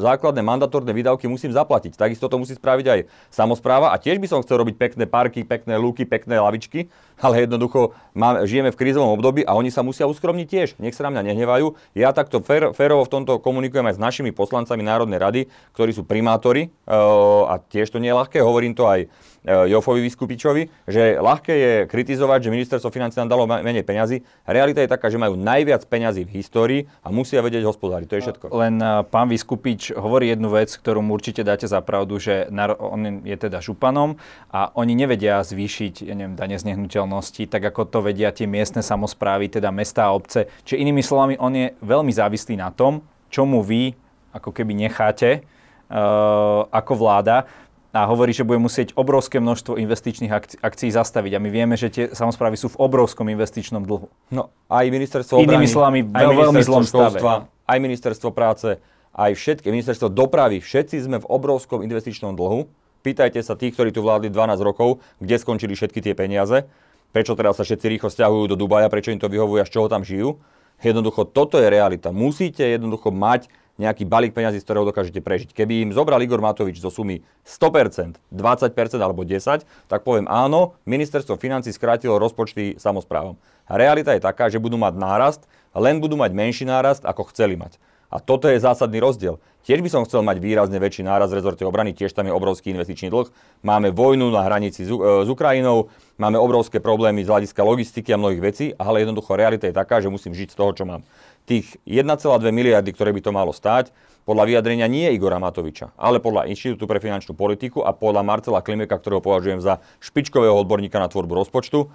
základné 0.03 0.43
mandatórne 0.43 0.91
výdavky 0.91 1.31
musím 1.31 1.55
zaplatiť. 1.55 1.95
Takisto 1.95 2.27
to 2.27 2.43
musí 2.43 2.59
spraviť 2.59 2.87
aj 2.91 3.01
samozpráva 3.31 3.95
a 3.95 3.97
tiež 4.03 4.19
by 4.19 4.27
som 4.27 4.43
chcel 4.43 4.59
robiť 4.67 4.75
pekné 4.75 5.05
parky, 5.07 5.47
pekné 5.47 5.79
lúky, 5.79 6.03
pekné 6.03 6.43
lavičky, 6.43 6.91
ale 7.25 7.47
jednoducho 7.47 7.95
má, 8.13 8.43
žijeme 8.43 8.75
v 8.75 8.79
krízovom 8.79 9.15
období 9.15 9.47
a 9.47 9.55
oni 9.55 9.71
sa 9.71 9.87
musia 9.87 10.11
uskromniť 10.11 10.47
tiež. 10.51 10.69
Nech 10.83 10.99
sa 10.99 11.07
na 11.07 11.15
mňa 11.15 11.33
nehnevajú. 11.33 11.79
Ja 11.95 12.11
takto 12.11 12.43
fér, 12.43 12.75
férovo 12.75 13.07
v 13.07 13.13
tomto 13.15 13.39
komunikujem 13.39 13.87
aj 13.87 13.97
s 13.97 14.03
našimi 14.03 14.35
poslancami 14.35 14.83
Národnej 14.83 15.23
rady, 15.23 15.41
ktorí 15.73 15.95
sú 15.95 16.03
primátori 16.03 16.75
a 16.87 17.63
tiež 17.63 17.95
to 17.95 18.03
nie 18.03 18.11
je 18.11 18.19
ľahké. 18.19 18.39
Hovorím 18.43 18.75
to 18.75 18.91
aj 18.91 19.07
Eh, 19.07 19.36
Jofovi 19.47 20.03
Vyskupičovi, 20.03 20.91
že 20.91 21.23
ľahké 21.23 21.55
je 21.55 21.73
kritizovať, 21.87 22.51
že 22.51 22.51
ministerstvo 22.51 22.91
financí 22.91 23.15
nám 23.23 23.31
dalo 23.31 23.47
menej 23.47 23.87
peňazí. 23.87 24.27
Realita 24.43 24.83
je 24.83 24.91
taká, 24.91 25.07
že 25.07 25.23
majú 25.23 25.39
najviac 25.39 25.87
peňazí 25.87 26.27
v 26.27 26.35
histórii 26.43 26.81
a 27.07 27.15
musia 27.15 27.39
vedieť 27.39 27.63
hospodáriť. 27.63 28.07
To 28.11 28.17
je 28.19 28.23
všetko. 28.27 28.45
Len 28.51 28.75
eh, 28.83 29.07
pán 29.07 29.31
Vyskupič 29.31 29.95
hovorí 29.95 30.35
jednu 30.35 30.51
vec, 30.51 30.75
ktorú 30.75 30.99
mu 30.99 31.15
určite 31.15 31.47
dáte 31.47 31.71
za 31.71 31.79
pravdu, 31.79 32.19
že 32.19 32.51
on 32.83 33.23
je 33.23 33.37
teda 33.39 33.63
županom 33.63 34.19
a 34.51 34.75
oni 34.75 34.99
nevedia 34.99 35.39
zvýšiť 35.47 36.11
ja 36.11 36.15
neviem, 36.19 36.35
dane 36.35 36.59
z 36.59 36.67
nehnuteľnosti, 36.75 37.47
tak 37.47 37.63
ako 37.71 37.87
to 37.87 37.99
vedia 38.03 38.35
tie 38.35 38.51
miestne 38.51 38.83
samozprávy, 38.83 39.47
teda 39.47 39.71
mesta 39.71 40.11
a 40.11 40.15
obce. 40.15 40.51
Čiže 40.67 40.83
inými 40.83 41.07
slovami, 41.07 41.39
on 41.39 41.55
je 41.55 41.67
veľmi 41.87 42.11
závislý 42.11 42.59
na 42.59 42.75
tom, 42.75 43.07
čo 43.31 43.47
mu 43.47 43.63
vy 43.63 43.95
ako 44.35 44.53
keby 44.53 44.77
necháte 44.77 45.41
uh, 45.41 46.69
ako 46.69 46.93
vláda 46.99 47.49
a 47.97 48.05
hovorí, 48.05 48.37
že 48.37 48.45
bude 48.45 48.61
musieť 48.61 48.93
obrovské 48.93 49.41
množstvo 49.41 49.81
investičných 49.81 50.29
akci- 50.29 50.59
akcií 50.61 50.93
zastaviť. 50.93 51.33
A 51.37 51.41
my 51.41 51.49
vieme, 51.49 51.75
že 51.81 51.89
tie 51.89 52.05
samozprávy 52.13 52.61
sú 52.61 52.69
v 52.69 52.77
obrovskom 52.77 53.25
investičnom 53.33 53.81
dlhu. 53.81 54.13
No, 54.29 54.53
aj 54.69 54.85
ministerstvo 54.93 55.41
obrany, 55.41 55.65
Inými 55.65 55.69
slovami, 55.73 55.99
aj 56.05 56.27
veľmi 56.29 56.61
zlom 56.61 56.85
stave. 56.85 57.19
aj 57.65 57.79
ministerstvo 57.81 58.37
práce, 58.37 58.77
aj 59.17 59.33
všetky, 59.33 59.73
ministerstvo 59.73 60.13
dopravy, 60.13 60.61
všetci 60.61 61.09
sme 61.09 61.17
v 61.25 61.27
obrovskom 61.27 61.81
investičnom 61.81 62.37
dlhu. 62.37 62.69
Pýtajte 63.01 63.41
sa 63.41 63.57
tých, 63.57 63.73
ktorí 63.73 63.95
tu 63.95 64.05
vládli 64.05 64.29
12 64.29 64.61
rokov, 64.61 65.01
kde 65.23 65.41
skončili 65.41 65.73
všetky 65.73 66.05
tie 66.05 66.13
peniaze, 66.13 66.69
prečo 67.15 67.33
teraz 67.33 67.57
sa 67.57 67.65
všetci 67.65 67.87
rýchlo 67.97 68.13
stiahujú 68.13 68.53
do 68.53 68.57
Dubaja, 68.59 68.93
prečo 68.93 69.15
im 69.15 69.23
to 69.23 69.31
vyhovuje 69.31 69.63
a 69.63 69.67
z 69.67 69.73
čoho 69.73 69.89
tam 69.89 70.05
žijú. 70.05 70.37
Jednoducho, 70.85 71.25
toto 71.25 71.57
je 71.57 71.73
realita. 71.73 72.13
Musíte 72.13 72.61
jednoducho 72.61 73.09
mať 73.09 73.49
nejaký 73.77 74.09
balík 74.09 74.33
peňazí, 74.33 74.61
z 74.61 74.67
ktorého 74.67 74.89
dokážete 74.89 75.21
prežiť. 75.21 75.53
Keby 75.53 75.89
im 75.89 75.91
zobral 75.93 76.21
Igor 76.25 76.41
Matovič 76.41 76.81
zo 76.81 76.89
sumy 76.89 77.21
100%, 77.45 78.17
20% 78.33 79.01
alebo 79.01 79.23
10%, 79.23 79.65
tak 79.89 80.01
poviem 80.03 80.25
áno, 80.29 80.77
ministerstvo 80.89 81.37
financí 81.37 81.73
skrátilo 81.73 82.17
rozpočty 82.17 82.81
samozprávom. 82.81 83.37
Realita 83.69 84.17
je 84.17 84.25
taká, 84.25 84.49
že 84.49 84.63
budú 84.63 84.81
mať 84.81 84.95
nárast, 84.97 85.43
len 85.77 86.01
budú 86.01 86.17
mať 86.17 86.33
menší 86.33 86.65
nárast, 86.65 87.05
ako 87.05 87.29
chceli 87.35 87.59
mať. 87.59 87.77
A 88.11 88.23
toto 88.23 88.47
je 88.47 88.63
zásadný 88.63 89.03
rozdiel. 89.03 89.43
Tiež 89.67 89.83
by 89.83 89.91
som 89.91 90.07
chcel 90.07 90.23
mať 90.23 90.39
výrazne 90.39 90.79
väčší 90.79 91.03
náraz 91.03 91.35
v 91.35 91.43
rezorte 91.43 91.67
obrany, 91.67 91.91
tiež 91.91 92.15
tam 92.15 92.31
je 92.31 92.33
obrovský 92.33 92.71
investičný 92.71 93.11
dlh. 93.11 93.27
Máme 93.67 93.91
vojnu 93.91 94.31
na 94.31 94.47
hranici 94.47 94.87
s, 94.87 94.91
e, 94.95 95.27
Ukrajinou, 95.27 95.91
máme 96.23 96.39
obrovské 96.39 96.79
problémy 96.79 97.27
z 97.27 97.35
hľadiska 97.35 97.67
logistiky 97.67 98.15
a 98.15 98.21
mnohých 98.23 98.43
vecí, 98.43 98.67
ale 98.79 99.03
jednoducho 99.03 99.35
realita 99.35 99.67
je 99.67 99.75
taká, 99.75 99.99
že 99.99 100.07
musím 100.07 100.39
žiť 100.39 100.55
z 100.55 100.57
toho, 100.57 100.71
čo 100.71 100.87
mám 100.87 101.03
tých 101.51 101.79
1,2 101.83 102.55
miliardy, 102.55 102.95
ktoré 102.95 103.11
by 103.11 103.21
to 103.27 103.35
malo 103.35 103.51
stáť, 103.51 103.91
podľa 104.27 104.51
vyjadrenia 104.51 104.87
nie 104.91 105.07
Igora 105.15 105.39
Matoviča, 105.39 105.95
ale 105.95 106.19
podľa 106.19 106.51
Inštitútu 106.51 106.91
pre 106.91 106.99
finančnú 106.99 107.35
politiku 107.35 107.87
a 107.87 107.95
podľa 107.95 108.27
Marcela 108.27 108.63
Klimeka, 108.63 108.99
ktorého 108.99 109.23
považujem 109.23 109.63
za 109.63 109.79
špičkového 110.03 110.55
odborníka 110.55 110.99
na 110.99 111.07
tvorbu 111.07 111.47
rozpočtu, 111.47 111.91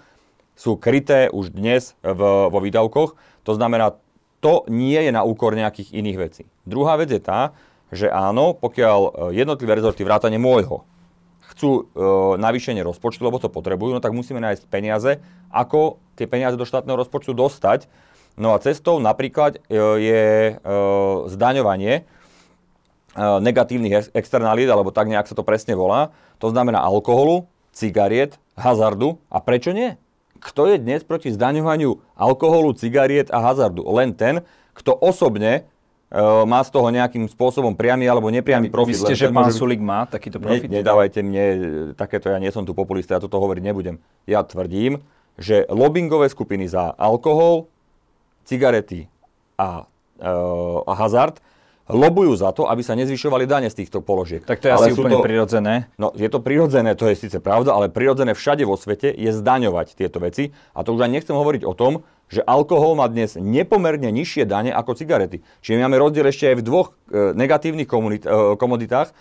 sú 0.55 0.71
kryté 0.79 1.27
už 1.31 1.51
dnes 1.51 1.95
v, 2.03 2.47
vo 2.47 2.59
výdavkoch. 2.63 3.19
To 3.47 3.51
znamená, 3.51 3.99
to 4.41 4.65
nie 4.67 4.97
je 4.97 5.13
na 5.13 5.21
úkor 5.21 5.53
nejakých 5.53 5.93
iných 5.93 6.17
vecí. 6.17 6.43
Druhá 6.65 6.97
vec 6.97 7.13
je 7.13 7.21
tá, 7.21 7.53
že 7.93 8.09
áno, 8.09 8.57
pokiaľ 8.57 8.99
e, 8.99 9.11
jednotlivé 9.37 9.77
rezorty 9.77 10.01
vrátane 10.01 10.41
môjho 10.41 10.83
chcú 11.53 11.69
e, 11.71 12.03
navýšenie 12.41 12.81
rozpočtu, 12.81 13.21
lebo 13.21 13.37
to 13.37 13.47
potrebujú, 13.47 13.93
no 13.93 14.03
tak 14.03 14.15
musíme 14.15 14.41
nájsť 14.41 14.63
peniaze, 14.67 15.21
ako 15.53 16.01
tie 16.17 16.25
peniaze 16.25 16.57
do 16.57 16.65
štátneho 16.65 16.97
rozpočtu 16.97 17.37
dostať, 17.37 17.85
No 18.39 18.55
a 18.55 18.63
cestou 18.63 18.97
napríklad 18.97 19.59
e, 19.67 19.77
je 19.99 20.23
e, 20.49 20.53
zdaňovanie 21.29 21.93
e, 21.99 22.03
negatívnych 23.19 24.15
externalít, 24.15 24.71
alebo 24.71 24.95
tak 24.95 25.11
nejak 25.11 25.27
sa 25.27 25.35
to 25.35 25.43
presne 25.43 25.75
volá. 25.75 26.15
To 26.39 26.47
znamená 26.49 26.79
alkoholu, 26.79 27.45
cigariet, 27.75 28.39
hazardu. 28.55 29.19
A 29.27 29.43
prečo 29.43 29.75
nie? 29.75 29.99
Kto 30.41 30.65
je 30.65 30.81
dnes 30.81 31.05
proti 31.05 31.29
zdaňovaniu 31.29 32.01
alkoholu, 32.17 32.73
cigariet 32.73 33.29
a 33.29 33.39
hazardu? 33.45 33.85
Len 33.85 34.11
ten, 34.17 34.41
kto 34.73 34.97
osobne 34.97 35.69
má 36.43 36.59
z 36.59 36.69
toho 36.75 36.91
nejakým 36.91 37.23
spôsobom 37.31 37.71
priamy 37.71 38.03
alebo 38.03 38.27
nepriamy 38.27 38.67
profit. 38.67 38.99
Myslíte, 38.99 39.15
že 39.15 39.31
pán 39.31 39.47
Sulik 39.55 39.79
má 39.79 40.03
takýto 40.03 40.43
profit? 40.43 40.67
Ne, 40.67 40.83
nedávajte 40.83 41.23
mne 41.23 41.45
takéto, 41.95 42.27
ja 42.27 42.35
nie 42.35 42.51
som 42.51 42.67
tu 42.67 42.75
populista, 42.75 43.15
ja 43.15 43.23
toto 43.23 43.39
hovoriť 43.39 43.63
nebudem. 43.63 43.95
Ja 44.27 44.43
tvrdím, 44.43 44.99
že 45.39 45.63
lobbyingové 45.71 46.27
skupiny 46.27 46.67
za 46.67 46.91
alkohol, 46.99 47.71
cigarety 48.43 49.07
a, 49.55 49.87
e, 50.19 50.33
a 50.83 50.93
hazard, 50.99 51.39
lobujú 51.89 52.37
za 52.37 52.53
to, 52.53 52.69
aby 52.69 52.85
sa 52.85 52.93
nezvyšovali 52.93 53.49
dane 53.49 53.69
z 53.71 53.85
týchto 53.85 54.03
položiek. 54.05 54.45
Tak 54.45 54.61
to 54.61 54.69
je 54.69 54.73
ale 54.73 54.85
asi 54.89 54.91
úplne 54.93 55.17
to, 55.17 55.25
prirodzené. 55.25 55.73
No, 55.97 56.13
je 56.13 56.29
to 56.29 56.39
prirodzené, 56.43 56.93
to 56.93 57.09
je 57.09 57.15
síce 57.17 57.37
pravda, 57.41 57.73
ale 57.73 57.89
prirodzené 57.89 58.37
všade 58.37 58.63
vo 58.67 58.77
svete 58.77 59.09
je 59.11 59.31
zdaňovať 59.33 59.97
tieto 59.97 60.21
veci. 60.21 60.53
A 60.77 60.85
to 60.85 60.93
už 60.93 61.07
aj 61.07 61.11
nechcem 61.11 61.35
hovoriť 61.35 61.63
o 61.65 61.73
tom, 61.73 62.05
že 62.31 62.39
alkohol 62.47 62.95
má 62.95 63.11
dnes 63.11 63.35
nepomerne 63.35 64.07
nižšie 64.07 64.47
dane 64.47 64.71
ako 64.71 64.95
cigarety. 64.95 65.43
Čiže 65.59 65.83
máme 65.83 65.99
rozdiel 65.99 66.31
ešte 66.31 66.47
aj 66.47 66.55
v 66.59 66.63
dvoch 66.63 66.87
e, 67.11 67.35
negatívnych 67.35 67.89
komunit, 67.91 68.23
e, 68.23 68.55
komoditách. 68.55 69.11
E, 69.11 69.13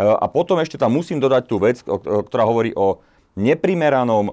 a 0.00 0.24
potom 0.32 0.56
ešte 0.56 0.80
tam 0.80 0.96
musím 0.96 1.20
dodať 1.20 1.44
tú 1.44 1.60
vec, 1.60 1.84
o, 1.84 2.00
o, 2.00 2.24
ktorá 2.24 2.48
hovorí 2.48 2.72
o 2.72 3.04
neprimeranom 3.36 4.30
e, 4.30 4.32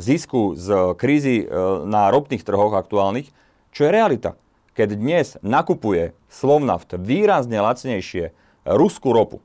zisku 0.00 0.56
z 0.56 0.96
krízy 0.96 1.44
e, 1.44 1.46
na 1.84 2.08
ropných 2.08 2.40
trhoch 2.40 2.72
aktuálnych, 2.72 3.28
čo 3.74 3.84
je 3.84 3.90
realita. 3.92 4.38
Keď 4.76 4.88
dnes 4.92 5.40
nakupuje 5.40 6.12
Slovnaft 6.28 6.92
výrazne 7.00 7.64
lacnejšie 7.64 8.36
ruskú 8.68 9.16
ropu, 9.16 9.40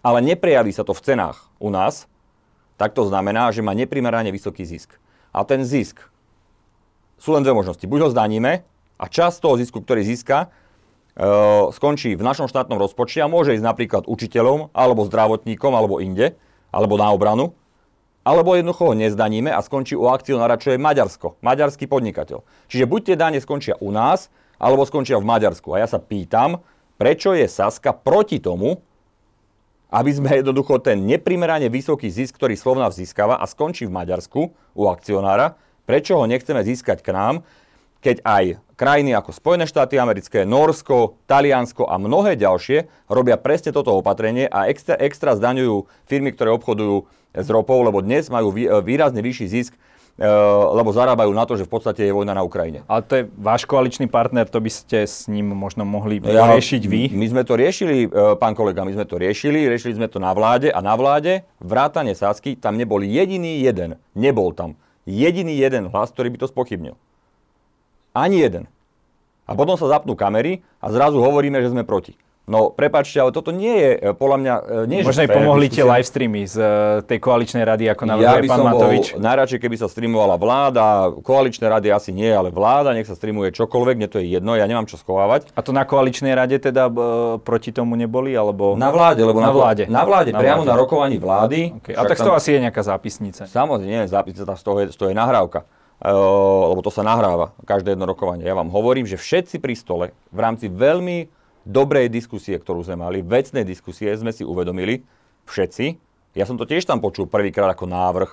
ale 0.00 0.24
neprejaví 0.24 0.72
sa 0.72 0.88
to 0.88 0.96
v 0.96 1.04
cenách 1.04 1.52
u 1.60 1.68
nás, 1.68 2.08
tak 2.80 2.96
to 2.96 3.04
znamená, 3.04 3.52
že 3.52 3.60
má 3.60 3.76
neprimerane 3.76 4.32
vysoký 4.32 4.64
zisk. 4.64 4.96
A 5.36 5.44
ten 5.44 5.68
zisk 5.68 6.00
sú 7.20 7.36
len 7.36 7.44
dve 7.44 7.52
možnosti. 7.52 7.84
Buď 7.84 8.08
ho 8.08 8.12
zdaníme 8.12 8.64
a 8.96 9.04
časť 9.04 9.36
toho 9.36 9.60
zisku, 9.60 9.84
ktorý 9.84 10.00
získa, 10.00 10.48
e, 10.48 11.68
skončí 11.76 12.16
v 12.16 12.24
našom 12.24 12.48
štátnom 12.48 12.80
rozpočte 12.80 13.20
a 13.20 13.28
môže 13.28 13.52
ísť 13.52 13.64
napríklad 13.68 14.08
učiteľom, 14.08 14.72
alebo 14.72 15.04
zdravotníkom, 15.04 15.72
alebo 15.76 16.00
inde, 16.00 16.40
alebo 16.72 16.96
na 16.96 17.12
obranu, 17.12 17.52
alebo 18.26 18.58
jednoducho 18.58 18.90
ho 18.90 18.98
nezdaníme 18.98 19.54
a 19.54 19.62
skončí 19.62 19.94
u 19.94 20.10
akcionára, 20.10 20.58
čo 20.58 20.74
je 20.74 20.82
Maďarsko, 20.82 21.38
maďarský 21.46 21.86
podnikateľ. 21.86 22.42
Čiže 22.66 22.90
buď 22.90 23.00
tie 23.06 23.16
dane 23.16 23.38
skončia 23.38 23.78
u 23.78 23.94
nás, 23.94 24.26
alebo 24.58 24.82
skončia 24.82 25.14
v 25.22 25.30
Maďarsku. 25.30 25.70
A 25.78 25.84
ja 25.84 25.86
sa 25.86 26.02
pýtam, 26.02 26.58
prečo 26.98 27.38
je 27.38 27.46
Saska 27.46 27.94
proti 27.94 28.42
tomu, 28.42 28.82
aby 29.94 30.10
sme 30.10 30.42
jednoducho 30.42 30.82
ten 30.82 31.06
neprimerane 31.06 31.70
vysoký 31.70 32.10
zisk, 32.10 32.34
ktorý 32.34 32.58
Slovnav 32.58 32.90
získava 32.90 33.38
a 33.38 33.46
skončí 33.46 33.86
v 33.86 33.94
Maďarsku 33.94 34.50
u 34.74 34.82
akcionára, 34.90 35.54
prečo 35.86 36.18
ho 36.18 36.26
nechceme 36.26 36.66
získať 36.66 37.06
k 37.06 37.14
nám, 37.14 37.46
keď 38.02 38.26
aj 38.26 38.44
krajiny 38.76 39.16
ako 39.16 39.32
Spojené 39.32 39.64
štáty 39.64 39.96
americké, 39.96 40.44
Norsko, 40.44 41.18
Taliansko 41.24 41.88
a 41.88 41.96
mnohé 41.96 42.36
ďalšie 42.36 43.08
robia 43.08 43.40
presne 43.40 43.72
toto 43.72 43.96
opatrenie 43.96 44.46
a 44.46 44.68
extra, 44.68 44.94
extra 45.00 45.34
zdaňujú 45.34 45.88
firmy, 46.06 46.30
ktoré 46.36 46.52
obchodujú 46.54 47.08
s 47.36 47.48
ropou, 47.48 47.80
lebo 47.82 48.04
dnes 48.04 48.28
majú 48.28 48.52
výrazne 48.84 49.24
vyšší 49.24 49.46
zisk 49.48 49.72
Eh, 50.16 50.24
lebo 50.72 50.96
zarábajú 50.96 51.28
na 51.36 51.44
to, 51.44 51.60
že 51.60 51.68
v 51.68 51.76
podstate 51.76 52.08
je 52.08 52.16
vojna 52.16 52.32
na 52.32 52.40
Ukrajine. 52.40 52.80
Ale 52.88 53.04
to 53.04 53.20
je 53.20 53.22
váš 53.36 53.68
koaličný 53.68 54.08
partner, 54.08 54.48
to 54.48 54.64
by 54.64 54.72
ste 54.72 55.04
s 55.04 55.28
ním 55.28 55.52
možno 55.52 55.84
mohli 55.84 56.24
ja, 56.24 56.56
riešiť 56.56 56.82
vy? 56.88 57.12
My 57.12 57.28
sme 57.28 57.44
to 57.44 57.52
riešili, 57.52 58.08
eh, 58.08 58.32
pán 58.40 58.56
kolega, 58.56 58.80
my 58.80 58.96
sme 58.96 59.04
to 59.04 59.20
riešili, 59.20 59.68
riešili 59.68 60.00
sme 60.00 60.08
to 60.08 60.16
na 60.16 60.32
vláde 60.32 60.72
a 60.72 60.80
na 60.80 60.96
vláde 60.96 61.44
vrátane 61.60 62.16
Sasky 62.16 62.56
tam 62.56 62.80
nebol 62.80 63.04
jediný 63.04 63.60
jeden, 63.60 64.00
nebol 64.16 64.56
tam 64.56 64.80
jediný 65.04 65.52
jeden 65.52 65.92
hlas, 65.92 66.08
ktorý 66.16 66.32
by 66.32 66.38
to 66.40 66.48
spochybnil. 66.48 66.96
Ani 68.16 68.40
jeden. 68.40 68.64
A 69.44 69.52
potom 69.52 69.76
sa 69.76 69.92
zapnú 69.92 70.16
kamery 70.16 70.64
a 70.80 70.88
zrazu 70.88 71.20
hovoríme, 71.20 71.60
že 71.60 71.68
sme 71.68 71.84
proti. 71.84 72.16
No, 72.46 72.70
prepačte, 72.70 73.18
ale 73.18 73.34
toto 73.34 73.50
nie 73.50 73.74
je 73.74 73.90
e, 73.98 74.14
podľa 74.14 74.38
mňa... 74.38 74.54
E, 74.54 74.86
nie, 74.86 75.02
Možno 75.02 75.26
aj 75.26 75.34
pomohli 75.34 75.66
tie 75.66 75.82
live 75.82 76.06
streamy 76.06 76.46
z 76.46 76.54
e, 76.54 76.66
tej 77.02 77.18
koaličnej 77.18 77.66
rady, 77.66 77.90
ako 77.90 78.06
navrhuje 78.06 78.46
ja 78.46 78.50
pán 78.54 78.62
Matovič. 78.62 79.06
Ja 79.18 79.34
najradšej, 79.34 79.58
keby 79.66 79.74
sa 79.74 79.90
streamovala 79.90 80.38
vláda, 80.38 81.10
koaličné 81.26 81.66
rady 81.66 81.90
asi 81.90 82.14
nie, 82.14 82.30
ale 82.30 82.54
vláda, 82.54 82.94
nech 82.94 83.10
sa 83.10 83.18
streamuje 83.18 83.50
čokoľvek, 83.50 83.98
mne 83.98 84.06
to 84.06 84.22
je 84.22 84.38
jedno, 84.38 84.54
ja 84.54 84.62
nemám 84.62 84.86
čo 84.86 84.94
schovávať. 84.94 85.50
A 85.58 85.60
to 85.66 85.74
na 85.74 85.82
koaličnej 85.82 86.38
rade 86.38 86.54
teda 86.62 86.86
e, 86.86 86.94
proti 87.42 87.74
tomu 87.74 87.98
neboli, 87.98 88.30
alebo... 88.38 88.78
Na 88.78 88.94
vláde, 88.94 89.26
lebo 89.26 89.42
na, 89.42 89.50
na 89.50 89.52
vláde. 89.52 89.84
Na 89.90 90.06
vláde, 90.06 90.30
na 90.30 90.38
priamo 90.38 90.62
vláde. 90.62 90.70
na 90.70 90.76
rokovaní 90.78 91.18
vlády. 91.18 91.82
Okay. 91.82 91.98
A 91.98 92.06
tak 92.06 92.14
z 92.14 92.30
toho 92.30 92.38
asi 92.38 92.54
je 92.54 92.62
nejaká 92.62 92.82
zápisnica. 92.86 93.50
Samozrejme, 93.50 93.90
nie, 93.90 94.00
zápisnica, 94.06 94.54
z 94.54 94.62
toho 94.62 94.86
je, 94.86 94.94
z 94.94 94.96
toho 94.96 95.10
je 95.10 95.18
nahrávka. 95.18 95.66
Lebo 96.02 96.80
to 96.84 96.92
sa 96.92 97.00
nahráva, 97.00 97.56
každé 97.64 97.96
jedno 97.96 98.04
rokovanie. 98.04 98.44
Ja 98.44 98.52
vám 98.52 98.68
hovorím, 98.68 99.08
že 99.08 99.16
všetci 99.16 99.56
pri 99.60 99.74
stole 99.74 100.06
v 100.28 100.38
rámci 100.38 100.68
veľmi 100.68 101.32
dobrej 101.64 102.12
diskusie, 102.12 102.54
ktorú 102.60 102.84
sme 102.84 103.00
mali, 103.00 103.24
vecnej 103.24 103.64
diskusie, 103.64 104.12
sme 104.12 104.30
si 104.30 104.44
uvedomili, 104.44 105.02
všetci, 105.48 105.98
ja 106.36 106.44
som 106.44 106.60
to 106.60 106.68
tiež 106.68 106.84
tam 106.84 107.00
počul 107.00 107.24
prvýkrát 107.24 107.72
ako 107.72 107.88
návrh 107.88 108.30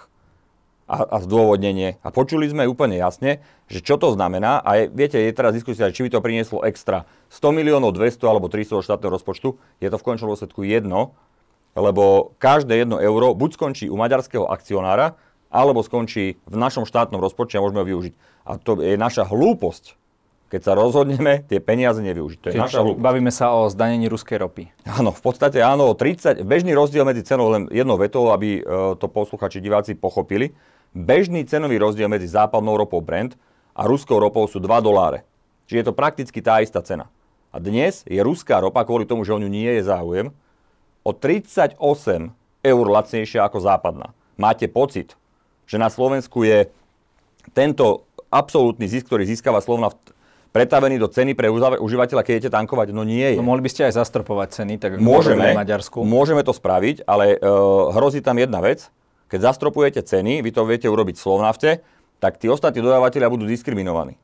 a, 0.91 0.97
a 1.07 1.17
zdôvodnenie. 1.23 2.03
A 2.03 2.11
počuli 2.11 2.51
sme 2.51 2.67
úplne 2.67 2.99
jasne, 2.99 3.39
že 3.71 3.79
čo 3.79 3.95
to 3.95 4.11
znamená. 4.11 4.59
A 4.59 4.83
je, 4.83 4.83
viete, 4.91 5.15
je 5.15 5.31
teraz 5.31 5.55
diskusia, 5.55 5.87
či 5.87 6.03
by 6.03 6.09
to 6.11 6.19
prinieslo 6.19 6.67
extra 6.67 7.07
100 7.31 7.55
miliónov, 7.55 7.95
200 7.95 8.19
alebo 8.27 8.51
300 8.51 8.83
štátneho 8.83 9.15
rozpočtu. 9.15 9.55
Je 9.79 9.87
to 9.87 9.95
v 9.95 10.03
končnom 10.03 10.35
dôsledku 10.35 10.67
jedno, 10.67 11.15
lebo 11.79 12.35
každé 12.43 12.83
jedno 12.83 12.99
euro 12.99 13.31
buď 13.31 13.55
skončí 13.55 13.85
u 13.87 13.95
maďarského 13.95 14.51
akcionára, 14.51 15.15
alebo 15.53 15.85
skončí 15.85 16.41
v 16.49 16.55
našom 16.57 16.89
štátnom 16.89 17.21
rozpočte 17.21 17.61
a 17.61 17.63
môžeme 17.63 17.85
ho 17.85 17.87
využiť. 17.87 18.13
A 18.49 18.57
to 18.57 18.81
je 18.81 18.97
naša 18.97 19.29
hlúposť, 19.29 19.93
keď 20.49 20.61
sa 20.65 20.73
rozhodneme 20.73 21.45
tie 21.45 21.61
peniaze 21.61 22.01
nevyužiť. 22.01 22.39
To 22.41 22.47
je 22.49 22.57
naša 22.57 22.81
hlúposť. 22.81 23.05
Bavíme 23.05 23.29
sa 23.29 23.53
o 23.53 23.69
zdanení 23.69 24.09
ruskej 24.09 24.41
ropy. 24.41 24.73
Áno, 24.89 25.13
v 25.13 25.21
podstate 25.21 25.61
áno, 25.61 25.93
30, 25.93 26.41
bežný 26.41 26.73
rozdiel 26.73 27.05
medzi 27.05 27.21
cenou 27.21 27.53
len 27.53 27.69
jednou 27.69 28.01
vetou, 28.01 28.33
aby 28.33 28.59
e, 28.59 28.61
to 28.97 29.05
posluchači, 29.05 29.61
diváci 29.61 29.93
pochopili. 29.93 30.57
Bežný 30.97 31.45
cenový 31.45 31.77
rozdiel 31.77 32.09
medzi 32.09 32.25
západnou 32.25 32.73
ropou 32.73 32.99
Brent 32.99 33.37
a 33.77 33.85
ruskou 33.85 34.17
ropou 34.17 34.49
sú 34.49 34.57
2 34.57 34.69
doláre. 34.81 35.25
Čiže 35.69 35.79
je 35.79 35.87
to 35.87 35.95
prakticky 35.95 36.41
tá 36.41 36.59
istá 36.59 36.81
cena. 36.81 37.07
A 37.53 37.61
dnes 37.61 38.01
je 38.09 38.17
ruská 38.17 38.57
ropa, 38.57 38.81
kvôli 38.81 39.05
tomu, 39.05 39.21
že 39.21 39.33
o 39.33 39.41
ňu 39.41 39.45
nie 39.45 39.69
je 39.77 39.85
záujem, 39.85 40.33
o 41.05 41.11
38 41.13 41.77
eur 42.65 42.85
lacnejšia 42.89 43.45
ako 43.45 43.57
západná. 43.61 44.17
Máte 44.37 44.65
pocit, 44.65 45.13
že 45.67 45.77
na 45.79 45.87
Slovensku 45.87 46.43
je 46.43 46.67
tento 47.51 48.07
absolútny 48.33 48.89
zisk, 48.89 49.11
ktorý 49.11 49.27
získava 49.27 49.61
Slovna 49.61 49.93
pretavený 50.53 51.01
do 51.01 51.09
ceny 51.09 51.33
pre 51.33 51.49
užívateľa, 51.81 52.21
keď 52.21 52.33
idete 52.37 52.51
tankovať? 52.53 52.93
No 52.93 53.01
nie 53.01 53.25
je. 53.25 53.37
No 53.41 53.45
mohli 53.45 53.65
by 53.65 53.69
ste 53.73 53.89
aj 53.89 53.97
zastropovať 53.97 54.63
ceny, 54.63 54.73
tak 54.77 54.97
ako 54.97 55.01
môžeme, 55.01 55.53
v 55.53 55.57
Maďarsku. 55.57 55.97
Môžeme 56.05 56.45
to 56.45 56.53
spraviť, 56.53 57.09
ale 57.09 57.41
uh, 57.41 57.89
hrozí 57.97 58.21
tam 58.21 58.37
jedna 58.37 58.61
vec. 58.61 58.87
Keď 59.33 59.49
zastropujete 59.49 60.05
ceny, 60.05 60.45
vy 60.45 60.53
to 60.53 60.61
viete 60.69 60.85
urobiť 60.85 61.17
v 61.17 61.23
Slovnafte, 61.25 61.69
tak 62.21 62.37
tí 62.37 62.45
ostatní 62.47 62.85
dodávateľia 62.85 63.33
budú 63.33 63.49
diskriminovaní. 63.49 64.15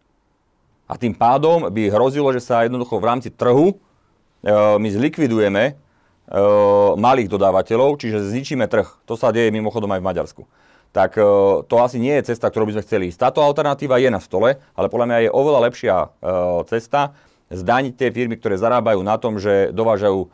A 0.85 0.97
tým 0.97 1.17
pádom 1.17 1.69
by 1.69 1.89
hrozilo, 1.89 2.29
že 2.29 2.45
sa 2.45 2.61
jednoducho 2.61 3.01
v 3.01 3.07
rámci 3.09 3.29
trhu 3.33 3.73
uh, 3.73 4.77
my 4.77 4.85
zlikvidujeme 4.85 5.73
uh, 5.73 6.93
malých 6.93 7.29
dodávateľov, 7.33 7.97
čiže 7.97 8.29
zničíme 8.29 8.69
trh. 8.69 8.85
To 9.09 9.17
sa 9.17 9.33
deje 9.33 9.49
mimochodom 9.49 9.89
aj 9.89 10.01
v 10.01 10.07
Maďarsku 10.13 10.43
tak 10.89 11.17
e, 11.17 11.23
to 11.65 11.75
asi 11.81 12.01
nie 12.01 12.17
je 12.19 12.33
cesta, 12.33 12.49
ktorú 12.49 12.69
by 12.69 12.73
sme 12.79 12.85
chceli 12.85 13.03
ísť. 13.13 13.29
Táto 13.29 13.45
alternatíva 13.45 14.01
je 14.01 14.09
na 14.09 14.21
stole, 14.21 14.57
ale 14.73 14.87
podľa 14.89 15.07
mňa 15.07 15.17
je 15.25 15.29
oveľa 15.29 15.59
lepšia 15.69 15.95
e, 15.97 16.07
cesta 16.69 17.13
zdániť 17.49 17.93
tie 17.97 18.09
firmy, 18.13 18.37
ktoré 18.37 18.57
zarábajú 18.57 19.01
na 19.01 19.17
tom, 19.21 19.37
že 19.37 19.69
dovážajú 19.73 20.19
e, 20.25 20.27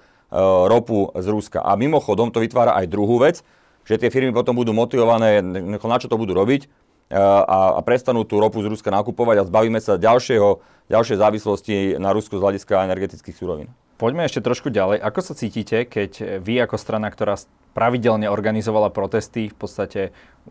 ropu 0.72 1.12
z 1.16 1.28
Ruska. 1.28 1.60
A 1.60 1.76
mimochodom 1.76 2.32
to 2.32 2.40
vytvára 2.40 2.76
aj 2.80 2.88
druhú 2.88 3.20
vec, 3.20 3.44
že 3.84 4.00
tie 4.00 4.10
firmy 4.10 4.32
potom 4.32 4.56
budú 4.56 4.72
motivované, 4.72 5.44
na 5.44 5.98
čo 6.02 6.10
to 6.10 6.18
budú 6.18 6.34
robiť 6.34 6.66
a, 7.14 7.78
a 7.78 7.80
prestanú 7.86 8.26
tú 8.26 8.42
ropu 8.42 8.66
z 8.66 8.70
Ruska 8.74 8.90
nakupovať 8.90 9.46
a 9.46 9.48
zbavíme 9.48 9.78
sa 9.78 10.02
ďalšieho, 10.02 10.58
ďalšej 10.90 11.18
závislosti 11.22 11.76
na 12.02 12.10
Rusku 12.10 12.34
z 12.34 12.42
hľadiska 12.42 12.82
energetických 12.90 13.38
surovín. 13.38 13.70
Poďme 13.96 14.28
ešte 14.28 14.44
trošku 14.44 14.72
ďalej. 14.76 15.00
Ako 15.00 15.20
sa 15.24 15.34
cítite, 15.40 15.88
keď 15.88 16.44
vy 16.44 16.60
ako 16.60 16.76
strana, 16.76 17.08
ktorá 17.08 17.40
pravidelne 17.72 18.28
organizovala 18.28 18.92
protesty, 18.92 19.48
v 19.52 19.56
podstate 19.56 20.02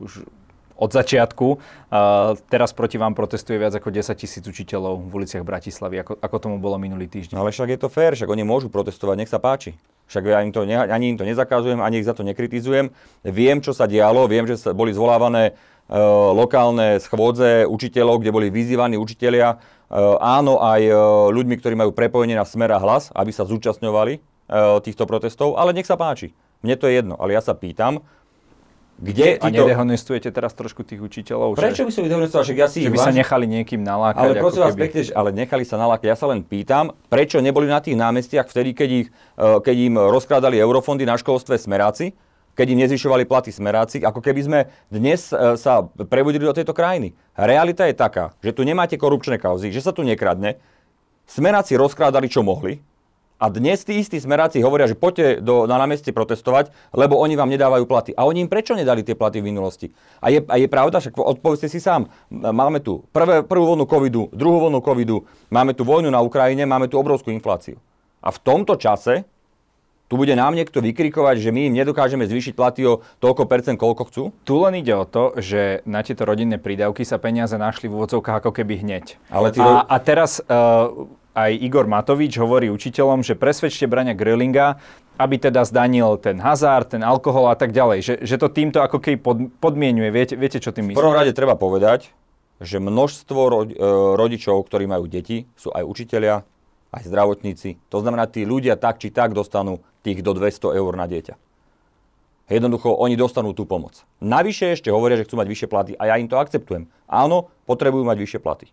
už 0.00 0.24
od 0.74 0.90
začiatku. 0.90 1.62
Teraz 2.50 2.74
proti 2.74 2.98
vám 2.98 3.14
protestuje 3.14 3.62
viac 3.62 3.78
ako 3.78 3.94
10 3.94 4.11
tisíc 4.18 4.42
učiteľov 4.42 5.07
v 5.07 5.22
uliciach 5.22 5.46
Bratislavy, 5.46 6.02
ako, 6.02 6.18
ako 6.18 6.37
tomu 6.42 6.57
bolo 6.59 6.83
minulý 6.83 7.07
týždeň. 7.07 7.38
Ale 7.38 7.54
však 7.54 7.70
je 7.70 7.78
to 7.78 7.88
fér, 7.92 8.18
však 8.18 8.26
oni 8.26 8.42
môžu 8.42 8.72
protestovať, 8.72 9.16
nech 9.22 9.30
sa 9.30 9.38
páči. 9.38 9.78
Však 10.11 10.24
ja 10.26 10.42
im 10.42 10.52
to, 10.52 10.66
ani 10.66 11.14
im 11.14 11.16
to 11.16 11.24
nezakazujem, 11.24 11.78
ani 11.78 12.02
ich 12.02 12.09
za 12.09 12.12
to 12.12 12.26
nekritizujem. 12.26 12.90
Viem, 13.22 13.62
čo 13.62 13.70
sa 13.70 13.87
dialo, 13.87 14.26
viem, 14.26 14.44
že 14.44 14.59
sa 14.59 14.74
boli 14.74 14.90
zvolávané 14.90 15.57
lokálne 16.34 16.96
schôdze 17.00 17.68
učiteľov, 17.68 18.24
kde 18.24 18.32
boli 18.32 18.48
vyzývaní 18.48 18.96
učitelia, 18.96 19.60
uh, 19.60 20.16
áno, 20.16 20.60
aj 20.64 20.82
uh, 20.88 20.98
ľuďmi, 21.28 21.54
ktorí 21.60 21.76
majú 21.76 21.92
prepojenie 21.92 22.36
na 22.36 22.48
smer 22.48 22.72
a 22.72 22.80
hlas, 22.80 23.12
aby 23.12 23.30
sa 23.30 23.44
zúčastňovali 23.44 24.20
týchto 24.84 25.08
protestov, 25.08 25.56
ale 25.56 25.72
nech 25.72 25.88
sa 25.88 25.96
páči. 25.96 26.36
Mne 26.60 26.76
to 26.76 26.84
je 26.84 27.00
jedno, 27.00 27.16
ale 27.16 27.32
ja 27.32 27.40
sa 27.40 27.56
pýtam, 27.56 28.04
kde 28.94 29.42
a 29.42 29.50
títo... 29.50 29.66
nedehonestujete 29.66 30.30
teraz 30.30 30.54
trošku 30.54 30.86
tých 30.86 31.02
učiteľov? 31.02 31.58
Prečo 31.58 31.82
že... 31.82 31.86
by 31.88 31.92
som 31.96 32.02
ich 32.06 32.10
dehonestoval? 32.14 32.44
ja 32.54 32.68
si 32.70 32.86
že 32.86 32.94
by 32.94 32.98
váž... 33.02 33.06
sa 33.10 33.12
nechali 33.12 33.46
niekým 33.50 33.82
nalákať? 33.82 34.22
Ale 34.22 34.34
prosím 34.38 34.62
vás 34.62 34.76
keby... 34.78 34.82
pekne, 34.86 35.00
ale 35.18 35.30
nechali 35.34 35.64
sa 35.66 35.76
nalákať. 35.80 36.06
Ja 36.14 36.16
sa 36.20 36.26
len 36.30 36.46
pýtam, 36.46 36.94
prečo 37.10 37.42
neboli 37.42 37.66
na 37.66 37.82
tých 37.82 37.98
námestiach 37.98 38.46
vtedy, 38.46 38.70
keď, 38.70 38.88
ich, 38.94 39.08
keď 39.40 39.76
im 39.80 39.94
rozkrádali 39.98 40.62
eurofondy 40.62 41.02
na 41.02 41.18
školstve 41.18 41.58
smeráci, 41.58 42.14
keď 42.54 42.66
im 42.74 42.80
nezvyšovali 42.86 43.26
platy 43.26 43.50
smeráci, 43.50 44.02
ako 44.02 44.22
keby 44.22 44.40
sme 44.42 44.58
dnes 44.88 45.30
eh, 45.30 45.58
sa 45.58 45.86
prebudili 45.86 46.46
do 46.46 46.54
tejto 46.54 46.72
krajiny. 46.74 47.12
Realita 47.34 47.86
je 47.90 47.94
taká, 47.98 48.32
že 48.40 48.54
tu 48.54 48.62
nemáte 48.62 48.94
korupčné 48.94 49.36
kauzy, 49.38 49.74
že 49.74 49.82
sa 49.82 49.90
tu 49.90 50.06
nekradne. 50.06 50.56
Smeráci 51.26 51.74
rozkrádali, 51.74 52.28
čo 52.28 52.44
mohli, 52.44 52.78
a 53.34 53.50
dnes 53.50 53.82
tí 53.82 53.98
istí 53.98 54.14
smeráci 54.16 54.62
hovoria, 54.62 54.86
že 54.86 54.94
poďte 54.94 55.42
do, 55.42 55.66
na 55.66 55.74
námestie 55.74 56.14
protestovať, 56.14 56.70
lebo 56.94 57.18
oni 57.18 57.34
vám 57.34 57.50
nedávajú 57.50 57.84
platy. 57.84 58.10
A 58.14 58.24
oni 58.24 58.46
im 58.46 58.48
prečo 58.48 58.78
nedali 58.78 59.02
tie 59.02 59.18
platy 59.18 59.42
v 59.42 59.50
minulosti? 59.50 59.90
A 60.22 60.30
je, 60.30 60.40
a 60.46 60.54
je 60.54 60.64
pravda, 60.64 61.02
však 61.02 61.18
odpovedzte 61.18 61.66
si 61.66 61.82
sám, 61.82 62.06
máme 62.30 62.78
tu 62.78 63.02
prvé, 63.10 63.42
prvú 63.42 63.74
vlnu 63.74 63.84
covidu, 63.90 64.30
druhú 64.30 64.64
vlnu 64.64 64.78
covidu, 64.80 65.26
máme 65.50 65.74
tu 65.74 65.82
vojnu 65.82 66.14
na 66.14 66.22
Ukrajine, 66.22 66.62
máme 66.62 66.86
tu 66.86 66.94
obrovskú 66.94 67.34
infláciu. 67.34 67.76
A 68.22 68.30
v 68.30 68.38
tomto 68.38 68.78
čase 68.78 69.26
tu 70.04 70.20
bude 70.20 70.36
nám 70.36 70.52
niekto 70.52 70.84
vykrikovať, 70.84 71.40
že 71.40 71.50
my 71.50 71.72
im 71.72 71.74
nedokážeme 71.80 72.28
zvýšiť 72.28 72.52
platy 72.52 72.84
o 72.84 73.00
toľko 73.24 73.48
percent, 73.48 73.80
koľko 73.80 74.02
chcú? 74.12 74.22
Tu 74.44 74.54
len 74.60 74.76
ide 74.76 74.92
o 74.92 75.08
to, 75.08 75.32
že 75.40 75.80
na 75.88 76.04
tieto 76.04 76.28
rodinné 76.28 76.60
prídavky 76.60 77.08
sa 77.08 77.16
peniaze 77.16 77.56
našli 77.56 77.88
v 77.88 77.96
úvodzovkách 77.96 78.44
ako 78.44 78.52
keby 78.52 78.84
hneď. 78.84 79.16
Ale 79.32 79.48
ty... 79.50 79.64
a, 79.64 79.80
a 79.88 79.96
teraz 80.04 80.44
uh, 80.44 81.08
aj 81.34 81.50
Igor 81.56 81.90
Matovič 81.90 82.36
hovorí 82.38 82.70
učiteľom, 82.70 83.26
že 83.26 83.34
presvedčte 83.34 83.90
Braňa 83.90 84.14
Grillinga, 84.14 84.78
aby 85.18 85.38
teda 85.38 85.66
zdanil 85.66 86.18
ten 86.22 86.38
hazard, 86.38 86.94
ten 86.94 87.02
alkohol 87.02 87.50
a 87.50 87.56
tak 87.58 87.74
ďalej. 87.74 87.98
Že, 88.02 88.14
že 88.22 88.36
to 88.38 88.48
týmto 88.50 88.78
ako 88.82 89.02
keby 89.02 89.18
pod, 89.18 89.38
podmienuje. 89.58 90.10
Viete, 90.10 90.34
viete, 90.38 90.58
čo 90.62 90.70
tým 90.70 90.90
myslím? 90.90 90.98
V 90.98 91.02
prvom 91.02 91.18
rade 91.18 91.34
treba 91.34 91.58
povedať, 91.58 92.10
že 92.62 92.78
množstvo 92.78 93.40
rodi, 93.50 93.74
e, 93.74 93.82
rodičov, 94.14 94.62
ktorí 94.66 94.86
majú 94.86 95.10
deti, 95.10 95.46
sú 95.58 95.74
aj 95.74 95.82
učitelia, 95.86 96.46
aj 96.94 97.11
zdravotníci. 97.11 97.76
To 97.90 97.98
znamená, 97.98 98.30
tí 98.30 98.46
ľudia 98.46 98.78
tak 98.78 99.02
či 99.02 99.11
tak 99.11 99.35
dostanú 99.35 99.83
tých 100.07 100.22
do 100.22 100.33
200 100.33 100.78
eur 100.78 100.92
na 100.94 101.11
dieťa. 101.11 101.35
Jednoducho, 102.44 102.92
oni 102.92 103.16
dostanú 103.16 103.57
tú 103.57 103.64
pomoc. 103.64 104.04
Navyše 104.20 104.76
ešte 104.76 104.92
hovoria, 104.92 105.16
že 105.16 105.24
chcú 105.24 105.40
mať 105.40 105.48
vyššie 105.48 105.68
platy 105.68 105.92
a 105.96 106.12
ja 106.12 106.20
im 106.20 106.28
to 106.28 106.37
akceptujem. 106.37 106.87
Áno, 107.09 107.48
potrebujú 107.64 108.04
mať 108.04 108.20
vyššie 108.20 108.40
platy. 108.40 108.68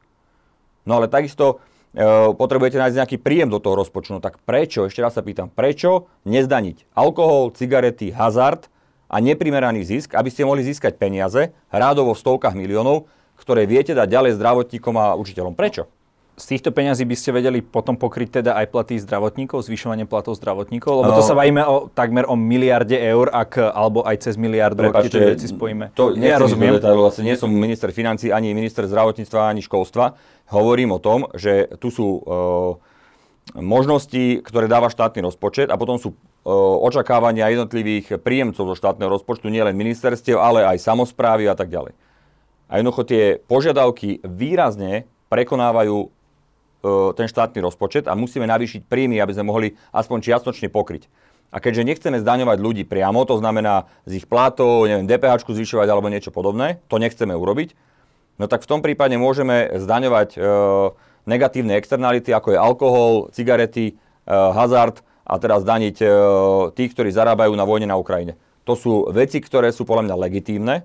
No 0.84 1.00
ale 1.00 1.08
takisto 1.08 1.64
E, 1.92 2.32
potrebujete 2.40 2.80
nájsť 2.80 2.98
nejaký 3.04 3.18
príjem 3.20 3.52
do 3.52 3.60
toho 3.60 3.76
rozpočtu. 3.76 4.16
No 4.16 4.24
tak 4.24 4.40
prečo, 4.48 4.88
ešte 4.88 5.04
raz 5.04 5.12
sa 5.12 5.24
pýtam, 5.24 5.52
prečo 5.52 6.08
nezdaniť 6.24 6.88
alkohol, 6.96 7.52
cigarety, 7.52 8.16
hazard 8.16 8.72
a 9.12 9.20
neprimeraný 9.20 9.84
zisk, 9.84 10.16
aby 10.16 10.32
ste 10.32 10.48
mohli 10.48 10.64
získať 10.64 10.96
peniaze, 10.96 11.52
rádovo 11.68 12.16
v 12.16 12.22
stovkách 12.24 12.56
miliónov, 12.56 13.12
ktoré 13.36 13.68
viete 13.68 13.92
dať 13.92 14.08
ďalej 14.08 14.40
zdravotníkom 14.40 14.96
a 14.96 15.20
učiteľom. 15.20 15.52
Prečo? 15.52 15.92
Z 16.40 16.58
týchto 16.58 16.72
peňazí 16.72 17.04
by 17.04 17.16
ste 17.20 17.36
vedeli 17.36 17.60
potom 17.60 18.00
pokryť 18.00 18.42
teda 18.42 18.56
aj 18.56 18.72
platy 18.72 18.96
zdravotníkov, 19.04 19.68
zvyšovanie 19.68 20.08
platov 20.08 20.40
zdravotníkov? 20.40 21.04
Lebo 21.04 21.12
to 21.14 21.22
sa 21.28 21.36
bavíme 21.36 21.62
o, 21.68 21.92
takmer 21.92 22.24
o 22.26 22.40
miliarde 22.40 22.96
eur, 22.96 23.28
ak, 23.30 23.60
alebo 23.60 24.02
aj 24.08 24.26
cez 24.26 24.40
miliardu, 24.40 24.90
ak 24.90 25.12
tieto 25.12 25.22
veci 25.22 25.52
spojíme. 25.52 25.92
To 26.00 26.16
ja 26.16 26.40
rozumiem. 26.40 26.80
Detailu, 26.80 27.04
vlastne 27.04 27.28
nie 27.28 27.36
som 27.36 27.52
minister 27.52 27.92
financí, 27.92 28.32
ani 28.32 28.56
minister 28.56 28.88
zdravotníctva, 28.88 29.52
ani 29.52 29.60
školstva. 29.60 30.16
Hovorím 30.50 30.96
o 30.96 31.04
tom, 31.04 31.28
že 31.36 31.68
tu 31.84 31.92
sú 31.92 32.24
uh, 32.24 32.80
možnosti, 33.60 34.40
ktoré 34.42 34.72
dáva 34.72 34.88
štátny 34.88 35.22
rozpočet 35.28 35.68
a 35.68 35.76
potom 35.76 36.00
sú 36.00 36.16
uh, 36.16 36.16
očakávania 36.80 37.52
jednotlivých 37.52 38.24
príjemcov 38.24 38.72
zo 38.72 38.76
štátneho 38.80 39.12
rozpočtu, 39.12 39.52
nielen 39.52 39.76
ministerstiev, 39.76 40.40
ale 40.40 40.64
aj 40.64 40.80
samozprávy 40.80 41.52
a 41.52 41.60
tak 41.60 41.68
ďalej. 41.68 41.92
A 42.72 42.80
jednoducho 42.80 43.04
tie 43.04 43.36
požiadavky 43.46 44.24
výrazne 44.24 45.06
prekonávajú 45.28 46.08
E, 46.08 46.21
ten 47.14 47.28
štátny 47.30 47.62
rozpočet 47.62 48.10
a 48.10 48.18
musíme 48.18 48.50
navýšiť 48.50 48.90
príjmy, 48.90 49.22
aby 49.22 49.38
sme 49.38 49.46
mohli 49.46 49.68
aspoň 49.94 50.18
čiastočne 50.26 50.68
pokryť. 50.74 51.06
A 51.52 51.60
keďže 51.60 51.84
nechceme 51.84 52.18
zdaňovať 52.24 52.58
ľudí 52.64 52.84
priamo, 52.88 53.28
to 53.28 53.36
znamená 53.36 53.92
z 54.08 54.24
ich 54.24 54.26
plátov, 54.26 54.88
neviem, 54.88 55.04
DPH 55.04 55.44
zvyšovať 55.44 55.88
alebo 55.92 56.08
niečo 56.08 56.32
podobné, 56.32 56.80
to 56.88 56.96
nechceme 56.96 57.36
urobiť, 57.36 57.76
no 58.40 58.48
tak 58.48 58.64
v 58.64 58.70
tom 58.72 58.80
prípade 58.80 59.20
môžeme 59.20 59.68
zdaňovať 59.76 60.30
e, 60.36 60.40
negatívne 61.28 61.76
externality, 61.76 62.32
ako 62.32 62.56
je 62.56 62.58
alkohol, 62.58 63.12
cigarety, 63.36 63.86
e, 63.92 63.94
hazard 64.32 65.04
a 65.28 65.36
teraz 65.44 65.68
zdaniť 65.68 65.96
e, 66.00 66.06
tých, 66.72 66.96
ktorí 66.96 67.12
zarábajú 67.12 67.52
na 67.52 67.68
vojne 67.68 67.92
na 67.92 68.00
Ukrajine. 68.00 68.40
To 68.64 68.80
sú 68.80 69.12
veci, 69.12 69.44
ktoré 69.44 69.76
sú 69.76 69.84
podľa 69.84 70.08
mňa 70.08 70.22
legitímne. 70.24 70.76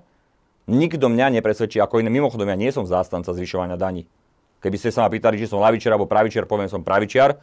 Nikto 0.67 1.07
mňa 1.07 1.39
nepresvedčí 1.39 1.79
ako 1.79 2.03
iné. 2.03 2.11
Mimochodom, 2.11 2.51
ja 2.51 2.59
nie 2.59 2.75
som 2.75 2.83
zástanca 2.83 3.31
zvyšovania 3.31 3.79
daní. 3.79 4.03
Keby 4.57 4.77
ste 4.77 4.89
sa 4.89 5.05
ma 5.05 5.09
pýtali, 5.13 5.37
či 5.37 5.49
som 5.49 5.61
lavičiar 5.61 5.93
alebo 5.93 6.09
pravičiar, 6.09 6.49
poviem 6.49 6.69
som 6.69 6.81
pravičiar, 6.81 7.37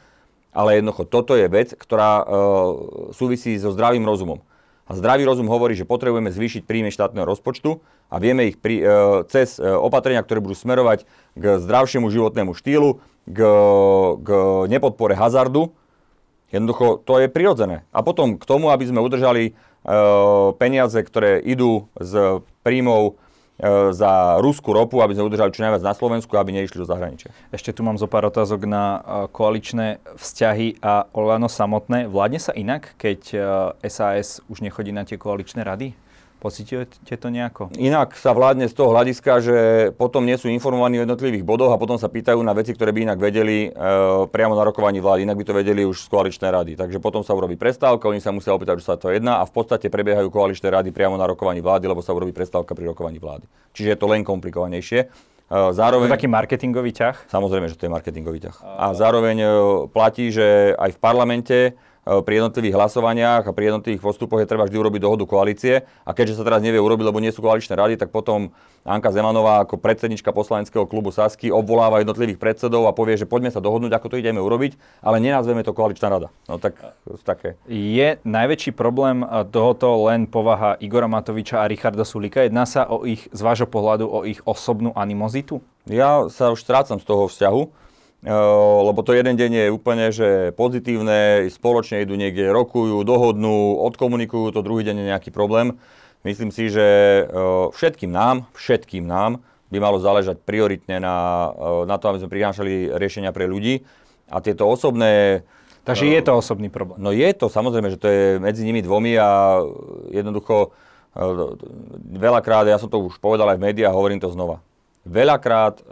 ale 0.55 0.79
jednoducho 0.79 1.07
toto 1.07 1.35
je 1.35 1.47
vec, 1.51 1.75
ktorá 1.75 2.23
e, 2.23 2.25
súvisí 3.15 3.55
so 3.59 3.75
zdravým 3.75 4.03
rozumom. 4.07 4.43
A 4.85 4.93
zdravý 4.93 5.25
rozum 5.25 5.49
hovorí, 5.49 5.73
že 5.73 5.89
potrebujeme 5.89 6.29
zvýšiť 6.29 6.69
príjmy 6.69 6.93
štátneho 6.93 7.25
rozpočtu 7.25 7.81
a 8.13 8.21
vieme 8.21 8.53
ich 8.53 8.61
pri, 8.61 8.77
e, 8.79 8.85
cez 9.33 9.57
e, 9.57 9.65
opatrenia, 9.65 10.21
ktoré 10.21 10.45
budú 10.45 10.53
smerovať 10.53 11.09
k 11.35 11.45
zdravšiemu 11.57 12.13
životnému 12.13 12.53
štýlu, 12.53 13.01
k, 13.25 13.39
k 14.21 14.29
nepodpore 14.69 15.17
hazardu. 15.17 15.73
Jednoducho 16.53 17.01
to 17.01 17.19
je 17.25 17.33
prirodzené. 17.33 17.89
A 17.91 18.05
potom 18.05 18.37
k 18.37 18.45
tomu, 18.45 18.69
aby 18.69 18.85
sme 18.85 19.01
udržali 19.01 19.43
e, 19.49 19.53
peniaze, 20.61 21.01
ktoré 21.01 21.41
idú 21.41 21.89
z 21.97 22.45
príjmov 22.61 23.17
za 23.95 24.43
ruskú 24.43 24.75
ropu, 24.75 24.99
aby 24.99 25.15
sme 25.15 25.31
udržali 25.31 25.55
čo 25.55 25.63
najviac 25.63 25.83
na 25.87 25.95
Slovensku, 25.95 26.35
aby 26.35 26.51
neišli 26.51 26.83
do 26.83 26.91
zahraničia. 26.91 27.31
Ešte 27.55 27.71
tu 27.71 27.87
mám 27.87 27.95
zo 27.95 28.11
pár 28.11 28.27
otázok 28.27 28.67
na 28.67 28.85
e, 28.85 28.99
koaličné 29.31 30.03
vzťahy 30.19 30.83
a 30.83 31.07
Olano 31.15 31.47
samotné. 31.47 32.11
Vládne 32.11 32.43
sa 32.43 32.51
inak, 32.51 32.99
keď 32.99 33.21
SAS 33.87 34.43
e, 34.43 34.51
už 34.51 34.59
nechodí 34.59 34.91
na 34.91 35.07
tie 35.07 35.15
koaličné 35.15 35.63
rady? 35.63 35.95
Pocitujete 36.45 37.17
to 37.17 37.33
nejako? 37.33 37.73
Inak 37.81 38.21
sa 38.21 38.37
vládne 38.37 38.69
z 38.69 38.77
toho 38.77 38.93
hľadiska, 38.93 39.41
že 39.41 39.57
potom 39.97 40.29
nie 40.29 40.37
sú 40.37 40.53
informovaní 40.53 41.01
o 41.01 41.05
jednotlivých 41.09 41.41
bodoch 41.41 41.73
a 41.73 41.81
potom 41.81 41.97
sa 41.97 42.13
pýtajú 42.13 42.37
na 42.45 42.53
veci, 42.53 42.77
ktoré 42.77 42.93
by 42.93 43.09
inak 43.09 43.17
vedeli 43.17 43.73
e, 43.73 43.81
priamo 44.29 44.53
na 44.53 44.61
rokovaní 44.61 45.01
vlády. 45.01 45.25
Inak 45.25 45.41
by 45.41 45.45
to 45.49 45.55
vedeli 45.57 45.89
už 45.89 46.05
z 46.05 46.13
koaličnej 46.13 46.53
rady. 46.53 46.77
Takže 46.77 47.01
potom 47.01 47.25
sa 47.25 47.33
urobí 47.33 47.57
prestávka, 47.57 48.13
oni 48.13 48.21
sa 48.21 48.29
musia 48.29 48.53
opýtať, 48.53 48.77
čo 48.85 48.93
sa 48.93 49.01
to 49.01 49.09
jedná 49.09 49.41
a 49.41 49.49
v 49.49 49.57
podstate 49.57 49.89
prebiehajú 49.89 50.29
koaličné 50.29 50.69
rady 50.69 50.93
priamo 50.93 51.17
na 51.17 51.25
rokovaní 51.25 51.65
vlády, 51.65 51.89
lebo 51.89 52.05
sa 52.05 52.13
urobí 52.13 52.37
prestávka 52.37 52.77
pri 52.77 52.93
rokovaní 52.93 53.17
vlády. 53.17 53.49
Čiže 53.73 53.97
je 53.97 53.99
to 54.05 54.07
len 54.13 54.21
komplikovanejšie. 54.21 55.01
E, 55.01 55.57
zároveň, 55.73 56.13
to 56.13 56.17
taký 56.21 56.29
marketingový 56.29 56.93
ťah? 56.93 57.25
Samozrejme, 57.33 57.73
že 57.73 57.81
to 57.81 57.89
je 57.89 57.93
marketingový 57.97 58.45
ťah. 58.45 58.57
A 58.61 58.93
zároveň 58.93 59.37
e, 59.41 59.49
platí, 59.89 60.29
že 60.29 60.77
aj 60.77 60.93
v 60.93 60.99
parlamente 61.01 61.57
pri 62.05 62.35
jednotlivých 62.45 62.77
hlasovaniach 62.77 63.49
a 63.49 63.53
pri 63.57 63.73
jednotlivých 63.73 64.05
postupoch 64.05 64.45
je 64.45 64.49
treba 64.49 64.69
vždy 64.69 64.77
urobiť 64.77 65.01
dohodu 65.01 65.25
koalície. 65.25 65.89
A 66.05 66.13
keďže 66.13 66.41
sa 66.41 66.45
teraz 66.45 66.61
nevie 66.61 66.77
urobiť, 66.77 67.05
lebo 67.09 67.19
nie 67.21 67.33
sú 67.33 67.41
koaličné 67.41 67.73
rady, 67.73 67.97
tak 67.97 68.13
potom 68.13 68.53
Anka 68.85 69.09
Zemanová 69.09 69.65
ako 69.65 69.81
predsednička 69.81 70.29
poslaneckého 70.37 70.85
klubu 70.85 71.09
Sasky 71.09 71.49
obvoláva 71.49 72.05
jednotlivých 72.05 72.37
predsedov 72.37 72.85
a 72.85 72.93
povie, 72.93 73.17
že 73.17 73.25
poďme 73.25 73.49
sa 73.49 73.65
dohodnúť, 73.65 73.97
ako 73.97 74.13
to 74.13 74.21
ideme 74.21 74.37
urobiť, 74.45 74.77
ale 75.01 75.25
nenazveme 75.25 75.65
to 75.65 75.73
koaličná 75.73 76.13
rada. 76.13 76.29
No 76.45 76.61
tak 76.61 76.77
také. 77.25 77.57
Je 77.65 78.21
najväčší 78.21 78.77
problém 78.77 79.25
eh, 79.25 79.49
tohoto 79.49 80.05
len 80.05 80.29
povaha 80.29 80.77
Igora 80.85 81.09
Matoviča 81.09 81.65
a 81.65 81.69
Richarda 81.69 82.05
Sulika? 82.05 82.45
Jedná 82.45 82.69
sa 82.69 82.85
o 82.85 83.09
ich, 83.09 83.25
z 83.33 83.41
vášho 83.41 83.65
pohľadu, 83.65 84.05
o 84.05 84.29
ich 84.29 84.45
osobnú 84.45 84.93
animozitu? 84.93 85.65
Ja 85.89 86.29
sa 86.29 86.53
už 86.53 86.61
strácam 86.61 87.01
z 87.01 87.09
toho 87.09 87.25
vzťahu 87.25 87.84
lebo 88.25 89.01
to 89.05 89.13
jeden 89.13 89.37
deň 89.37 89.51
je 89.53 89.67
úplne 89.69 90.09
že 90.09 90.57
pozitívne, 90.57 91.45
spoločne 91.53 92.09
idú 92.09 92.17
niekde, 92.17 92.49
rokujú, 92.49 93.05
dohodnú, 93.05 93.77
odkomunikujú, 93.85 94.57
to 94.57 94.65
druhý 94.65 94.81
deň 94.89 94.97
je 95.05 95.11
nejaký 95.13 95.31
problém. 95.31 95.77
Myslím 96.25 96.49
si, 96.49 96.73
že 96.73 97.29
všetkým 97.77 98.09
nám, 98.09 98.49
všetkým 98.57 99.05
nám 99.05 99.45
by 99.69 99.77
malo 99.77 100.01
záležať 100.01 100.41
prioritne 100.41 101.05
na, 101.05 101.51
na 101.85 102.01
to, 102.01 102.09
aby 102.09 102.25
sme 102.25 102.33
prinášali 102.33 102.97
riešenia 102.97 103.29
pre 103.29 103.45
ľudí. 103.45 103.85
A 104.33 104.41
tieto 104.41 104.65
osobné... 104.65 105.45
Takže 105.85 106.09
je 106.09 106.23
to 106.25 106.41
osobný 106.41 106.73
problém. 106.73 106.97
No 106.97 107.13
je 107.13 107.29
to, 107.37 107.53
samozrejme, 107.53 107.93
že 107.93 108.01
to 108.01 108.09
je 108.09 108.41
medzi 108.41 108.65
nimi 108.65 108.81
dvomi 108.81 109.21
a 109.21 109.61
jednoducho 110.09 110.73
veľakrát, 112.09 112.65
ja 112.73 112.81
som 112.81 112.89
to 112.89 113.05
už 113.05 113.21
povedal 113.21 113.53
aj 113.53 113.61
v 113.61 113.67
médiách, 113.69 113.93
hovorím 113.93 114.17
to 114.17 114.33
znova. 114.33 114.65
Veľakrát 115.05 115.85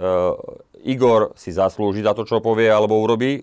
Igor 0.83 1.33
si 1.38 1.55
zaslúži 1.55 2.03
za 2.03 2.12
to, 2.12 2.27
čo 2.27 2.42
povie 2.42 2.66
alebo 2.66 2.99
urobí 2.99 3.40
e, 3.40 3.42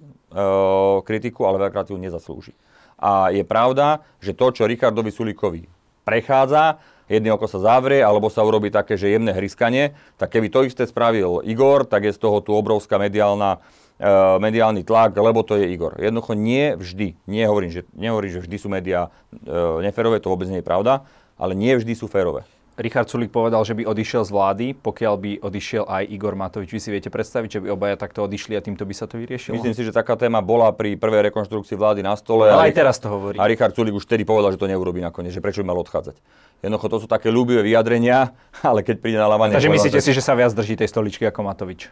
kritiku, 1.08 1.48
ale 1.48 1.68
veľakrát 1.68 1.88
ju 1.88 1.96
nezaslúži. 1.96 2.54
A 3.00 3.32
je 3.32 3.48
pravda, 3.48 4.04
že 4.20 4.36
to, 4.36 4.52
čo 4.52 4.68
Richardovi 4.68 5.08
Sulikovi 5.08 5.64
prechádza, 6.04 6.84
jedné 7.08 7.32
oko 7.32 7.48
sa 7.48 7.64
zavrie, 7.64 8.04
alebo 8.04 8.28
sa 8.28 8.44
urobí 8.44 8.68
také, 8.70 9.00
že 9.00 9.10
jemné 9.10 9.32
hryskanie, 9.32 9.96
tak 10.20 10.36
keby 10.36 10.52
to 10.52 10.68
isté 10.68 10.84
spravil 10.84 11.40
Igor, 11.48 11.88
tak 11.88 12.06
je 12.06 12.14
z 12.14 12.20
toho 12.20 12.44
tu 12.44 12.52
obrovská 12.52 13.00
mediálna, 13.00 13.64
e, 13.96 14.10
mediálny 14.44 14.84
tlak, 14.84 15.16
lebo 15.16 15.42
to 15.48 15.56
je 15.56 15.72
Igor. 15.72 15.96
Jednoducho 15.96 16.36
nie 16.36 16.76
vždy, 16.76 17.16
nie 17.24 17.44
hovorím, 17.48 17.72
že, 17.72 17.82
nehovorím, 17.96 18.32
že 18.36 18.44
vždy 18.44 18.58
sú 18.60 18.68
médiá 18.68 19.08
e, 19.32 19.40
neférové, 19.88 20.20
to 20.20 20.28
vôbec 20.28 20.52
nie 20.52 20.60
je 20.60 20.68
pravda, 20.68 21.08
ale 21.40 21.56
nie 21.56 21.72
vždy 21.72 21.96
sú 21.96 22.12
férové. 22.12 22.44
Richard 22.80 23.12
Sulik 23.12 23.28
povedal, 23.36 23.60
že 23.68 23.76
by 23.76 23.84
odišiel 23.84 24.24
z 24.24 24.32
vlády, 24.32 24.66
pokiaľ 24.72 25.16
by 25.20 25.32
odišiel 25.44 25.84
aj 25.84 26.04
Igor 26.16 26.40
Matovič. 26.40 26.72
Vy 26.72 26.80
si 26.80 26.90
viete 26.96 27.12
predstaviť, 27.12 27.50
že 27.52 27.60
by 27.60 27.76
obaja 27.76 28.00
takto 28.00 28.24
odišli 28.24 28.56
a 28.56 28.64
týmto 28.64 28.88
by 28.88 28.96
sa 28.96 29.04
to 29.04 29.20
vyriešilo? 29.20 29.60
Myslím 29.60 29.76
si, 29.76 29.84
že 29.84 29.92
taká 29.92 30.16
téma 30.16 30.40
bola 30.40 30.72
pri 30.72 30.96
prvej 30.96 31.28
rekonštrukcii 31.28 31.76
vlády 31.76 32.08
na 32.08 32.16
stole. 32.16 32.48
Ale 32.48 32.72
aj 32.72 32.74
teraz 32.80 32.96
to 33.04 33.12
hovorí. 33.12 33.36
A 33.36 33.44
Richard 33.52 33.76
Sulik 33.76 33.92
už 33.92 34.08
vtedy 34.08 34.24
povedal, 34.24 34.56
že 34.56 34.60
to 34.64 34.72
neurobí 34.72 35.04
nakoniec, 35.04 35.36
že 35.36 35.44
prečo 35.44 35.60
by 35.60 35.76
mal 35.76 35.80
odchádzať. 35.84 36.24
Jednoducho 36.64 36.88
to 36.88 36.98
sú 37.04 37.08
také 37.12 37.28
ľúbivé 37.28 37.68
vyjadrenia, 37.68 38.32
ale 38.64 38.80
keď 38.88 38.96
príde 39.04 39.20
na 39.20 39.28
lávanie... 39.28 39.60
Takže 39.60 39.76
myslíte 39.76 40.00
si, 40.00 40.16
že 40.16 40.24
sa 40.24 40.32
viac 40.40 40.56
drží 40.56 40.80
tej 40.80 40.88
stoličky 40.88 41.28
ako 41.28 41.44
Matovič? 41.44 41.92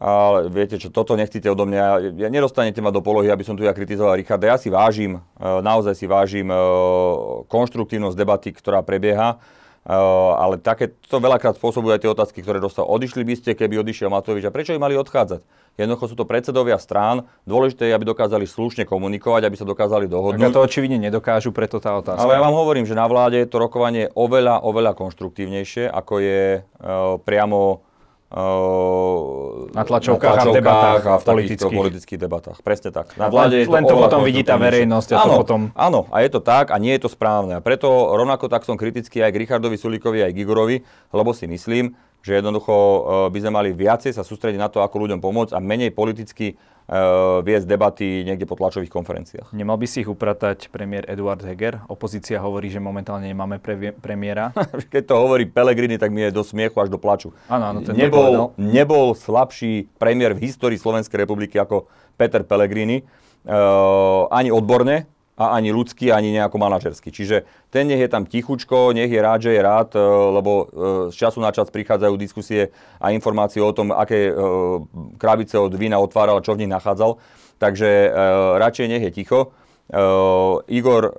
Ale 0.00 0.48
viete 0.48 0.80
čo, 0.80 0.88
toto 0.88 1.12
nechcete 1.12 1.44
odo 1.50 1.68
mňa. 1.68 2.16
Ja, 2.16 2.32
nedostanete 2.32 2.80
ma 2.80 2.88
do 2.88 3.04
polohy, 3.04 3.28
aby 3.28 3.44
som 3.44 3.52
tu 3.52 3.68
ja 3.68 3.74
kritizoval 3.76 4.16
Richarda. 4.16 4.48
Ja 4.48 4.56
si 4.56 4.72
vážim, 4.72 5.20
e, 5.20 5.44
naozaj 5.60 5.92
si 5.92 6.08
vážim 6.08 6.48
e, 6.48 6.56
konštruktívnosť 7.44 8.16
debaty, 8.16 8.48
ktorá 8.56 8.80
prebieha 8.80 9.36
ale 9.84 10.60
také, 10.60 10.92
to 11.08 11.16
veľakrát 11.18 11.56
spôsobuje 11.56 11.96
aj 11.96 12.02
tie 12.04 12.12
otázky, 12.12 12.38
ktoré 12.44 12.60
dostal. 12.60 12.84
Odišli 12.84 13.24
by 13.24 13.34
ste, 13.36 13.50
keby 13.56 13.80
odišiel 13.80 14.12
Matovič. 14.12 14.44
A 14.44 14.52
prečo 14.52 14.76
by 14.76 14.80
mali 14.80 14.94
odchádzať? 15.00 15.40
Jednoducho 15.80 16.12
sú 16.12 16.16
to 16.20 16.28
predsedovia 16.28 16.76
strán. 16.76 17.24
Dôležité 17.48 17.88
je, 17.88 17.96
aby 17.96 18.04
dokázali 18.04 18.44
slušne 18.44 18.84
komunikovať, 18.84 19.48
aby 19.48 19.56
sa 19.56 19.64
dokázali 19.64 20.04
dohodnúť. 20.04 20.52
Tak 20.52 20.56
to 20.60 20.66
očividne 20.68 21.00
nedokážu, 21.00 21.56
preto 21.56 21.80
tá 21.80 21.96
otázka. 21.96 22.20
Ale 22.20 22.36
ja 22.36 22.44
vám 22.44 22.52
hovorím, 22.52 22.84
že 22.84 22.92
na 22.92 23.08
vláde 23.08 23.40
je 23.40 23.48
to 23.48 23.56
rokovanie 23.56 24.12
oveľa, 24.12 24.60
oveľa 24.60 24.92
konštruktívnejšie, 24.92 25.88
ako 25.88 26.14
je 26.20 26.60
uh, 26.60 27.16
priamo 27.24 27.80
na 28.30 28.38
tlačovkách, 28.38 29.74
na 29.74 29.82
tlačovkách 29.82 30.38
a 30.38 30.44
v 30.46 30.54
debatách 30.54 31.02
a 31.02 31.14
v 31.18 31.24
politických. 31.26 31.78
politických 31.82 32.20
debatách. 32.22 32.58
Presne 32.62 32.94
tak. 32.94 33.18
Na 33.18 33.26
vláde 33.26 33.58
len, 33.58 33.62
je 33.62 33.66
to, 33.66 33.74
len 33.74 33.84
to 33.90 33.96
potom 33.98 34.22
vidí 34.22 34.46
tá 34.46 34.54
verejnosť. 34.54 35.08
A 35.18 35.26
áno, 35.26 35.34
to 35.34 35.40
potom... 35.42 35.60
áno, 35.74 36.06
a 36.14 36.22
je 36.22 36.30
to 36.30 36.38
tak 36.38 36.70
a 36.70 36.78
nie 36.78 36.94
je 36.94 37.02
to 37.02 37.10
správne. 37.10 37.58
A 37.58 37.60
preto 37.60 37.90
rovnako 37.90 38.46
tak 38.46 38.62
som 38.62 38.78
kritický 38.78 39.26
aj 39.26 39.34
k 39.34 39.40
Richardovi 39.42 39.74
Sulíkovi, 39.74 40.22
aj 40.22 40.30
k 40.30 40.46
Igorovi, 40.46 40.76
lebo 41.10 41.34
si 41.34 41.50
myslím, 41.50 41.98
že 42.20 42.36
jednoducho 42.36 42.74
by 43.32 43.38
sme 43.40 43.52
mali 43.52 43.70
viacej 43.72 44.12
sa 44.12 44.20
sústrediť 44.20 44.60
na 44.60 44.68
to, 44.68 44.84
ako 44.84 45.08
ľuďom 45.08 45.20
pomôcť 45.24 45.56
a 45.56 45.60
menej 45.60 45.92
politicky 45.96 46.60
uh, 46.90 47.40
viesť 47.40 47.66
debaty 47.70 48.26
niekde 48.26 48.44
po 48.44 48.58
tlačových 48.58 48.90
konferenciách. 48.90 49.54
Nemal 49.54 49.78
by 49.78 49.86
si 49.86 50.02
ich 50.02 50.10
upratať 50.10 50.68
premiér 50.74 51.06
Eduard 51.06 51.40
Heger? 51.40 51.86
Opozícia 51.86 52.42
hovorí, 52.42 52.68
že 52.68 52.82
momentálne 52.82 53.30
nemáme 53.30 53.62
pre, 53.62 53.94
premiéra. 53.94 54.50
Keď 54.92 55.02
to 55.06 55.14
hovorí 55.14 55.46
Pelegrini, 55.46 55.96
tak 55.96 56.10
mi 56.10 56.26
je 56.26 56.34
do 56.34 56.42
smiechu 56.42 56.76
až 56.82 56.90
do 56.90 56.98
plaču. 56.98 57.30
Áno, 57.46 57.70
áno, 57.70 57.78
ten 57.86 57.94
nebol, 57.94 58.52
nebol 58.58 59.14
slabší 59.14 59.86
premiér 59.96 60.34
v 60.34 60.50
histórii 60.50 60.76
Slovenskej 60.76 61.22
republiky 61.22 61.56
ako 61.56 61.86
Peter 62.18 62.42
Pellegrini. 62.42 63.06
Uh, 63.40 64.28
ani 64.28 64.52
odborne, 64.52 65.08
a 65.40 65.56
ani 65.56 65.72
ľudský, 65.72 66.12
ani 66.12 66.36
nejako 66.36 66.60
manažersky. 66.60 67.08
Čiže 67.08 67.48
ten 67.72 67.88
nech 67.88 68.04
je 68.04 68.12
tam 68.12 68.28
tichučko, 68.28 68.92
nech 68.92 69.08
je 69.08 69.24
rád, 69.24 69.40
že 69.48 69.56
je 69.56 69.62
rád, 69.64 69.96
e, 69.96 70.04
lebo 70.36 70.52
e, 70.52 70.64
z 71.08 71.16
času 71.16 71.40
na 71.40 71.48
čas 71.48 71.72
prichádzajú 71.72 72.14
diskusie 72.20 72.68
a 73.00 73.08
informácie 73.16 73.64
o 73.64 73.72
tom, 73.72 73.88
aké 73.88 74.28
e, 74.28 74.32
krabice 75.16 75.56
od 75.56 75.72
vína 75.72 75.96
otváral 75.96 76.44
čo 76.44 76.52
v 76.52 76.68
nich 76.68 76.72
nachádzal. 76.76 77.16
Takže 77.60 78.08
radšej 78.56 78.86
nech 78.88 79.04
je 79.04 79.12
ticho. 79.12 79.52
Igor 80.64 81.12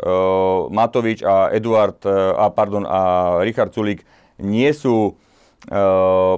Matovič 0.73 1.21
a 1.21 1.53
Eduard, 1.53 2.01
a, 2.09 2.49
pardon, 2.49 2.81
a 2.81 2.99
Richard 3.45 3.69
Sulík 3.69 4.01
nie 4.41 4.73
sú, 4.73 5.21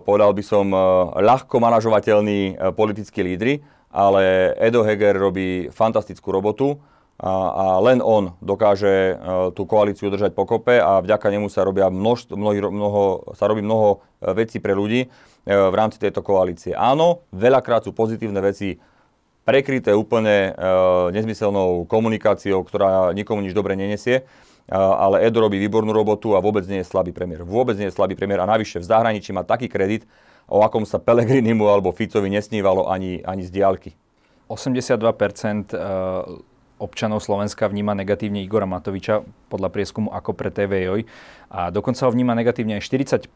povedal 0.04 0.36
by 0.36 0.44
som, 0.44 0.76
ľahko 1.16 1.56
manažovateľní 1.56 2.60
politickí 2.76 3.24
lídry, 3.24 3.64
ale 3.96 4.52
Edo 4.60 4.84
Heger 4.84 5.16
robí 5.16 5.72
fantastickú 5.72 6.36
robotu 6.36 6.84
a, 7.22 7.34
a 7.54 7.66
len 7.86 8.02
on 8.02 8.34
dokáže 8.42 9.14
uh, 9.14 9.54
tú 9.54 9.70
koalíciu 9.70 10.10
držať 10.10 10.34
pokope 10.34 10.82
a 10.82 10.98
vďaka 10.98 11.30
nemu 11.30 11.46
sa, 11.46 11.62
robia 11.62 11.88
množstvo, 11.94 12.34
mnoho, 12.34 12.74
mnoho, 12.74 13.04
sa 13.38 13.46
robí 13.46 13.62
mnoho 13.62 14.02
e, 14.20 14.34
vecí 14.34 14.58
pre 14.58 14.74
ľudí 14.74 15.06
uh, 15.06 15.70
v 15.70 15.76
rámci 15.78 16.02
tejto 16.02 16.26
koalície. 16.26 16.74
Áno, 16.74 17.30
veľakrát 17.30 17.86
sú 17.86 17.94
pozitívne 17.94 18.42
veci 18.42 18.82
prekryté 19.44 19.92
úplne 19.92 20.56
nezmyselnou 21.12 21.84
komunikáciou, 21.92 22.64
ktorá 22.64 23.12
nikomu 23.12 23.44
nič 23.44 23.52
dobre 23.52 23.76
nenesie, 23.76 24.24
ale 24.72 25.20
Edo 25.28 25.44
robí 25.44 25.60
výbornú 25.60 25.92
robotu 25.92 26.32
a 26.32 26.40
vôbec 26.40 26.64
nie 26.64 26.80
je 26.80 26.88
slabý 26.88 27.12
premiér. 27.12 27.44
Vôbec 27.44 27.76
nie 27.76 27.92
je 27.92 27.96
slabý 27.96 28.16
premiér 28.16 28.40
a 28.40 28.48
navyše 28.48 28.80
v 28.80 28.88
zahraničí 28.88 29.36
má 29.36 29.44
taký 29.44 29.68
kredit, 29.68 30.08
o 30.48 30.64
akom 30.64 30.88
sa 30.88 30.96
Pelegrinimu 30.96 31.68
alebo 31.68 31.92
Ficovi 31.92 32.32
nesnívalo 32.32 32.88
ani, 32.88 33.20
ani 33.28 33.44
z 33.44 33.52
diálky. 33.52 33.92
82% 34.48 35.76
občanov 36.84 37.24
Slovenska 37.24 37.72
vníma 37.72 37.96
negatívne 37.96 38.44
Igora 38.44 38.68
Matoviča 38.68 39.24
podľa 39.48 39.72
prieskumu 39.72 40.12
ako 40.12 40.36
pre 40.36 40.52
TVJ 40.52 41.08
a 41.48 41.72
dokonca 41.72 42.04
ho 42.04 42.12
vníma 42.12 42.36
negatívne 42.36 42.76
aj 42.76 42.84
45% 42.92 43.32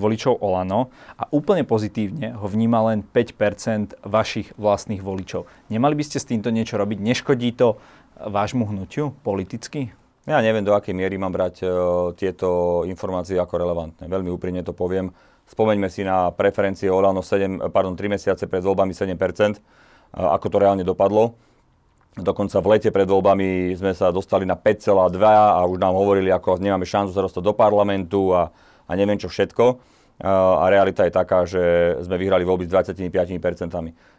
voličov 0.00 0.40
Olano 0.40 0.88
a 1.20 1.28
úplne 1.28 1.68
pozitívne 1.68 2.32
ho 2.32 2.46
vníma 2.48 2.80
len 2.88 3.04
5% 3.04 4.00
vašich 4.08 4.56
vlastných 4.56 5.04
voličov. 5.04 5.44
Nemali 5.68 5.92
by 6.00 6.04
ste 6.08 6.16
s 6.16 6.28
týmto 6.32 6.48
niečo 6.48 6.80
robiť? 6.80 6.96
Neškodí 6.96 7.52
to 7.52 7.76
vášmu 8.16 8.64
hnutiu 8.72 9.12
politicky? 9.20 9.92
Ja 10.24 10.40
neviem, 10.44 10.64
do 10.64 10.76
akej 10.76 10.92
miery 10.92 11.16
mám 11.16 11.32
brať 11.32 11.64
uh, 11.64 11.70
tieto 12.12 12.82
informácie 12.84 13.40
ako 13.40 13.54
relevantné. 13.60 14.08
Veľmi 14.08 14.28
úprimne 14.28 14.60
to 14.60 14.76
poviem. 14.76 15.08
Spomeňme 15.48 15.88
si 15.88 16.04
na 16.04 16.28
preferencie 16.28 16.92
Olano 16.92 17.24
7, 17.24 17.72
pardon, 17.72 17.96
3 17.96 18.12
mesiace 18.12 18.44
pred 18.44 18.60
voľbami 18.60 18.92
7%, 18.92 19.16
uh, 19.16 19.56
ako 20.36 20.46
to 20.52 20.56
reálne 20.60 20.84
dopadlo 20.84 21.47
Dokonca 22.16 22.58
v 22.58 22.70
lete 22.72 22.90
pred 22.90 23.06
voľbami 23.06 23.76
sme 23.76 23.92
sa 23.94 24.08
dostali 24.10 24.48
na 24.48 24.56
5,2 24.56 25.18
a 25.22 25.60
už 25.68 25.78
nám 25.78 25.94
hovorili, 25.94 26.32
ako 26.32 26.58
nemáme 26.58 26.88
šancu 26.88 27.14
sa 27.14 27.22
dostať 27.22 27.42
do 27.44 27.54
parlamentu 27.54 28.32
a, 28.34 28.50
a 28.88 28.92
neviem 28.96 29.20
čo 29.20 29.30
všetko. 29.30 29.78
A 30.18 30.66
realita 30.66 31.06
je 31.06 31.14
taká, 31.14 31.46
že 31.46 31.94
sme 32.02 32.18
vyhrali 32.18 32.42
voľby 32.42 32.66
s 32.66 32.74
25%. 32.74 33.70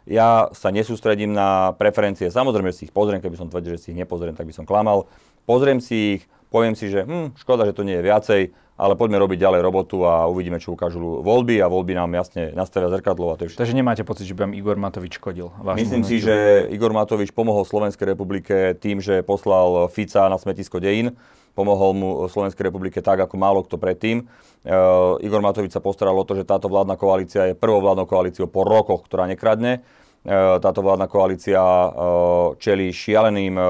Ja 0.08 0.48
sa 0.56 0.72
nesústredím 0.72 1.36
na 1.36 1.76
preferencie. 1.76 2.32
Samozrejme, 2.32 2.72
si 2.72 2.88
ich 2.88 2.94
pozriem, 2.94 3.20
keby 3.20 3.36
som 3.36 3.52
tvrdil, 3.52 3.76
že 3.76 3.84
si 3.84 3.88
ich 3.92 4.00
nepozriem, 4.00 4.32
tak 4.32 4.48
by 4.48 4.54
som 4.56 4.64
klamal. 4.64 5.04
Pozriem 5.44 5.76
si 5.76 6.16
ich, 6.16 6.22
poviem 6.48 6.72
si, 6.72 6.88
že 6.88 7.04
hm, 7.04 7.36
škoda, 7.36 7.68
že 7.68 7.76
to 7.76 7.84
nie 7.84 8.00
je 8.00 8.06
viacej, 8.08 8.40
ale 8.80 8.96
poďme 8.96 9.20
robiť 9.20 9.38
ďalej 9.44 9.60
robotu 9.60 10.08
a 10.08 10.24
uvidíme, 10.24 10.56
čo 10.56 10.72
ukážu 10.72 11.20
voľby 11.20 11.60
a 11.60 11.68
voľby 11.68 11.92
nám 11.92 12.16
jasne 12.16 12.56
nastavia 12.56 12.88
zrkadlo. 12.88 13.28
A 13.28 13.36
to 13.36 13.44
je 13.44 13.52
Takže 13.52 13.76
nemáte 13.76 14.00
pocit, 14.08 14.24
že 14.24 14.32
by 14.32 14.48
vám 14.48 14.54
Igor 14.56 14.80
Matovič 14.80 15.20
škodil? 15.20 15.52
Myslím 15.76 16.00
si, 16.00 16.16
že 16.16 16.64
Igor 16.72 16.96
Matovič 16.96 17.28
pomohol 17.36 17.68
Slovenskej 17.68 18.16
republike 18.16 18.72
tým, 18.80 19.04
že 19.04 19.20
poslal 19.20 19.92
Fica 19.92 20.32
na 20.32 20.40
smetisko 20.40 20.80
dejín. 20.80 21.12
Pomohol 21.52 21.92
mu 21.92 22.08
Slovenskej 22.24 22.72
republike 22.72 23.04
tak, 23.04 23.20
ako 23.20 23.36
málo 23.36 23.60
kto 23.68 23.76
predtým. 23.76 24.24
Uh, 24.64 25.20
Igor 25.20 25.44
Matovič 25.44 25.76
sa 25.76 25.84
postaral 25.84 26.16
o 26.16 26.24
to, 26.24 26.32
že 26.32 26.48
táto 26.48 26.72
vládna 26.72 26.96
koalícia 26.96 27.52
je 27.52 27.58
prvou 27.58 27.84
vládnou 27.84 28.08
koalíciou 28.08 28.48
po 28.48 28.64
rokoch, 28.64 29.04
ktorá 29.04 29.28
nekradne. 29.28 29.84
Uh, 30.24 30.56
táto 30.56 30.80
vládna 30.80 31.04
koalícia 31.04 31.60
uh, 31.60 32.56
čelí 32.56 32.88
šialeným 32.96 33.60
E, 33.60 33.64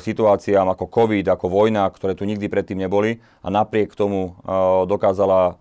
situáciám 0.00 0.64
ako 0.72 0.88
COVID, 0.88 1.28
ako 1.28 1.46
vojna, 1.52 1.84
ktoré 1.92 2.16
tu 2.16 2.24
nikdy 2.24 2.48
predtým 2.48 2.80
neboli 2.80 3.20
a 3.44 3.52
napriek 3.52 3.92
tomu 3.92 4.32
e, 4.32 4.48
dokázala 4.88 5.60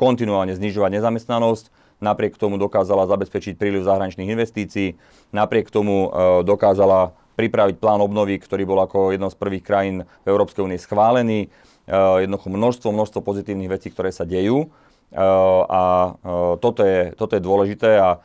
kontinuálne 0.00 0.56
znižovať 0.56 0.96
nezamestnanosť, 0.96 1.64
napriek 2.00 2.40
tomu 2.40 2.56
dokázala 2.56 3.04
zabezpečiť 3.04 3.60
príliv 3.60 3.84
zahraničných 3.84 4.32
investícií, 4.32 4.96
napriek 5.36 5.68
tomu 5.68 6.08
e, 6.08 6.42
dokázala 6.48 7.12
pripraviť 7.36 7.76
plán 7.76 8.00
obnovy, 8.00 8.40
ktorý 8.40 8.64
bol 8.64 8.80
ako 8.80 9.12
jednou 9.12 9.28
z 9.28 9.36
prvých 9.36 9.64
krajín 9.64 9.96
v 10.24 10.26
Európskej 10.32 10.64
únie 10.64 10.80
schválený. 10.80 11.52
Jednoducho 11.86 12.48
množstvo, 12.48 12.88
množstvo 12.96 13.20
pozitívnych 13.20 13.70
vecí, 13.70 13.92
ktoré 13.92 14.08
sa 14.08 14.24
dejú. 14.24 14.72
A 15.68 16.16
toto 16.58 16.80
je, 16.80 17.12
toto 17.12 17.36
je 17.36 17.44
dôležité 17.44 18.00
a 18.00 18.24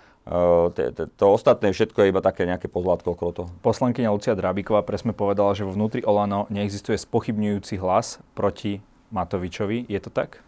to 1.17 1.25
ostatné 1.33 1.73
všetko 1.73 1.97
je 2.05 2.11
iba 2.13 2.21
také 2.21 2.45
nejaké 2.45 2.69
pozlátko 2.69 3.17
okolo 3.17 3.31
toho. 3.33 3.49
Poslankyňa 3.65 4.13
Lucia 4.13 4.37
Drábiková 4.37 4.85
presme 4.85 5.17
povedala, 5.17 5.57
že 5.57 5.65
vo 5.65 5.73
vnútri 5.73 6.05
Olano 6.05 6.45
neexistuje 6.53 6.99
spochybňujúci 6.99 7.81
hlas 7.81 8.21
proti 8.37 8.85
Matovičovi. 9.09 9.89
Je 9.89 9.99
to 9.99 10.13
tak? 10.13 10.45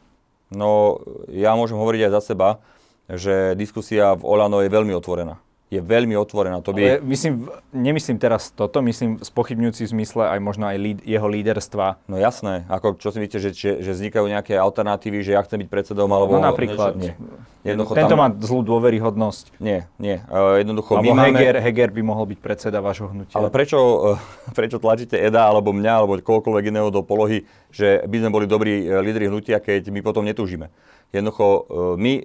No, 0.53 1.01
ja 1.33 1.57
môžem 1.57 1.79
hovoriť 1.79 2.05
aj 2.05 2.11
za 2.13 2.21
seba, 2.21 2.61
že 3.09 3.57
diskusia 3.57 4.13
v 4.13 4.23
Olano 4.23 4.61
je 4.61 4.69
veľmi 4.69 4.93
otvorená 4.93 5.41
je 5.73 5.81
veľmi 5.81 6.13
otvorená. 6.13 6.61
To 6.61 6.71
by... 6.71 6.81
Ale 6.81 7.05
myslím, 7.09 7.49
nemyslím 7.73 8.21
teraz 8.21 8.53
toto, 8.53 8.85
myslím 8.85 9.17
spochybňujúci 9.17 9.89
v 9.89 9.91
zmysle 9.99 10.29
aj 10.29 10.39
možno 10.39 10.69
aj 10.69 10.77
líd, 10.77 10.97
jeho 11.01 11.25
líderstva. 11.25 11.97
No 12.05 12.21
jasné, 12.21 12.69
ako 12.69 13.01
čo 13.01 13.09
si 13.09 13.17
myslíte, 13.17 13.39
že, 13.41 13.49
že, 13.51 13.71
že 13.81 13.91
vznikajú 13.97 14.25
nejaké 14.29 14.53
alternatívy, 14.53 15.25
že 15.25 15.33
ja 15.33 15.41
chcem 15.41 15.65
byť 15.65 15.69
predsedom 15.69 16.09
alebo... 16.09 16.37
No 16.37 16.45
napríklad. 16.45 16.93
Nie. 16.97 17.17
Jednoducho 17.63 17.95
Tento 17.95 18.19
tam... 18.19 18.19
má 18.19 18.27
zlú 18.43 18.59
dôveryhodnosť. 18.67 19.55
Nie, 19.63 19.87
nie. 19.95 20.19
Uh, 20.27 20.59
jednoducho 20.59 20.99
alebo 20.99 21.15
my 21.15 21.31
Heger, 21.31 21.55
máme... 21.55 21.63
Heger 21.63 21.89
by 21.95 22.01
mohol 22.03 22.25
byť 22.35 22.39
predseda 22.43 22.83
vášho 22.83 23.07
hnutia. 23.07 23.39
Ale 23.39 23.47
prečo, 23.47 23.79
uh, 23.79 24.19
prečo 24.57 24.83
tlačíte 24.83 25.15
Eda 25.15 25.47
alebo 25.47 25.71
mňa 25.71 25.93
alebo 26.03 26.19
koľkoľvek 26.19 26.65
iného 26.69 26.91
do 26.91 26.99
polohy, 27.01 27.47
že 27.71 28.03
by 28.03 28.15
sme 28.19 28.29
boli 28.29 28.45
dobrí 28.51 28.83
uh, 28.83 28.99
lídri 28.99 29.31
hnutia, 29.31 29.63
keď 29.63 29.87
my 29.89 30.03
potom 30.03 30.27
netúžime? 30.27 30.69
Jednoducho 31.13 31.45
e, 31.45 31.59
my 32.01 32.13
e, 32.17 32.21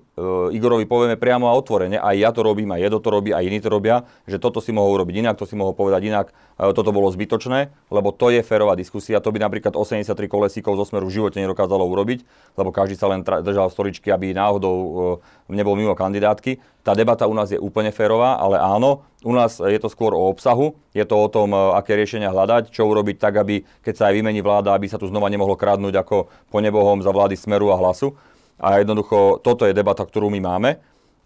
Igorovi 0.57 0.89
povieme 0.89 1.21
priamo 1.21 1.45
a 1.45 1.53
otvorene, 1.53 2.01
aj 2.01 2.17
ja 2.17 2.33
to 2.33 2.41
robím, 2.41 2.73
aj 2.73 2.89
Jedo 2.89 3.05
to 3.05 3.13
robí, 3.13 3.37
aj 3.37 3.45
iní 3.45 3.61
to 3.61 3.69
robia, 3.69 4.09
že 4.25 4.41
toto 4.41 4.65
si 4.65 4.73
mohol 4.73 4.97
urobiť 4.97 5.21
inak, 5.21 5.37
to 5.37 5.45
si 5.45 5.61
mohol 5.61 5.77
povedať 5.77 6.09
inak, 6.09 6.33
e, 6.57 6.73
toto 6.73 6.89
bolo 6.89 7.13
zbytočné, 7.13 7.69
lebo 7.93 8.17
to 8.17 8.33
je 8.33 8.41
férová 8.41 8.73
diskusia. 8.81 9.21
To 9.21 9.29
by 9.29 9.45
napríklad 9.45 9.77
83 9.77 10.09
kolesíkov 10.25 10.81
zo 10.81 10.89
Smeru 10.89 11.05
v 11.05 11.21
živote 11.21 11.37
nedokázalo 11.37 11.85
urobiť, 11.85 12.25
lebo 12.57 12.73
každý 12.73 12.97
sa 12.97 13.13
len 13.13 13.21
držal 13.21 13.69
stoličky, 13.69 14.09
aby 14.09 14.33
náhodou 14.33 15.21
nebol 15.53 15.77
mimo 15.77 15.93
kandidátky. 15.93 16.81
Tá 16.81 16.97
debata 16.97 17.29
u 17.29 17.37
nás 17.37 17.53
je 17.53 17.61
úplne 17.61 17.93
férová, 17.93 18.41
ale 18.41 18.57
áno, 18.57 19.05
u 19.21 19.37
nás 19.37 19.61
je 19.61 19.77
to 19.77 19.93
skôr 19.93 20.17
o 20.17 20.33
obsahu, 20.33 20.73
je 20.97 21.05
to 21.05 21.13
o 21.13 21.29
tom, 21.29 21.53
aké 21.77 21.93
riešenia 21.93 22.33
hľadať, 22.33 22.73
čo 22.73 22.89
urobiť 22.89 23.21
tak, 23.21 23.37
aby 23.37 23.69
keď 23.85 23.95
sa 24.01 24.05
aj 24.09 24.15
vymení 24.17 24.41
vláda, 24.41 24.73
aby 24.73 24.89
sa 24.89 24.97
tu 24.97 25.05
znova 25.05 25.29
nemohlo 25.29 25.61
kradnúť 25.61 25.93
ako 26.01 26.33
po 26.49 26.59
nebohom 26.65 27.05
za 27.05 27.13
vlády 27.13 27.37
Smeru 27.37 27.69
a 27.69 27.77
Hlasu. 27.77 28.17
A 28.59 28.83
jednoducho 28.83 29.39
toto 29.41 29.65
je 29.65 29.75
debata, 29.75 30.03
ktorú 30.03 30.31
my 30.35 30.41
máme. 30.43 30.71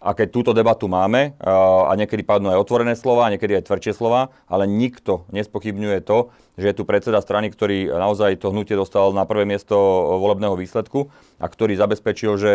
A 0.03 0.19
keď 0.19 0.35
túto 0.35 0.51
debatu 0.51 0.91
máme, 0.91 1.39
a 1.39 1.95
niekedy 1.95 2.27
padnú 2.27 2.51
aj 2.51 2.59
otvorené 2.59 2.99
slova, 2.99 3.31
niekedy 3.31 3.63
aj 3.63 3.71
tvrdšie 3.71 3.95
slova, 3.95 4.35
ale 4.51 4.67
nikto 4.67 5.31
nespochybňuje 5.31 6.03
to, 6.03 6.35
že 6.59 6.75
je 6.75 6.77
tu 6.77 6.83
predseda 6.83 7.23
strany, 7.23 7.55
ktorý 7.55 7.87
naozaj 7.87 8.43
to 8.43 8.51
hnutie 8.51 8.75
dostal 8.75 9.15
na 9.15 9.23
prvé 9.23 9.47
miesto 9.47 9.79
volebného 10.19 10.59
výsledku 10.59 11.07
a 11.39 11.47
ktorý 11.47 11.79
zabezpečil, 11.79 12.35
že 12.35 12.53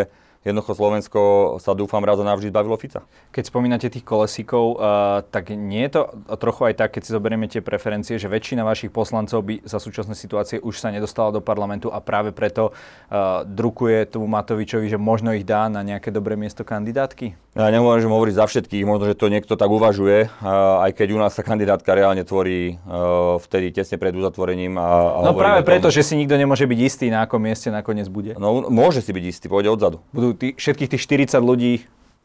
jednoducho 0.47 0.71
Slovensko 0.73 1.19
sa 1.59 1.75
dúfam 1.75 1.99
raz 2.01 2.15
a 2.17 2.25
navždy 2.25 2.49
zbavilo 2.49 2.79
Fica. 2.79 3.03
Keď 3.35 3.43
spomínate 3.51 3.91
tých 3.91 4.07
kolesíkov, 4.07 4.79
uh, 4.79 5.21
tak 5.27 5.51
nie 5.51 5.83
je 5.87 5.99
to 5.99 6.01
trochu 6.39 6.71
aj 6.71 6.73
tak, 6.79 6.95
keď 6.95 7.01
si 7.03 7.11
zoberieme 7.11 7.51
tie 7.51 7.59
preferencie, 7.59 8.15
že 8.15 8.31
väčšina 8.31 8.63
vašich 8.63 8.89
poslancov 8.89 9.43
by 9.43 9.67
za 9.67 9.83
súčasné 9.83 10.15
situácie 10.15 10.63
už 10.63 10.79
sa 10.79 10.89
nedostala 10.93 11.35
do 11.35 11.43
parlamentu 11.43 11.91
a 11.91 11.99
práve 11.99 12.31
preto 12.31 12.71
uh, 12.71 13.43
drukuje 13.43 14.07
tomu 14.07 14.31
Matovičovi, 14.31 14.87
že 14.87 14.95
možno 14.95 15.35
ich 15.35 15.43
dá 15.43 15.67
na 15.67 15.83
nejaké 15.83 16.13
dobré 16.13 16.39
miesto 16.39 16.63
kandidátky? 16.63 17.35
Ja 17.57 17.73
nemôžem 17.73 18.07
hovoriť 18.07 18.35
za 18.37 18.45
všetkých, 18.45 18.85
možno, 18.85 19.09
že 19.09 19.17
to 19.17 19.33
niekto 19.33 19.57
tak 19.57 19.67
uvažuje, 19.67 20.29
uh, 20.29 20.85
aj 20.85 20.93
keď 20.93 21.07
u 21.11 21.19
nás 21.19 21.33
sa 21.33 21.41
kandidátka 21.41 21.91
reálne 21.97 22.21
tvorí 22.21 22.77
uh, 22.85 23.41
vtedy 23.41 23.73
tesne 23.73 23.97
pred 23.97 24.13
uzatvorením. 24.13 24.77
A, 24.77 25.25
a 25.25 25.25
no 25.25 25.33
práve 25.33 25.65
preto, 25.65 25.89
že 25.89 26.05
si 26.05 26.13
nikto 26.13 26.37
nemôže 26.37 26.69
byť 26.69 26.79
istý, 26.79 27.05
na 27.09 27.25
akom 27.25 27.41
mieste 27.41 27.73
nakoniec 27.73 28.05
bude. 28.07 28.37
No 28.37 28.69
môže 28.69 29.01
si 29.01 29.09
byť 29.09 29.25
istý, 29.25 29.45
pôjde 29.49 29.73
odzadu. 29.73 29.97
Budú 30.13 30.36
tí, 30.37 30.47
všetkých 30.53 30.89
tých 30.93 31.03
40 31.33 31.41
ľudí. 31.41 31.73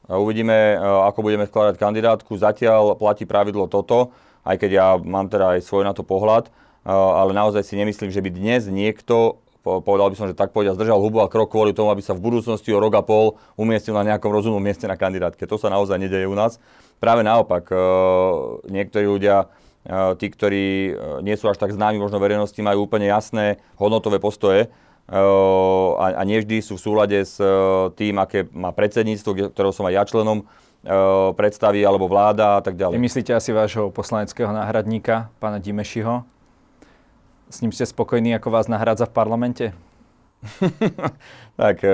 Uvidíme, 0.07 0.77
e, 0.77 0.77
ako 0.79 1.25
budeme 1.25 1.49
skladať 1.49 1.81
kandidátku. 1.81 2.37
Zatiaľ 2.37 2.95
platí 3.01 3.25
pravidlo 3.25 3.67
toto, 3.67 4.13
aj 4.45 4.61
keď 4.61 4.71
ja 4.71 4.87
mám 5.01 5.33
teda 5.33 5.57
aj 5.57 5.65
svoj 5.65 5.89
na 5.89 5.97
to 5.97 6.05
pohľad, 6.05 6.49
e, 6.49 6.51
ale 6.93 7.33
naozaj 7.33 7.65
si 7.65 7.75
nemyslím, 7.81 8.13
že 8.13 8.21
by 8.21 8.31
dnes 8.31 8.69
niekto 8.69 9.41
povedal 9.63 10.11
by 10.11 10.19
som, 10.19 10.27
že 10.27 10.35
tak 10.35 10.51
povedia, 10.51 10.75
zdržal 10.75 10.99
hubu 10.99 11.23
a 11.23 11.31
krok 11.31 11.55
kvôli 11.55 11.71
tomu, 11.71 11.95
aby 11.95 12.03
sa 12.03 12.19
v 12.19 12.27
budúcnosti 12.27 12.75
o 12.75 12.83
rok 12.83 12.99
a 12.99 13.03
pol 13.07 13.39
umiestnil 13.55 13.95
na 13.95 14.11
nejakom 14.11 14.35
rozumnom 14.35 14.59
mieste 14.59 14.91
na 14.91 14.99
kandidátke. 14.99 15.47
To 15.47 15.55
sa 15.55 15.71
naozaj 15.71 16.03
nedeje 16.03 16.27
u 16.27 16.35
nás. 16.35 16.59
Práve 16.99 17.23
naopak, 17.23 17.71
e, 17.71 17.79
niektorí 18.67 19.07
ľudia 19.07 19.47
tí, 20.19 20.31
ktorí 20.31 20.95
nie 21.27 21.35
sú 21.35 21.51
až 21.51 21.59
tak 21.59 21.75
známi 21.75 21.99
možno 21.99 22.23
verejnosti, 22.23 22.55
majú 22.63 22.87
úplne 22.87 23.11
jasné 23.11 23.59
hodnotové 23.75 24.23
postoje 24.23 24.71
a, 25.13 26.07
a 26.17 26.23
nie 26.25 26.41
vždy 26.41 26.65
sú 26.65 26.81
v 26.81 26.85
súlade 26.89 27.19
s 27.21 27.37
tým, 28.01 28.17
aké 28.17 28.49
má 28.49 28.73
predsedníctvo, 28.73 29.53
ktorého 29.53 29.75
som 29.77 29.85
aj 29.85 29.95
ja 29.95 30.05
členom, 30.09 30.49
predstavy 31.37 31.85
alebo 31.87 32.11
vláda 32.11 32.59
a 32.59 32.63
tak 32.65 32.75
ďalej. 32.75 32.99
Vy 32.99 33.07
myslíte 33.07 33.31
asi 33.37 33.55
vášho 33.55 33.93
poslaneckého 33.95 34.51
náhradníka, 34.51 35.31
pána 35.39 35.63
Dimešiho? 35.63 36.27
S 37.53 37.61
ním 37.61 37.71
ste 37.71 37.85
spokojní, 37.85 38.33
ako 38.35 38.49
vás 38.51 38.67
nahrádza 38.67 39.07
v 39.07 39.15
parlamente? 39.15 39.67
tak 41.61 41.85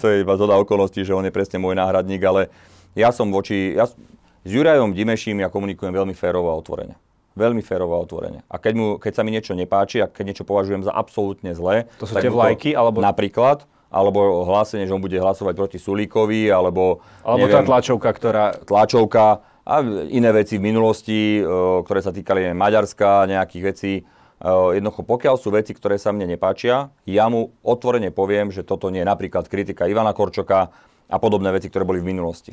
to 0.00 0.04
je 0.08 0.24
iba 0.24 0.34
zhoda 0.34 0.58
okolností, 0.58 1.06
že 1.06 1.14
on 1.14 1.22
je 1.22 1.30
presne 1.30 1.62
môj 1.62 1.78
náhradník, 1.78 2.24
ale 2.24 2.50
ja 2.98 3.14
som 3.14 3.30
voči... 3.30 3.76
Ja, 3.76 3.86
s 3.86 4.50
Jurajom 4.50 4.96
Dimeším 4.96 5.44
ja 5.44 5.52
komunikujem 5.52 5.92
veľmi 5.92 6.16
férovo 6.16 6.48
a 6.48 6.56
otvorene. 6.56 6.96
Veľmi 7.38 7.62
férovo 7.62 7.94
a 7.94 8.02
otvorene. 8.02 8.42
A 8.50 8.58
keď, 8.58 8.74
mu, 8.74 8.86
keď 8.98 9.12
sa 9.14 9.22
mi 9.22 9.30
niečo 9.30 9.54
nepáči 9.54 10.02
a 10.02 10.10
keď 10.10 10.34
niečo 10.34 10.44
považujem 10.44 10.82
za 10.82 10.90
absolútne 10.90 11.54
zlé... 11.54 11.86
To 12.02 12.10
sú 12.10 12.18
tie 12.18 12.26
vlajky? 12.26 12.74
Alebo... 12.74 12.98
Napríklad, 12.98 13.62
alebo 13.88 14.42
hlásenie, 14.42 14.90
že 14.90 14.92
on 14.92 15.00
bude 15.00 15.14
hlasovať 15.14 15.54
proti 15.54 15.78
Sulíkovi, 15.78 16.50
alebo... 16.50 16.98
Alebo 17.22 17.46
neviem, 17.46 17.54
tá 17.54 17.62
tlačovka, 17.62 18.10
ktorá... 18.10 18.58
Tlačovka 18.66 19.46
a 19.62 19.74
iné 20.08 20.32
veci 20.32 20.58
v 20.58 20.66
minulosti, 20.66 21.44
ktoré 21.84 22.00
sa 22.00 22.10
týkali 22.10 22.56
Maďarska, 22.56 23.28
nejakých 23.28 23.64
vecí. 23.68 23.92
Jednoducho, 24.40 25.04
pokiaľ 25.04 25.34
sú 25.36 25.52
veci, 25.52 25.76
ktoré 25.76 26.00
sa 26.00 26.08
mne 26.08 26.24
nepáčia, 26.24 26.88
ja 27.04 27.28
mu 27.28 27.52
otvorene 27.60 28.08
poviem, 28.08 28.48
že 28.48 28.64
toto 28.64 28.88
nie 28.88 29.04
je 29.04 29.08
napríklad 29.08 29.44
kritika 29.44 29.84
Ivana 29.84 30.16
Korčoka 30.16 30.72
a 31.08 31.16
podobné 31.20 31.52
veci, 31.52 31.68
ktoré 31.68 31.84
boli 31.84 32.00
v 32.00 32.16
minulosti. 32.16 32.52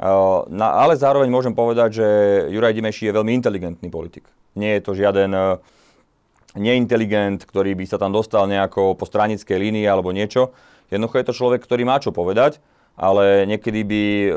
Uh, 0.00 0.48
na, 0.48 0.80
ale 0.80 0.96
zároveň 0.96 1.28
môžem 1.28 1.52
povedať, 1.52 2.00
že 2.00 2.06
Juraj 2.48 2.72
Dimeši 2.72 3.12
je 3.12 3.16
veľmi 3.20 3.36
inteligentný 3.36 3.92
politik. 3.92 4.24
Nie 4.56 4.80
je 4.80 4.84
to 4.88 4.96
žiaden 4.96 5.28
uh, 5.36 5.60
neinteligent, 6.56 7.44
ktorý 7.44 7.76
by 7.76 7.84
sa 7.84 8.00
tam 8.00 8.08
dostal 8.08 8.48
nejako 8.48 8.96
po 8.96 9.04
stranickej 9.04 9.60
línii 9.60 9.84
alebo 9.84 10.08
niečo. 10.08 10.56
Jednoducho 10.88 11.20
je 11.20 11.26
to 11.28 11.36
človek, 11.36 11.60
ktorý 11.60 11.84
má 11.84 12.00
čo 12.00 12.16
povedať, 12.16 12.64
ale 12.96 13.44
niekedy 13.44 13.80
by 13.84 14.04
uh, 14.32 14.34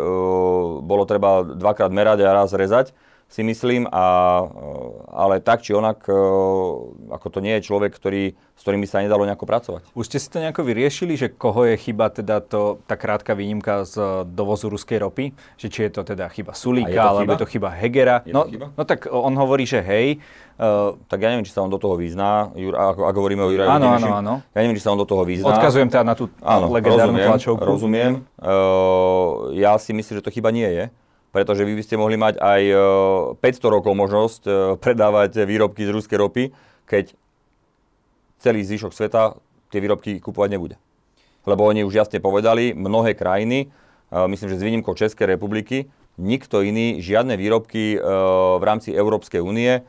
bolo 0.84 1.08
treba 1.08 1.48
dvakrát 1.48 1.96
merať 1.96 2.28
a 2.28 2.36
raz 2.36 2.52
rezať 2.52 2.92
si 3.34 3.42
myslím, 3.42 3.90
a, 3.90 4.06
ale 5.10 5.42
tak 5.42 5.66
či 5.66 5.74
onak, 5.74 6.06
e, 6.06 6.14
ako 7.10 7.28
to 7.34 7.40
nie 7.42 7.58
je 7.58 7.66
človek, 7.66 7.90
ktorý, 7.90 8.38
s 8.38 8.62
ktorým 8.62 8.86
by 8.86 8.88
sa 8.94 9.02
nedalo 9.02 9.26
nejako 9.26 9.50
pracovať. 9.50 9.82
Už 9.98 10.06
ste 10.06 10.22
si 10.22 10.30
to 10.30 10.38
nejako 10.38 10.62
vyriešili, 10.62 11.18
že 11.18 11.34
koho 11.34 11.66
je 11.66 11.74
chyba 11.82 12.14
teda 12.14 12.46
to, 12.46 12.78
tá 12.86 12.94
krátka 12.94 13.34
výnimka 13.34 13.90
z 13.90 14.22
dovozu 14.30 14.70
ruskej 14.70 15.02
ropy? 15.02 15.34
Že 15.58 15.68
či 15.74 15.80
je 15.90 15.92
to 15.98 16.02
teda 16.06 16.30
chyba 16.30 16.54
Sulíka, 16.54 17.10
alebo 17.10 17.34
je 17.34 17.42
to 17.42 17.50
chyba 17.50 17.74
Hegera? 17.74 18.22
Je 18.22 18.38
no, 18.38 18.46
chyba? 18.46 18.70
no 18.70 18.84
tak 18.86 19.10
on 19.10 19.34
hovorí, 19.34 19.66
že 19.66 19.82
hej. 19.82 20.22
Uh, 20.54 20.94
tak 21.10 21.26
ja 21.26 21.34
neviem, 21.34 21.50
či 21.50 21.50
sa 21.50 21.66
on 21.66 21.74
do 21.74 21.82
toho 21.82 21.98
vyzná, 21.98 22.54
Jur, 22.54 22.78
ako, 22.78 23.10
ako 23.10 23.18
hovoríme 23.18 23.42
o 23.42 23.50
Jurajovi 23.50 23.74
Áno, 23.74 23.98
áno, 23.98 24.08
áno. 24.14 24.34
Ja 24.54 24.62
neviem, 24.62 24.78
či 24.78 24.86
sa 24.86 24.94
on 24.94 25.02
do 25.02 25.10
toho 25.10 25.26
vyzná. 25.26 25.50
Odkazujem 25.50 25.90
teda 25.90 26.06
na 26.06 26.14
tú 26.14 26.30
áno, 26.46 26.70
legendárnu 26.70 27.18
rozumiem, 27.18 27.30
tlačovku. 27.34 27.66
Rozumiem. 27.66 28.12
Uh, 28.38 29.50
ja 29.58 29.74
si 29.82 29.90
myslím, 29.98 30.22
že 30.22 30.24
to 30.24 30.30
chyba 30.30 30.54
nie 30.54 30.70
je 30.70 30.94
pretože 31.34 31.66
vy 31.66 31.74
by 31.74 31.84
ste 31.84 31.98
mohli 31.98 32.14
mať 32.14 32.38
aj 32.38 32.62
500 33.42 33.42
e, 33.42 33.66
rokov 33.74 33.94
možnosť 33.98 34.42
e, 34.46 34.52
predávať 34.78 35.42
výrobky 35.50 35.82
z 35.82 35.90
ruskej 35.90 36.18
ropy, 36.22 36.44
keď 36.86 37.18
celý 38.38 38.62
zvyšok 38.62 38.94
sveta 38.94 39.34
tie 39.74 39.82
výrobky 39.82 40.22
kupovať 40.22 40.50
nebude. 40.54 40.78
Lebo 41.50 41.66
oni 41.66 41.82
už 41.82 42.06
jasne 42.06 42.22
povedali, 42.22 42.78
mnohé 42.78 43.18
krajiny, 43.18 43.66
e, 43.66 43.68
myslím, 44.30 44.54
že 44.54 44.62
s 44.62 44.66
výnimkou 44.70 44.94
Českej 44.94 45.34
republiky, 45.34 45.90
nikto 46.22 46.62
iný 46.62 47.02
žiadne 47.02 47.34
výrobky 47.34 47.98
v 47.98 48.62
rámci 48.62 48.94
Európskej 48.94 49.42
únie 49.42 49.82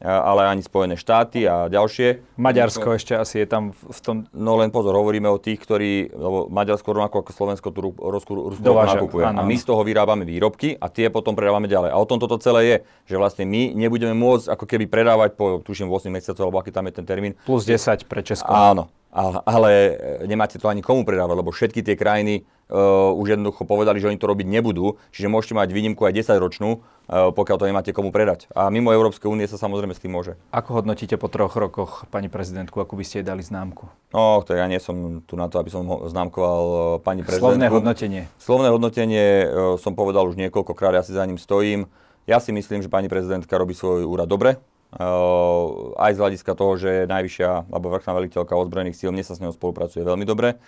ale 0.00 0.48
ani 0.48 0.64
Spojené 0.64 0.96
štáty 0.96 1.44
a 1.44 1.68
ďalšie. 1.68 2.40
Maďarsko 2.40 2.96
ešte 2.96 3.12
asi 3.12 3.44
je 3.44 3.46
tam 3.46 3.76
v 3.76 4.00
tom... 4.00 4.16
No 4.32 4.56
len 4.56 4.72
pozor, 4.72 4.96
hovoríme 4.96 5.28
o 5.28 5.36
tých, 5.36 5.60
ktorí, 5.60 6.08
lebo 6.08 6.48
Maďarsko 6.48 6.88
rovnako 6.88 7.20
ako 7.20 7.30
Slovensko 7.36 7.68
tu 7.68 7.80
Rusku, 7.92 8.32
Rusku 8.32 8.64
nakupuje. 8.64 9.28
Áno. 9.28 9.40
A 9.40 9.42
my 9.44 9.56
z 9.60 9.64
toho 9.68 9.84
vyrábame 9.84 10.24
výrobky 10.24 10.72
a 10.80 10.88
tie 10.88 11.12
potom 11.12 11.36
predávame 11.36 11.68
ďalej. 11.68 11.92
A 11.92 12.00
o 12.00 12.08
tom 12.08 12.16
toto 12.16 12.40
celé 12.40 12.60
je, 12.64 12.76
že 13.12 13.16
vlastne 13.20 13.44
my 13.44 13.76
nebudeme 13.76 14.16
môcť 14.16 14.48
ako 14.56 14.64
keby 14.64 14.88
predávať 14.88 15.36
po, 15.36 15.60
tuším, 15.60 15.92
8 15.92 16.08
mesiacov, 16.08 16.48
alebo 16.48 16.58
aký 16.64 16.72
tam 16.72 16.88
je 16.88 16.96
ten 16.96 17.04
termín. 17.04 17.36
Plus 17.44 17.68
10 17.68 18.08
pre 18.08 18.24
Česko. 18.24 18.48
Áno, 18.48 18.88
ale 19.12 19.98
nemáte 20.22 20.58
to 20.58 20.70
ani 20.70 20.86
komu 20.86 21.02
predávať, 21.02 21.36
lebo 21.42 21.50
všetky 21.50 21.82
tie 21.82 21.98
krajiny 21.98 22.46
uh, 22.70 23.10
už 23.18 23.36
jednoducho 23.36 23.66
povedali, 23.66 23.98
že 23.98 24.06
oni 24.06 24.18
to 24.18 24.30
robiť 24.30 24.46
nebudú, 24.46 24.96
čiže 25.10 25.26
môžete 25.26 25.58
mať 25.58 25.68
výnimku 25.74 26.06
aj 26.06 26.14
10 26.14 26.38
ročnú, 26.38 26.70
uh, 26.80 27.34
pokiaľ 27.34 27.56
to 27.58 27.68
nemáte 27.68 27.90
komu 27.90 28.14
predať. 28.14 28.46
A 28.54 28.70
mimo 28.70 28.94
Európskej 28.94 29.26
únie 29.26 29.50
sa 29.50 29.58
samozrejme 29.58 29.92
s 29.92 30.00
tým 30.00 30.14
môže. 30.14 30.38
Ako 30.54 30.80
hodnotíte 30.80 31.18
po 31.18 31.26
troch 31.26 31.58
rokoch, 31.58 32.06
pani 32.08 32.30
prezidentku, 32.30 32.78
ako 32.78 32.94
by 32.94 33.04
ste 33.04 33.20
jej 33.20 33.26
dali 33.26 33.42
známku? 33.42 33.90
No, 34.14 34.46
to 34.46 34.54
ja 34.54 34.70
nie 34.70 34.78
som 34.78 35.26
tu 35.26 35.34
na 35.34 35.50
to, 35.50 35.58
aby 35.58 35.70
som 35.74 35.82
ho 35.90 36.06
známkoval 36.06 36.62
uh, 36.70 36.82
pani 37.02 37.26
prezidentku. 37.26 37.58
Slovné 37.58 37.66
hodnotenie. 37.68 38.22
Slovné 38.38 38.68
hodnotenie 38.70 39.26
uh, 39.44 39.74
som 39.76 39.98
povedal 39.98 40.30
už 40.30 40.38
niekoľkokrát, 40.38 40.94
ja 40.94 41.02
si 41.02 41.12
za 41.12 41.26
ním 41.26 41.36
stojím. 41.36 41.90
Ja 42.30 42.38
si 42.38 42.54
myslím, 42.54 42.78
že 42.78 42.92
pani 42.92 43.10
prezidentka 43.10 43.58
robí 43.58 43.74
svoj 43.74 44.06
úrad 44.06 44.30
dobre. 44.30 44.62
Uh, 44.90 45.94
aj 46.02 46.18
z 46.18 46.18
hľadiska 46.18 46.52
toho, 46.58 46.74
že 46.74 47.06
najvyššia 47.06 47.70
alebo 47.70 47.94
vrchná 47.94 48.10
veliteľka 48.10 48.58
ozbrojených 48.58 48.98
síl, 48.98 49.14
mne 49.14 49.22
sa 49.22 49.38
s 49.38 49.42
ňou 49.42 49.54
spolupracuje 49.54 50.02
veľmi 50.02 50.26
dobre. 50.26 50.58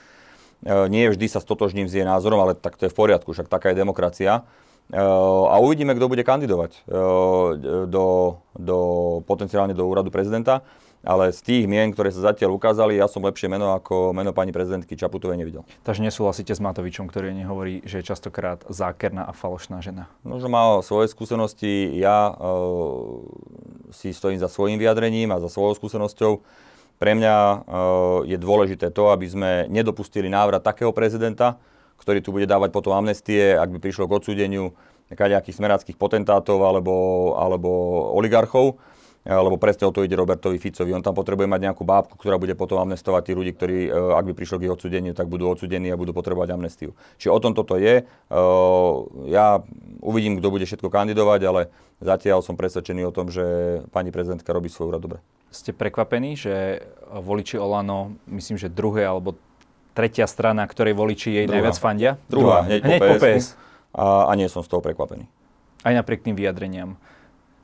Uh, 0.62 0.86
nie 0.86 1.10
vždy 1.10 1.26
sa 1.26 1.42
stotožním 1.42 1.90
s 1.90 1.98
jej 1.98 2.06
názorom, 2.06 2.38
ale 2.38 2.54
tak 2.54 2.78
to 2.78 2.86
je 2.86 2.92
v 2.94 2.98
poriadku, 3.02 3.34
však 3.34 3.50
taká 3.50 3.74
je 3.74 3.82
demokracia. 3.82 4.46
Uh, 4.94 5.50
a 5.50 5.58
uvidíme, 5.58 5.90
kto 5.98 6.06
bude 6.06 6.22
kandidovať 6.22 6.86
do, 7.90 8.06
do, 8.54 8.78
potenciálne 9.26 9.74
do 9.74 9.90
úradu 9.90 10.14
prezidenta 10.14 10.62
ale 11.02 11.34
z 11.34 11.40
tých 11.42 11.64
mien, 11.66 11.90
ktoré 11.90 12.14
sa 12.14 12.32
zatiaľ 12.32 12.54
ukázali, 12.54 12.98
ja 12.98 13.10
som 13.10 13.22
lepšie 13.26 13.50
meno 13.50 13.74
ako 13.74 14.14
meno 14.14 14.30
pani 14.30 14.54
prezidentky 14.54 14.94
Čaputovej 14.94 15.38
nevidel. 15.38 15.66
Takže 15.82 16.02
nesúhlasíte 16.06 16.54
s 16.54 16.62
Matovičom, 16.62 17.10
ktorý 17.10 17.34
nehovorí, 17.34 17.82
že 17.82 18.00
je 18.00 18.14
častokrát 18.14 18.62
zákerná 18.70 19.26
a 19.26 19.34
falošná 19.34 19.82
žena? 19.82 20.06
Možno 20.22 20.48
má 20.48 20.78
svoje 20.86 21.10
skúsenosti, 21.10 21.90
ja 21.98 22.30
si 23.92 24.10
stojím 24.16 24.40
za 24.40 24.48
svojim 24.48 24.80
vyjadrením 24.80 25.30
a 25.30 25.40
za 25.40 25.52
svojou 25.52 25.76
skúsenosťou. 25.76 26.32
Pre 26.98 27.12
mňa 27.18 27.34
uh, 27.34 27.58
je 28.26 28.38
dôležité 28.40 28.90
to, 28.90 29.12
aby 29.12 29.26
sme 29.28 29.50
nedopustili 29.68 30.26
návrat 30.26 30.64
takého 30.64 30.90
prezidenta, 30.90 31.60
ktorý 32.00 32.18
tu 32.24 32.34
bude 32.34 32.50
dávať 32.50 32.74
potom 32.74 32.96
amnestie, 32.96 33.54
ak 33.54 33.70
by 33.70 33.78
prišlo 33.78 34.10
k 34.10 34.16
odsúdeniu 34.18 34.74
nejakých 35.12 35.60
smeráckých 35.60 36.00
potentátov 36.00 36.64
alebo, 36.64 36.94
alebo 37.36 37.68
oligarchov 38.16 38.80
lebo 39.22 39.54
presne 39.54 39.86
o 39.86 39.94
to 39.94 40.02
ide 40.02 40.18
Robertovi 40.18 40.58
Ficovi. 40.58 40.90
On 40.90 41.02
tam 41.02 41.14
potrebuje 41.14 41.46
mať 41.46 41.70
nejakú 41.70 41.86
bábku, 41.86 42.18
ktorá 42.18 42.42
bude 42.42 42.58
potom 42.58 42.82
amnestovať 42.82 43.30
tí 43.30 43.32
ľudí, 43.38 43.54
ktorí, 43.54 43.78
e, 43.86 43.90
ak 43.94 44.24
by 44.26 44.32
prišlo 44.34 44.58
k 44.58 44.66
ich 44.66 44.74
odsudeniu, 44.74 45.14
tak 45.14 45.30
budú 45.30 45.46
odsudení 45.46 45.94
a 45.94 45.96
budú 45.96 46.10
potrebovať 46.10 46.58
amnestiu. 46.58 46.98
Čiže 47.22 47.30
o 47.30 47.38
tom 47.38 47.54
toto 47.54 47.78
je. 47.78 48.02
E, 48.02 48.04
ja 49.30 49.62
uvidím, 50.02 50.42
kto 50.42 50.48
bude 50.50 50.66
všetko 50.66 50.90
kandidovať, 50.90 51.40
ale 51.46 51.60
zatiaľ 52.02 52.42
som 52.42 52.58
presvedčený 52.58 53.06
o 53.06 53.14
tom, 53.14 53.30
že 53.30 53.44
pani 53.94 54.10
prezidentka 54.10 54.50
robí 54.50 54.66
svoj 54.66 54.90
úrad 54.90 55.02
dobre. 55.06 55.18
Ste 55.54 55.70
prekvapení, 55.70 56.34
že 56.34 56.82
voliči 57.14 57.62
Olano, 57.62 58.18
myslím, 58.26 58.58
že 58.58 58.66
druhé 58.66 59.06
alebo 59.06 59.38
tretia 59.92 60.26
strana, 60.26 60.64
ktorej 60.64 60.96
voliči 60.96 61.30
jej 61.30 61.46
Druhá. 61.46 61.60
najviac 61.60 61.76
fandia? 61.78 62.12
Druhá, 62.26 62.64
hneď, 62.64 62.80
hneď 62.80 63.00
po 63.04 63.16
PS. 63.20 63.46
A, 63.92 64.26
a 64.26 64.32
nie 64.34 64.48
som 64.48 64.64
z 64.64 64.72
toho 64.72 64.80
prekvapený. 64.80 65.28
Aj 65.84 65.92
napriek 65.92 66.24
tým 66.24 66.32
vyjadreniam. 66.32 66.96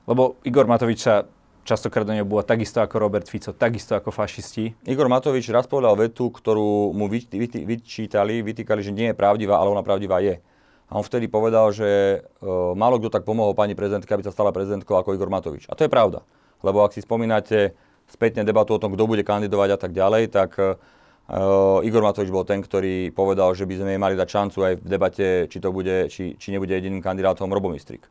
Lebo 0.04 0.36
Igor 0.44 0.68
Matovič 0.68 1.00
sa 1.00 1.24
častokrát 1.68 2.08
do 2.08 2.16
neho 2.16 2.24
bolo 2.24 2.40
takisto 2.40 2.80
ako 2.80 2.96
Robert 2.96 3.28
Fico, 3.28 3.52
takisto 3.52 3.92
ako 3.92 4.08
fašisti. 4.08 4.72
Igor 4.88 5.12
Matovič 5.12 5.52
raz 5.52 5.68
povedal 5.68 5.92
vetu, 6.00 6.32
ktorú 6.32 6.96
mu 6.96 7.12
vy, 7.12 7.28
vy, 7.28 7.46
vyčítali, 7.68 8.40
vytýkali, 8.40 8.80
že 8.80 8.96
nie 8.96 9.12
je 9.12 9.14
pravdivá, 9.14 9.60
ale 9.60 9.76
ona 9.76 9.84
pravdivá 9.84 10.24
je. 10.24 10.40
A 10.88 10.96
on 10.96 11.04
vtedy 11.04 11.28
povedal, 11.28 11.68
že 11.68 12.24
uh, 12.24 12.72
málo 12.72 12.96
kto 12.96 13.12
tak 13.12 13.28
pomohol 13.28 13.52
pani 13.52 13.76
prezidentke, 13.76 14.08
aby 14.08 14.24
sa 14.24 14.32
stala 14.32 14.56
prezidentkou 14.56 14.96
ako 14.96 15.12
Igor 15.12 15.28
Matovič. 15.28 15.68
A 15.68 15.76
to 15.76 15.84
je 15.84 15.92
pravda. 15.92 16.24
Lebo 16.64 16.80
ak 16.80 16.96
si 16.96 17.04
spomínate 17.04 17.76
spätne 18.08 18.40
debatu 18.40 18.72
o 18.72 18.80
tom, 18.80 18.96
kto 18.96 19.04
bude 19.04 19.20
kandidovať 19.20 19.76
a 19.76 19.78
tak 19.78 19.92
ďalej, 19.92 20.32
tak 20.32 20.56
uh, 20.56 21.84
Igor 21.84 22.00
Matovič 22.00 22.32
bol 22.32 22.48
ten, 22.48 22.64
ktorý 22.64 23.12
povedal, 23.12 23.52
že 23.52 23.68
by 23.68 23.84
sme 23.84 23.90
jej 23.92 24.00
mali 24.00 24.16
dať 24.16 24.28
šancu 24.32 24.58
aj 24.64 24.74
v 24.80 24.86
debate, 24.88 25.26
či, 25.52 25.58
to 25.60 25.68
bude, 25.68 26.08
či, 26.08 26.40
či 26.40 26.48
nebude 26.48 26.72
jediným 26.72 27.04
kandidátom 27.04 27.52
Robomistrik. 27.52 28.08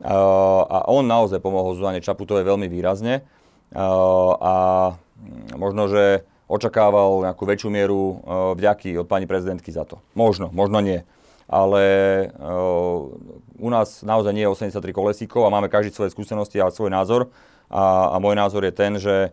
A 0.00 0.78
on 0.88 1.04
naozaj 1.04 1.44
pomohol 1.44 1.76
Zuzane 1.76 2.00
Čaputovej 2.00 2.48
veľmi 2.48 2.68
výrazne 2.72 3.20
a 3.76 4.54
možno, 5.54 5.82
že 5.86 6.24
očakával 6.50 7.30
nejakú 7.30 7.44
väčšiu 7.46 7.70
mieru 7.70 8.18
vďaky 8.58 8.98
od 8.98 9.06
pani 9.06 9.28
prezidentky 9.28 9.70
za 9.70 9.86
to. 9.86 10.02
Možno, 10.16 10.50
možno 10.50 10.80
nie. 10.82 11.04
Ale 11.50 11.82
u 13.58 13.68
nás 13.68 14.02
naozaj 14.06 14.32
nie 14.34 14.46
je 14.46 14.54
83 14.54 14.90
kolesíkov 14.94 15.46
a 15.46 15.52
máme 15.52 15.70
každý 15.70 15.94
svoje 15.94 16.14
skúsenosti 16.14 16.58
a 16.58 16.70
svoj 16.72 16.90
názor. 16.90 17.30
A, 17.70 18.14
a 18.14 18.16
môj 18.18 18.34
názor 18.34 18.66
je 18.66 18.74
ten, 18.74 18.98
že 18.98 19.30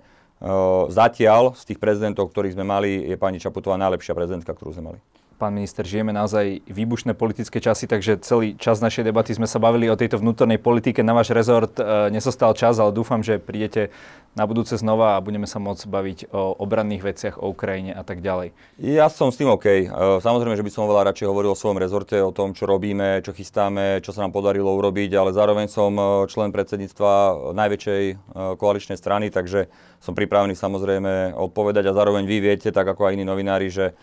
zatiaľ 0.94 1.58
z 1.58 1.74
tých 1.74 1.80
prezidentov, 1.82 2.30
ktorých 2.30 2.54
sme 2.54 2.66
mali, 2.66 3.02
je 3.10 3.18
pani 3.18 3.42
Čaputová 3.42 3.74
najlepšia 3.82 4.14
prezidentka, 4.14 4.54
ktorú 4.54 4.78
sme 4.78 4.94
mali. 4.94 5.00
Pán 5.38 5.54
minister, 5.54 5.86
žijeme 5.86 6.10
naozaj 6.18 6.66
výbušné 6.66 7.14
politické 7.14 7.62
časy, 7.62 7.86
takže 7.86 8.18
celý 8.26 8.58
čas 8.58 8.82
našej 8.82 9.06
debaty 9.06 9.38
sme 9.38 9.46
sa 9.46 9.62
bavili 9.62 9.86
o 9.86 9.94
tejto 9.94 10.18
vnútornej 10.18 10.58
politike. 10.58 11.06
Na 11.06 11.14
váš 11.14 11.30
rezort 11.30 11.78
e, 11.78 12.10
nesostal 12.10 12.58
čas, 12.58 12.82
ale 12.82 12.90
dúfam, 12.90 13.22
že 13.22 13.38
prídete 13.38 13.94
na 14.34 14.50
budúce 14.50 14.74
znova 14.82 15.14
a 15.14 15.22
budeme 15.22 15.46
sa 15.46 15.62
môcť 15.62 15.86
baviť 15.86 16.20
o 16.34 16.58
obranných 16.58 17.06
veciach, 17.06 17.36
o 17.38 17.54
Ukrajine 17.54 17.94
a 17.94 18.02
tak 18.02 18.26
ďalej. 18.26 18.50
Ja 18.82 19.14
som 19.14 19.30
s 19.30 19.38
tým 19.38 19.54
OK. 19.54 19.66
E, 19.66 19.86
samozrejme, 20.18 20.58
že 20.58 20.66
by 20.66 20.74
som 20.74 20.90
veľa 20.90 21.14
radšej 21.14 21.30
hovoril 21.30 21.54
o 21.54 21.60
svojom 21.62 21.78
rezorte, 21.78 22.18
o 22.18 22.34
tom, 22.34 22.58
čo 22.58 22.66
robíme, 22.66 23.22
čo 23.22 23.30
chystáme, 23.30 24.02
čo 24.02 24.18
sa 24.18 24.26
nám 24.26 24.34
podarilo 24.34 24.74
urobiť, 24.74 25.22
ale 25.22 25.38
zároveň 25.38 25.70
som 25.70 25.94
e, 25.94 26.26
člen 26.34 26.50
predsedníctva 26.50 27.54
najväčšej 27.54 28.04
e, 28.10 28.14
koaličnej 28.58 28.98
strany, 28.98 29.30
takže 29.30 29.70
som 30.02 30.18
pripravený 30.18 30.58
samozrejme 30.58 31.38
odpovedať 31.38 31.94
a 31.94 31.98
zároveň 31.98 32.26
vy 32.26 32.38
viete, 32.42 32.74
tak 32.74 32.90
ako 32.90 33.06
aj 33.06 33.22
iní 33.22 33.26
novinári, 33.26 33.70
že 33.70 33.94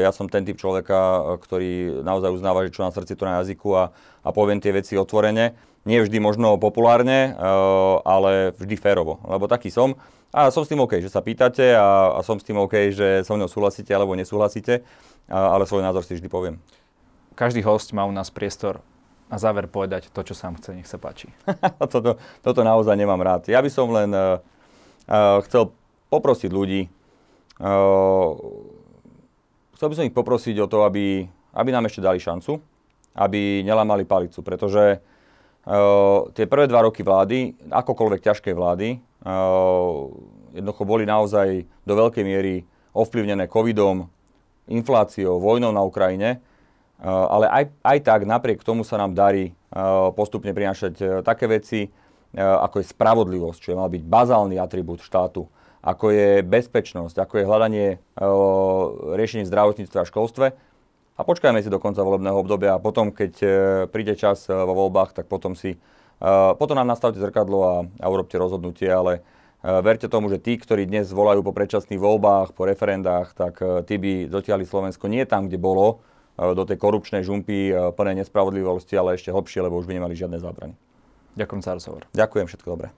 ja 0.00 0.10
som 0.16 0.32
ten 0.32 0.48
typ 0.48 0.56
človeka, 0.56 1.36
ktorý 1.44 2.00
naozaj 2.00 2.32
uznáva, 2.32 2.64
že 2.64 2.72
čo 2.72 2.88
na 2.88 2.92
srdci, 2.92 3.12
to 3.12 3.28
na 3.28 3.44
jazyku 3.44 3.68
a, 3.76 3.92
a 4.24 4.28
poviem 4.32 4.64
tie 4.64 4.72
veci 4.72 4.96
otvorene. 4.96 5.52
Nie 5.84 6.00
vždy 6.00 6.22
možno 6.22 6.56
populárne, 6.56 7.34
ale 8.06 8.54
vždy 8.54 8.78
férovo, 8.78 9.20
lebo 9.26 9.50
taký 9.50 9.68
som. 9.68 9.98
A 10.32 10.48
som 10.48 10.64
s 10.64 10.72
tým 10.72 10.80
OK, 10.80 10.96
že 11.04 11.12
sa 11.12 11.20
pýtate 11.20 11.76
a, 11.76 12.16
a 12.16 12.20
som 12.24 12.40
s 12.40 12.46
tým 12.48 12.56
OK, 12.56 12.96
že 12.96 13.20
so 13.20 13.36
mnou 13.36 13.52
súhlasíte 13.52 13.92
alebo 13.92 14.16
nesúhlasíte, 14.16 14.80
a, 15.28 15.52
ale 15.52 15.68
svoj 15.68 15.84
názor 15.84 16.08
si 16.08 16.16
vždy 16.16 16.28
poviem. 16.32 16.56
Každý 17.36 17.60
host 17.60 17.92
má 17.92 18.08
u 18.08 18.12
nás 18.16 18.32
priestor 18.32 18.80
na 19.32 19.36
záver 19.36 19.64
povedať 19.68 20.12
to, 20.12 20.20
čo 20.20 20.36
sám 20.36 20.60
chce, 20.60 20.76
nech 20.76 20.88
sa 20.88 20.96
páči. 20.96 21.28
toto, 21.92 22.20
toto 22.40 22.60
naozaj 22.64 22.96
nemám 22.96 23.20
rád. 23.20 23.48
Ja 23.48 23.64
by 23.64 23.70
som 23.72 23.88
len 23.92 24.12
uh, 24.12 24.40
uh, 25.08 25.40
chcel 25.48 25.72
poprosiť 26.12 26.48
ľudí, 26.52 26.88
uh, 27.60 28.32
chcel 29.82 29.90
by 29.90 29.98
som 29.98 30.06
ich 30.06 30.14
poprosiť 30.14 30.62
o 30.62 30.70
to, 30.70 30.86
aby, 30.86 31.26
aby 31.58 31.70
nám 31.74 31.90
ešte 31.90 32.06
dali 32.06 32.22
šancu, 32.22 32.54
aby 33.18 33.66
nelamali 33.66 34.06
palicu, 34.06 34.38
pretože 34.38 35.02
uh, 35.02 36.30
tie 36.38 36.46
prvé 36.46 36.70
dva 36.70 36.86
roky 36.86 37.02
vlády, 37.02 37.58
akokoľvek 37.66 38.22
ťažké 38.22 38.54
vlády, 38.54 39.02
uh, 39.02 40.06
jednoducho 40.54 40.86
boli 40.86 41.02
naozaj 41.02 41.66
do 41.82 41.98
veľkej 41.98 42.22
miery 42.22 42.62
ovplyvnené 42.94 43.50
covidom, 43.50 44.06
infláciou, 44.70 45.42
vojnou 45.42 45.74
na 45.74 45.82
Ukrajine, 45.82 46.38
uh, 46.38 47.26
ale 47.34 47.50
aj, 47.50 47.64
aj 47.82 47.98
tak 48.06 48.20
napriek 48.22 48.62
tomu 48.62 48.86
sa 48.86 49.02
nám 49.02 49.18
darí 49.18 49.50
uh, 49.50 50.14
postupne 50.14 50.54
prinášať 50.54 50.94
uh, 51.02 51.06
také 51.26 51.50
veci, 51.50 51.90
ako 52.38 52.80
je 52.80 52.86
spravodlivosť, 52.86 53.58
čo 53.60 53.70
je 53.74 53.80
mal 53.82 53.92
byť 53.92 54.02
bazálny 54.08 54.56
atribút 54.56 55.04
štátu, 55.04 55.44
ako 55.82 56.14
je 56.14 56.30
bezpečnosť, 56.46 57.18
ako 57.18 57.34
je 57.42 57.48
hľadanie 57.48 57.88
e, 57.90 57.96
riešení 59.18 59.42
zdravotníctva 59.50 60.06
a 60.06 60.08
školstve. 60.08 60.46
A 61.12 61.20
počkajme 61.26 61.60
si 61.60 61.68
do 61.68 61.82
konca 61.82 62.06
volebného 62.06 62.38
obdobia 62.38 62.78
a 62.78 62.82
potom, 62.82 63.10
keď 63.10 63.32
e, 63.42 63.46
príde 63.90 64.14
čas 64.14 64.46
e, 64.46 64.54
vo 64.54 64.86
voľbách, 64.86 65.12
tak 65.12 65.26
potom 65.26 65.58
si 65.58 65.76
potom 66.54 66.78
nám 66.78 66.86
nastavte 66.86 67.18
zrkadlo 67.18 67.58
a, 67.66 67.74
a 67.98 68.06
urobte 68.06 68.38
rozhodnutie, 68.38 68.86
ale 68.86 69.26
verte 69.58 70.06
tomu, 70.06 70.30
že 70.30 70.38
tí, 70.38 70.54
ktorí 70.54 70.86
dnes 70.86 71.10
volajú 71.10 71.42
po 71.42 71.50
predčasných 71.50 71.98
voľbách, 71.98 72.54
po 72.54 72.62
referendách, 72.62 73.34
tak 73.34 73.58
tí 73.90 73.98
by 73.98 74.30
dotiahli 74.30 74.62
Slovensko 74.62 75.10
nie 75.10 75.26
tam, 75.26 75.50
kde 75.50 75.58
bolo, 75.58 75.98
do 76.38 76.62
tej 76.62 76.78
korupčnej 76.78 77.26
žumpy 77.26 77.74
plnej 77.98 78.22
nespravodlivosti, 78.22 78.94
ale 78.94 79.18
ešte 79.18 79.34
hlbšie, 79.34 79.66
lebo 79.66 79.82
už 79.82 79.90
by 79.90 79.98
nemali 79.98 80.14
žiadne 80.14 80.38
zábrany. 80.38 80.78
Ďakujem 81.34 81.62
za 81.66 81.74
rozhovor. 81.74 82.06
Ďakujem, 82.14 82.46
všetko 82.46 82.70
dobré. 82.70 82.94